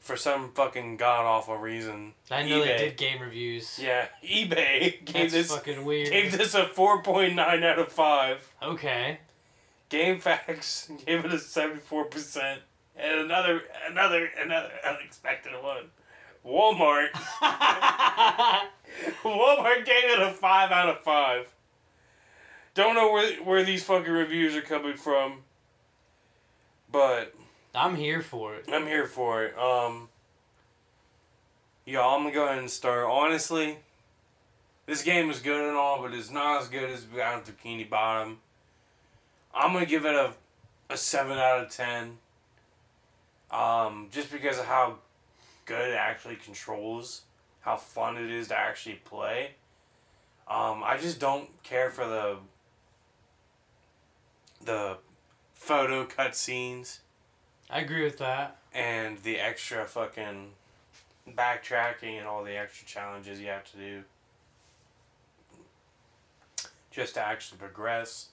for 0.00 0.16
some 0.16 0.50
fucking 0.52 0.96
god 0.96 1.24
awful 1.26 1.56
reason. 1.56 2.14
I 2.30 2.42
know 2.42 2.64
they 2.64 2.76
did 2.76 2.96
game 2.96 3.20
reviews. 3.20 3.78
Yeah, 3.78 4.06
eBay 4.24 5.04
gave 5.04 5.14
That's 5.14 5.32
this 5.32 5.52
fucking 5.54 5.84
weird. 5.84 6.10
gave 6.10 6.36
this 6.36 6.54
a 6.54 6.66
four 6.66 7.02
point 7.02 7.36
nine 7.36 7.62
out 7.62 7.78
of 7.78 7.92
five. 7.92 8.52
Okay. 8.62 9.20
GameFAQs 9.90 11.04
gave 11.06 11.24
it 11.24 11.32
a 11.32 11.38
seventy 11.38 11.80
four 11.80 12.04
percent, 12.04 12.60
and 12.96 13.20
another 13.20 13.62
another 13.88 14.30
another 14.42 14.70
unexpected 14.88 15.52
one. 15.62 15.90
Walmart 16.46 17.10
Walmart 19.22 19.84
gave 19.84 20.04
it 20.04 20.20
a 20.20 20.30
five 20.32 20.70
out 20.70 20.88
of 20.88 21.00
five. 21.02 21.46
Don't 22.74 22.94
know 22.94 23.12
where 23.12 23.34
where 23.42 23.62
these 23.62 23.84
fucking 23.84 24.10
reviews 24.12 24.56
are 24.56 24.62
coming 24.62 24.96
from, 24.96 25.42
but 26.90 27.34
I'm 27.74 27.96
here 27.96 28.20
for 28.20 28.56
it. 28.56 28.64
I'm 28.72 28.86
here 28.86 29.06
for 29.06 29.44
it. 29.44 29.56
Um, 29.56 30.08
yeah, 31.84 32.04
I'm 32.04 32.22
gonna 32.22 32.34
go 32.34 32.44
ahead 32.44 32.58
and 32.58 32.70
start. 32.70 33.06
Honestly, 33.08 33.78
this 34.86 35.02
game 35.02 35.30
is 35.30 35.38
good 35.40 35.68
and 35.68 35.76
all, 35.76 36.02
but 36.02 36.12
it's 36.12 36.30
not 36.30 36.62
as 36.62 36.68
good 36.68 36.90
as 36.90 37.04
Bound 37.04 37.44
Bikini 37.44 37.88
Bottom. 37.88 38.38
I'm 39.54 39.72
gonna 39.72 39.86
give 39.86 40.04
it 40.04 40.14
a 40.14 40.32
a 40.88 40.96
seven 40.96 41.38
out 41.38 41.60
of 41.62 41.70
ten. 41.70 42.18
Um, 43.52 44.08
just 44.10 44.32
because 44.32 44.58
of 44.58 44.66
how 44.66 44.96
good 45.64 45.90
it 45.90 45.96
actually 45.96 46.36
controls, 46.36 47.22
how 47.60 47.76
fun 47.76 48.16
it 48.16 48.30
is 48.30 48.48
to 48.48 48.58
actually 48.58 48.96
play. 49.04 49.52
Um, 50.48 50.82
I 50.84 50.98
just 51.00 51.20
don't 51.20 51.62
care 51.62 51.90
for 51.90 52.06
the 52.06 52.36
the 54.64 54.98
photo 55.54 56.04
cutscenes 56.04 56.98
I 57.70 57.80
agree 57.80 58.04
with 58.04 58.18
that. 58.18 58.56
and 58.72 59.18
the 59.18 59.38
extra 59.38 59.84
fucking 59.84 60.50
backtracking 61.28 62.18
and 62.18 62.26
all 62.26 62.44
the 62.44 62.56
extra 62.56 62.86
challenges 62.86 63.40
you 63.40 63.48
have 63.48 63.70
to 63.72 63.76
do 63.76 64.02
just 66.90 67.14
to 67.14 67.20
actually 67.20 67.58
progress. 67.58 68.28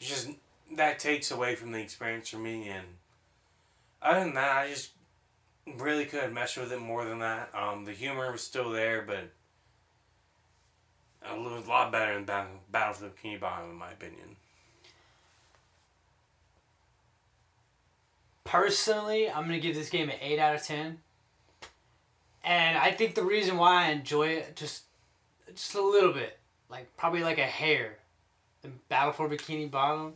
It's 0.00 0.08
just 0.08 0.30
that 0.76 0.98
takes 0.98 1.30
away 1.30 1.54
from 1.54 1.72
the 1.72 1.80
experience 1.80 2.28
for 2.28 2.38
me 2.38 2.68
and 2.68 2.86
other 4.02 4.20
than 4.20 4.34
that 4.34 4.56
I 4.56 4.68
just 4.68 4.90
really 5.76 6.04
couldn't 6.04 6.34
mesh 6.34 6.56
with 6.56 6.72
it 6.72 6.80
more 6.80 7.04
than 7.04 7.18
that. 7.20 7.50
Um, 7.54 7.84
the 7.84 7.92
humor 7.92 8.30
was 8.30 8.42
still 8.42 8.70
there 8.70 9.02
but 9.02 9.30
a 11.28 11.36
lot 11.36 11.92
better 11.92 12.14
than 12.14 12.24
Battle, 12.24 12.52
Battle 12.70 12.94
for 12.94 13.04
the 13.04 13.10
Bikini 13.10 13.40
Bottom 13.40 13.70
in 13.70 13.76
my 13.76 13.90
opinion. 13.90 14.36
Personally, 18.48 19.28
I'm 19.28 19.44
gonna 19.44 19.58
give 19.58 19.74
this 19.74 19.90
game 19.90 20.08
an 20.08 20.16
eight 20.22 20.38
out 20.38 20.54
of 20.54 20.62
ten. 20.62 21.00
And 22.42 22.78
I 22.78 22.92
think 22.92 23.14
the 23.14 23.22
reason 23.22 23.58
why 23.58 23.84
I 23.84 23.90
enjoy 23.90 24.28
it 24.28 24.56
just 24.56 24.84
just 25.54 25.74
a 25.74 25.82
little 25.82 26.14
bit, 26.14 26.38
like 26.70 26.96
probably 26.96 27.22
like 27.22 27.36
a 27.36 27.44
hair, 27.44 27.98
the 28.62 28.68
Battle 28.88 29.12
for 29.12 29.28
Bikini 29.28 29.70
Bottom, 29.70 30.14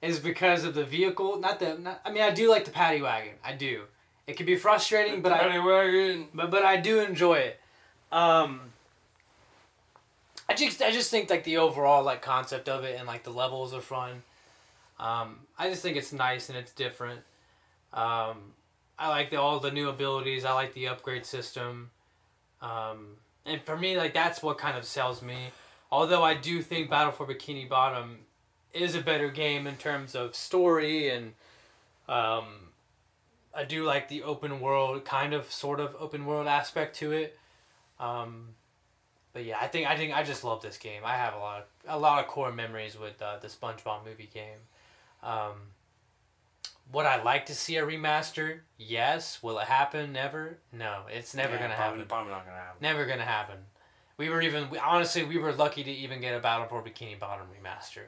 is 0.00 0.20
because 0.20 0.62
of 0.62 0.74
the 0.74 0.84
vehicle. 0.84 1.40
Not 1.40 1.58
the. 1.58 1.76
Not, 1.76 2.00
I 2.04 2.12
mean, 2.12 2.22
I 2.22 2.30
do 2.30 2.48
like 2.48 2.66
the 2.66 2.70
Patty 2.70 3.02
Wagon. 3.02 3.34
I 3.44 3.54
do. 3.54 3.82
It 4.28 4.36
can 4.36 4.46
be 4.46 4.54
frustrating, 4.54 5.20
but 5.20 5.32
I 5.32 5.40
Anyway, 5.40 6.28
but 6.32 6.52
but 6.52 6.64
I 6.64 6.76
do 6.76 7.00
enjoy 7.00 7.34
it. 7.34 7.60
Um, 8.12 8.60
I 10.48 10.54
just 10.54 10.80
I 10.80 10.92
just 10.92 11.10
think 11.10 11.28
like 11.30 11.42
the 11.42 11.56
overall 11.56 12.04
like 12.04 12.22
concept 12.22 12.68
of 12.68 12.84
it 12.84 12.96
and 12.96 13.08
like 13.08 13.24
the 13.24 13.32
levels 13.32 13.74
are 13.74 13.80
fun. 13.80 14.22
Um, 14.98 15.40
I 15.58 15.68
just 15.68 15.82
think 15.82 15.96
it's 15.96 16.12
nice 16.12 16.48
and 16.48 16.58
it's 16.58 16.72
different. 16.72 17.20
Um, 17.92 18.52
I 18.98 19.08
like 19.08 19.30
the, 19.30 19.40
all 19.40 19.60
the 19.60 19.70
new 19.70 19.88
abilities. 19.88 20.44
I 20.44 20.52
like 20.52 20.74
the 20.74 20.88
upgrade 20.88 21.26
system. 21.26 21.90
Um, 22.62 23.16
and 23.44 23.60
for 23.62 23.76
me, 23.76 23.96
like 23.96 24.14
that's 24.14 24.42
what 24.42 24.58
kind 24.58 24.76
of 24.76 24.84
sells 24.84 25.22
me. 25.22 25.50
Although 25.90 26.22
I 26.22 26.34
do 26.34 26.62
think 26.62 26.90
Battle 26.90 27.12
for 27.12 27.26
Bikini 27.26 27.68
Bottom 27.68 28.18
is 28.72 28.94
a 28.94 29.00
better 29.00 29.30
game 29.30 29.66
in 29.66 29.76
terms 29.76 30.14
of 30.14 30.34
story 30.34 31.08
and 31.10 31.34
um, 32.08 32.44
I 33.54 33.64
do 33.64 33.84
like 33.84 34.08
the 34.08 34.22
open 34.22 34.60
world 34.60 35.04
kind 35.04 35.32
of 35.32 35.50
sort 35.50 35.80
of 35.80 35.94
open 35.98 36.26
world 36.26 36.46
aspect 36.46 36.96
to 36.96 37.12
it. 37.12 37.38
Um, 38.00 38.48
but 39.32 39.44
yeah, 39.44 39.58
I 39.60 39.68
think 39.68 39.88
I 39.88 39.96
think 39.96 40.14
I 40.14 40.22
just 40.22 40.44
love 40.44 40.62
this 40.62 40.76
game. 40.76 41.02
I 41.04 41.16
have 41.16 41.34
a 41.34 41.38
lot 41.38 41.58
of 41.58 41.66
a 41.86 41.98
lot 41.98 42.22
of 42.22 42.28
core 42.28 42.52
memories 42.52 42.98
with 42.98 43.20
uh, 43.22 43.38
the 43.40 43.48
SpongeBob 43.48 44.04
movie 44.04 44.28
game. 44.32 44.58
Um, 45.24 45.52
would 46.92 47.06
I 47.06 47.22
like 47.22 47.46
to 47.46 47.54
see 47.54 47.76
a 47.76 47.84
remaster? 47.84 48.60
Yes. 48.78 49.42
Will 49.42 49.58
it 49.58 49.66
happen? 49.66 50.12
Never. 50.12 50.58
No, 50.72 51.02
it's 51.10 51.34
never 51.34 51.54
Yeah, 51.54 51.62
gonna 51.62 51.74
probably, 51.74 51.98
happen. 52.00 52.08
Probably 52.08 52.32
not 52.32 52.44
gonna 52.44 52.58
happen. 52.58 52.76
Never 52.80 53.06
gonna 53.06 53.24
happen. 53.24 53.58
We 54.16 54.28
were 54.28 54.42
even 54.42 54.70
we, 54.70 54.78
honestly 54.78 55.24
we 55.24 55.38
were 55.38 55.52
lucky 55.52 55.82
to 55.82 55.90
even 55.90 56.20
get 56.20 56.36
a 56.36 56.40
Battle 56.40 56.66
for 56.66 56.82
Bikini 56.82 57.18
Bottom 57.18 57.46
remaster. 57.48 58.04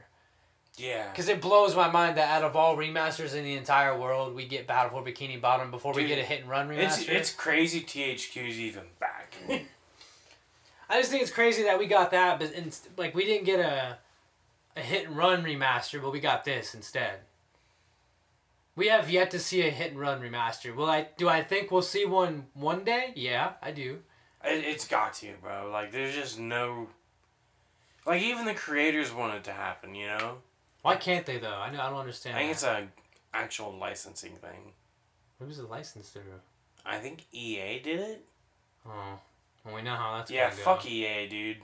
Yeah. 0.76 1.08
Because 1.10 1.28
it 1.28 1.40
blows 1.40 1.74
my 1.74 1.88
mind 1.88 2.18
that 2.18 2.28
out 2.30 2.44
of 2.44 2.54
all 2.54 2.76
remasters 2.76 3.34
in 3.34 3.44
the 3.44 3.54
entire 3.54 3.98
world, 3.98 4.34
we 4.34 4.46
get 4.46 4.66
Battle 4.66 4.90
for 4.90 5.10
Bikini 5.10 5.40
Bottom 5.40 5.70
before 5.70 5.94
we 5.94 6.06
get 6.06 6.18
a 6.18 6.22
hit 6.22 6.42
and 6.42 6.50
run 6.50 6.68
remaster. 6.68 6.84
It's 6.84 7.08
it's 7.08 7.32
crazy. 7.32 7.80
THQ's 7.80 8.60
even 8.60 8.84
back. 9.00 9.34
I 10.88 11.00
just 11.00 11.10
think 11.10 11.22
it's 11.22 11.32
crazy 11.32 11.64
that 11.64 11.78
we 11.78 11.86
got 11.86 12.12
that, 12.12 12.38
but 12.38 12.52
in, 12.52 12.70
like 12.96 13.14
we 13.14 13.24
didn't 13.24 13.46
get 13.46 13.58
a 13.58 13.98
a 14.76 14.80
hit 14.80 15.08
and 15.08 15.16
run 15.16 15.42
remaster, 15.42 16.00
but 16.00 16.12
we 16.12 16.20
got 16.20 16.44
this 16.44 16.74
instead. 16.74 17.20
We 18.76 18.88
have 18.88 19.10
yet 19.10 19.30
to 19.30 19.38
see 19.38 19.62
a 19.62 19.70
hit 19.70 19.92
and 19.92 20.00
run 20.00 20.20
remaster. 20.20 20.74
Will 20.74 20.90
I? 20.90 21.08
Do 21.16 21.28
I 21.28 21.42
think 21.42 21.70
we'll 21.70 21.82
see 21.82 22.04
one 22.04 22.46
one 22.52 22.84
day? 22.84 23.12
Yeah, 23.16 23.52
I 23.62 23.70
do. 23.70 24.00
it, 24.44 24.64
it's 24.64 24.86
got 24.86 25.14
to, 25.14 25.32
bro. 25.40 25.70
Like 25.72 25.92
there's 25.92 26.14
just 26.14 26.38
no. 26.38 26.88
Like 28.06 28.22
even 28.22 28.44
the 28.44 28.54
creators 28.54 29.12
want 29.12 29.34
it 29.34 29.44
to 29.44 29.52
happen. 29.52 29.94
You 29.94 30.08
know. 30.08 30.38
Why 30.82 30.96
can't 30.96 31.24
they 31.24 31.38
though? 31.38 31.56
I 31.56 31.70
know 31.70 31.80
I 31.80 31.88
don't 31.88 31.98
understand. 31.98 32.36
I 32.36 32.40
think 32.40 32.58
that. 32.58 32.82
it's 32.82 32.92
a 33.34 33.36
actual 33.36 33.76
licensing 33.76 34.36
thing. 34.36 34.72
Who 35.38 35.46
was 35.46 35.56
the 35.56 35.66
license 35.66 36.10
through? 36.10 36.22
I 36.84 36.98
think 36.98 37.24
EA 37.32 37.80
did 37.80 38.00
it. 38.00 38.24
Oh, 38.86 39.18
well, 39.64 39.74
we 39.74 39.82
know 39.82 39.94
how 39.94 40.18
that's 40.18 40.30
yeah, 40.30 40.50
fuck 40.50 40.84
go. 40.84 40.88
EA, 40.88 41.26
dude. 41.28 41.56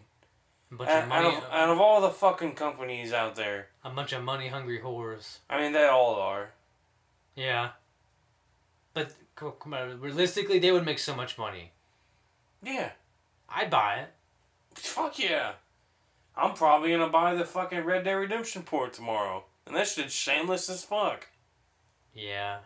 A 0.72 0.74
bunch 0.74 0.90
Out, 0.90 1.04
of 1.04 1.10
out 1.10 1.22
money, 1.22 1.36
of, 1.36 1.44
out 1.52 1.68
of 1.68 1.80
all 1.80 2.00
the 2.00 2.10
fucking 2.10 2.54
companies 2.54 3.12
out 3.12 3.36
there, 3.36 3.68
a 3.84 3.90
bunch 3.90 4.12
of 4.12 4.24
money 4.24 4.48
hungry 4.48 4.80
whores. 4.82 5.38
I 5.50 5.60
mean 5.60 5.72
they 5.72 5.84
all 5.86 6.14
are. 6.14 6.50
Yeah. 7.36 7.70
But 8.94 9.12
come 9.36 9.74
on, 9.74 10.00
realistically, 10.00 10.58
they 10.58 10.72
would 10.72 10.84
make 10.84 10.98
so 10.98 11.14
much 11.14 11.38
money. 11.38 11.72
Yeah. 12.62 12.92
I'd 13.48 13.70
buy 13.70 13.96
it. 13.96 14.08
Fuck 14.74 15.18
yeah. 15.18 15.52
I'm 16.36 16.54
probably 16.54 16.90
gonna 16.90 17.08
buy 17.08 17.34
the 17.34 17.44
fucking 17.44 17.84
Red 17.84 18.04
Dead 18.04 18.14
Redemption 18.14 18.62
port 18.62 18.94
tomorrow, 18.94 19.44
and 19.66 19.76
that 19.76 19.88
shit's 19.88 20.14
shameless 20.14 20.70
as 20.70 20.82
fuck. 20.84 21.28
Yeah. 22.14 22.58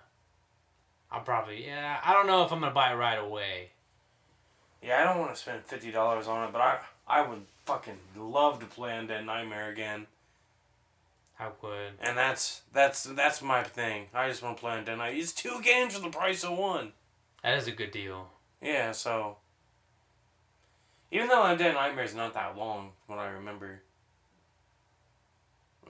I'll 1.10 1.22
probably 1.22 1.66
yeah. 1.66 1.98
I 2.04 2.12
don't 2.12 2.28
know 2.28 2.44
if 2.44 2.52
I'm 2.52 2.60
gonna 2.60 2.72
buy 2.72 2.92
it 2.92 2.96
right 2.96 3.18
away. 3.18 3.70
Yeah, 4.80 5.00
I 5.00 5.04
don't 5.04 5.20
want 5.20 5.34
to 5.34 5.40
spend 5.40 5.64
fifty 5.64 5.90
dollars 5.90 6.28
on 6.28 6.48
it, 6.48 6.52
but 6.52 6.60
I 6.60 6.78
I 7.08 7.26
would 7.26 7.42
fucking 7.66 7.98
love 8.16 8.60
to 8.60 8.66
play 8.66 8.90
Undead 8.92 9.24
Nightmare 9.26 9.68
again. 9.70 10.06
I 11.38 11.48
would. 11.60 11.92
And 12.00 12.16
that's 12.16 12.62
that's 12.72 13.04
that's 13.04 13.42
my 13.42 13.62
thing. 13.62 14.06
I 14.14 14.28
just 14.28 14.42
want 14.42 14.56
to 14.56 14.60
play 14.60 14.72
Undead 14.72 14.96
Nightmare. 14.98 15.12
It's 15.14 15.32
two 15.32 15.60
games 15.62 15.94
for 15.94 16.00
the 16.00 16.08
price 16.08 16.42
of 16.44 16.56
one. 16.56 16.92
That 17.42 17.58
is 17.58 17.66
a 17.66 17.72
good 17.72 17.90
deal. 17.90 18.28
Yeah, 18.62 18.92
so 18.92 19.36
even 21.10 21.28
though 21.28 21.42
Undead 21.42 21.74
Nightmare 21.74 22.04
is 22.04 22.14
not 22.14 22.32
that 22.34 22.56
long, 22.56 22.92
what 23.06 23.18
I 23.18 23.28
remember, 23.28 23.82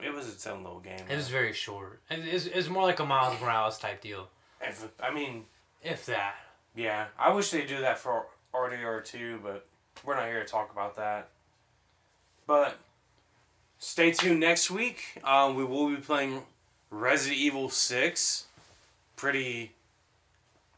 it 0.03 0.13
was 0.13 0.27
its 0.27 0.45
own 0.45 0.63
little 0.63 0.79
game. 0.81 0.99
It 1.09 1.15
was 1.15 1.29
very 1.29 1.53
short. 1.53 2.01
It- 2.09 2.27
It's, 2.27 2.45
it's 2.45 2.67
more 2.69 2.83
like 2.83 2.99
a 2.99 3.05
Miles 3.05 3.39
Morales 3.41 3.79
type 3.79 4.01
deal, 4.01 4.27
If, 4.61 4.85
I 5.01 5.11
mean, 5.11 5.45
if 5.81 6.05
that. 6.07 6.35
yeah, 6.75 7.07
I 7.17 7.31
wish 7.31 7.49
they'd 7.51 7.67
do 7.67 7.79
that 7.81 7.97
for 7.97 8.27
RDR 8.53 9.03
two, 9.03 9.39
but 9.41 9.65
we're 10.03 10.15
not 10.15 10.27
here 10.27 10.39
to 10.43 10.45
talk 10.45 10.71
about 10.71 10.95
that. 10.97 11.29
But 12.47 12.77
stay 13.77 14.11
tuned 14.11 14.39
next 14.39 14.71
week. 14.71 15.21
Um, 15.23 15.55
we 15.55 15.63
will 15.63 15.89
be 15.89 15.97
playing 15.97 16.41
Resident 16.89 17.39
Evil 17.39 17.69
six. 17.69 18.45
Pretty 19.15 19.73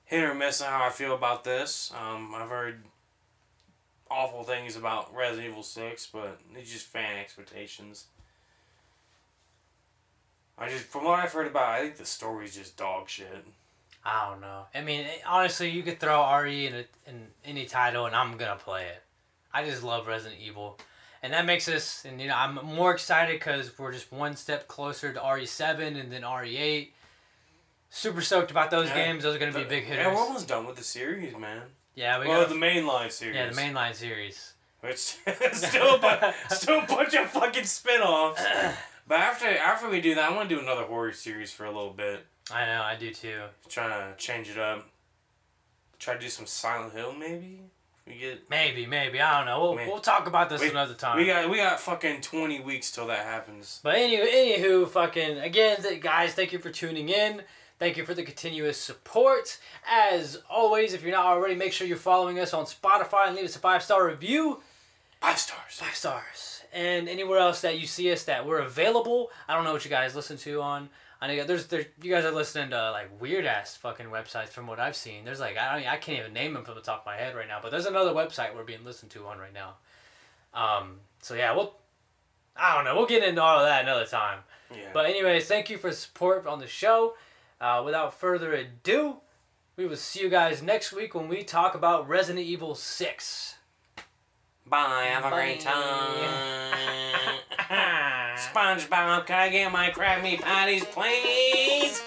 hit 0.06 0.24
or 0.24 0.34
miss 0.34 0.62
on 0.62 0.70
how 0.72 0.86
I 0.86 0.90
feel 0.90 1.14
about 1.14 1.44
this. 1.44 1.94
Um, 1.96 2.34
I've 2.36 2.50
heard 2.50 2.82
awful 4.10 4.44
things 4.44 4.76
about 4.76 5.14
Resident 5.16 5.50
Evil 5.50 5.64
Six, 5.64 6.08
but 6.12 6.40
it's 6.56 6.72
just 6.72 6.88
fan 6.88 7.18
expectations. 7.18 8.06
I 10.58 10.68
just, 10.68 10.86
from 10.86 11.06
what 11.06 11.20
I've 11.20 11.32
heard 11.32 11.48
about, 11.48 11.70
I 11.70 11.82
think 11.82 11.98
the 11.98 12.06
story's 12.06 12.56
just 12.56 12.76
dog 12.76 13.08
shit. 13.08 13.46
I 14.04 14.30
don't 14.30 14.42
know. 14.42 14.64
I 14.74 14.82
mean, 14.82 15.06
honestly, 15.26 15.70
you 15.70 15.84
could 15.84 16.00
throw 16.00 16.38
RE 16.42 16.68
in, 16.68 16.74
a, 16.74 16.86
in 17.08 17.28
any 17.46 17.66
title, 17.66 18.06
and 18.06 18.16
I'm 18.16 18.36
gonna 18.38 18.56
play 18.56 18.88
it. 18.88 19.04
I 19.54 19.64
just 19.64 19.84
love 19.84 20.08
Resident 20.08 20.42
Evil, 20.42 20.78
and 21.24 21.34
that 21.34 21.46
makes 21.46 21.68
us. 21.68 22.06
And 22.06 22.20
you 22.22 22.28
know, 22.28 22.36
I'm 22.36 22.56
more 22.64 22.92
excited 22.94 23.40
because 23.40 23.78
we're 23.78 23.92
just 23.94 24.12
one 24.12 24.36
step 24.36 24.68
closer 24.68 25.12
to 25.14 25.20
RE7 25.20 26.00
and 26.00 26.12
then 26.12 26.22
RE8. 26.24 26.90
Super 27.90 28.22
stoked 28.22 28.52
about 28.52 28.70
those 28.72 28.88
Yeah. 28.90 29.06
games. 29.06 29.24
Those 29.24 29.36
are 29.36 29.40
gonna 29.40 29.52
be 29.52 29.64
big 29.64 29.84
hitters. 29.86 30.06
Yeah, 30.06 30.14
we're 30.14 30.20
almost 30.22 30.48
done 30.48 30.66
with 30.66 30.76
the 30.76 30.84
series, 30.84 31.36
man. 31.36 31.64
Yeah, 31.96 32.20
we 32.20 32.28
well, 32.28 32.42
got 32.42 32.50
the 32.50 32.56
mainline 32.56 33.12
series. 33.12 33.36
yeah 33.36 33.48
the 33.50 33.56
mainline 33.56 33.96
series. 33.96 34.54
Which 34.82 34.98
still, 35.54 35.96
a 35.96 36.00
bu- 36.00 36.32
still 36.56 36.80
a 36.80 36.86
bunch 36.86 37.14
of 37.14 37.30
fucking 37.32 37.66
spin-offs. 37.66 38.42
But 39.08 39.20
after 39.20 39.48
after 39.48 39.90
we 39.90 40.00
do 40.02 40.16
that, 40.16 40.32
I 40.32 40.36
want 40.36 40.48
to 40.50 40.56
do 40.56 40.62
another 40.62 40.84
horror 40.84 41.12
series 41.12 41.52
for 41.52 41.66
a 41.66 41.72
little 41.72 41.92
bit. 41.94 42.26
I 42.52 42.66
know, 42.66 42.82
I 42.84 42.96
do 42.96 43.14
too. 43.14 43.42
Trying 43.68 43.90
to 43.90 44.18
change 44.18 44.50
it 44.50 44.58
up. 44.58 44.88
Try 45.98 46.14
to 46.14 46.20
do 46.20 46.30
some 46.30 46.46
Silent 46.46 46.94
Hill, 46.94 47.14
maybe. 47.14 47.60
We 48.10 48.18
get 48.18 48.50
Maybe, 48.50 48.86
maybe 48.86 49.22
I 49.22 49.38
don't 49.38 49.46
know. 49.46 49.62
We'll, 49.76 49.88
we'll 49.88 50.00
talk 50.00 50.28
about 50.28 50.50
this 50.50 50.62
We- 50.62 50.70
another 50.72 50.96
time. 50.96 51.18
we 51.18 51.26
got 51.28 51.50
we 51.50 51.58
got 51.58 51.80
fucking 51.80 52.22
twenty 52.22 52.60
weeks 52.60 52.92
till 52.92 53.08
that 53.08 53.26
happens. 53.26 53.80
But 53.84 53.96
any, 53.96 54.18
anywho, 54.18 54.88
fucking 54.90 55.38
again, 55.40 55.78
guys, 56.02 56.34
thank 56.34 56.52
you 56.52 56.60
for 56.60 56.72
tuning 56.72 57.10
in. 57.10 57.44
Thank 57.78 57.96
you 57.96 58.06
for 58.06 58.14
the 58.14 58.24
continuous 58.24 58.78
support. 58.78 59.58
As 59.90 60.42
always, 60.50 60.94
if 60.94 61.02
you're 61.04 61.14
not 61.14 61.28
already, 61.28 61.56
make 61.56 61.72
sure 61.72 61.88
you're 61.88 61.96
following 61.98 62.38
us 62.40 62.54
on 62.54 62.66
Spotify 62.66 63.28
and 63.28 63.36
leave 63.38 63.46
us 63.46 63.56
a 63.56 63.60
five 63.60 63.84
star 63.84 64.06
review. 64.06 64.62
Five 65.22 65.38
stars. 65.38 65.76
Five 65.76 65.96
stars. 65.96 66.64
And 66.74 67.08
anywhere 67.08 67.40
else 67.40 67.62
that 67.62 67.80
you 67.80 67.88
see 67.88 68.12
us 68.12 68.24
that 68.26 68.46
we're 68.46 68.60
available. 68.60 69.32
I 69.48 69.56
don't 69.56 69.64
know 69.64 69.74
what 69.74 69.86
you 69.86 69.90
guys 69.92 70.16
listen 70.16 70.38
to 70.40 70.62
on. 70.62 70.90
I 71.22 71.36
know 71.36 71.44
there's 71.44 71.68
there 71.68 71.86
you 72.02 72.14
guys 72.14 72.24
are 72.24 72.32
listening 72.32 72.70
to 72.70 72.92
like 72.92 73.22
weird 73.22 73.46
ass 73.46 73.76
fucking 73.76 74.06
websites 74.08 74.50
from 74.50 74.68
what 74.68 74.80
I've 74.80 74.96
seen. 74.96 75.26
There's 75.26 75.40
like 75.40 75.58
I 75.58 75.76
don't 75.76 75.88
I 75.88 75.98
can't 75.98 76.20
even 76.20 76.34
name 76.34 76.54
them 76.54 76.64
from 76.64 76.76
the 76.76 76.82
top 76.82 77.02
of 77.02 77.06
my 77.06 77.18
head 77.18 77.36
right 77.36 77.48
now. 77.48 77.60
But 77.62 77.72
there's 77.72 77.86
another 77.86 78.12
website 78.12 78.56
we're 78.56 78.64
being 78.64 78.86
listened 78.86 79.12
to 79.12 79.26
on 79.28 79.38
right 79.38 79.54
now. 79.54 79.76
Um. 80.54 81.00
So 81.22 81.36
yeah, 81.36 81.54
we'll. 81.54 81.74
I 82.56 82.76
don't 82.76 82.86
know. 82.86 82.96
We'll 82.96 83.06
get 83.06 83.24
into 83.24 83.42
all 83.42 83.60
of 83.60 83.66
that 83.66 83.84
another 83.84 84.06
time. 84.06 84.40
Yeah. 84.72 84.90
But 84.94 85.08
anyways, 85.08 85.48
thank 85.48 85.70
you 85.70 85.78
for 85.78 85.92
support 85.92 86.46
on 86.46 86.60
the 86.60 86.68
show. 86.68 87.16
Uh, 87.60 87.82
without 87.86 88.14
further 88.14 88.54
ado, 88.54 89.18
we 89.76 89.86
will 89.86 89.98
see 89.98 90.22
you 90.22 90.30
guys 90.30 90.62
next 90.62 90.94
week 90.94 91.14
when 91.16 91.28
we 91.28 91.44
talk 91.44 91.76
about 91.76 92.08
Resident 92.08 92.46
Evil 92.46 92.76
Six. 92.76 93.56
Bye. 94.66 95.10
Have 95.12 95.26
a 95.26 95.36
great 95.36 95.60
time. 95.60 96.16
SpongeBob, 98.40 99.26
can 99.26 99.38
I 99.38 99.50
get 99.50 99.72
my 99.72 99.90
Krabby 99.90 100.40
Patties, 100.40 100.86
please? 100.86 102.02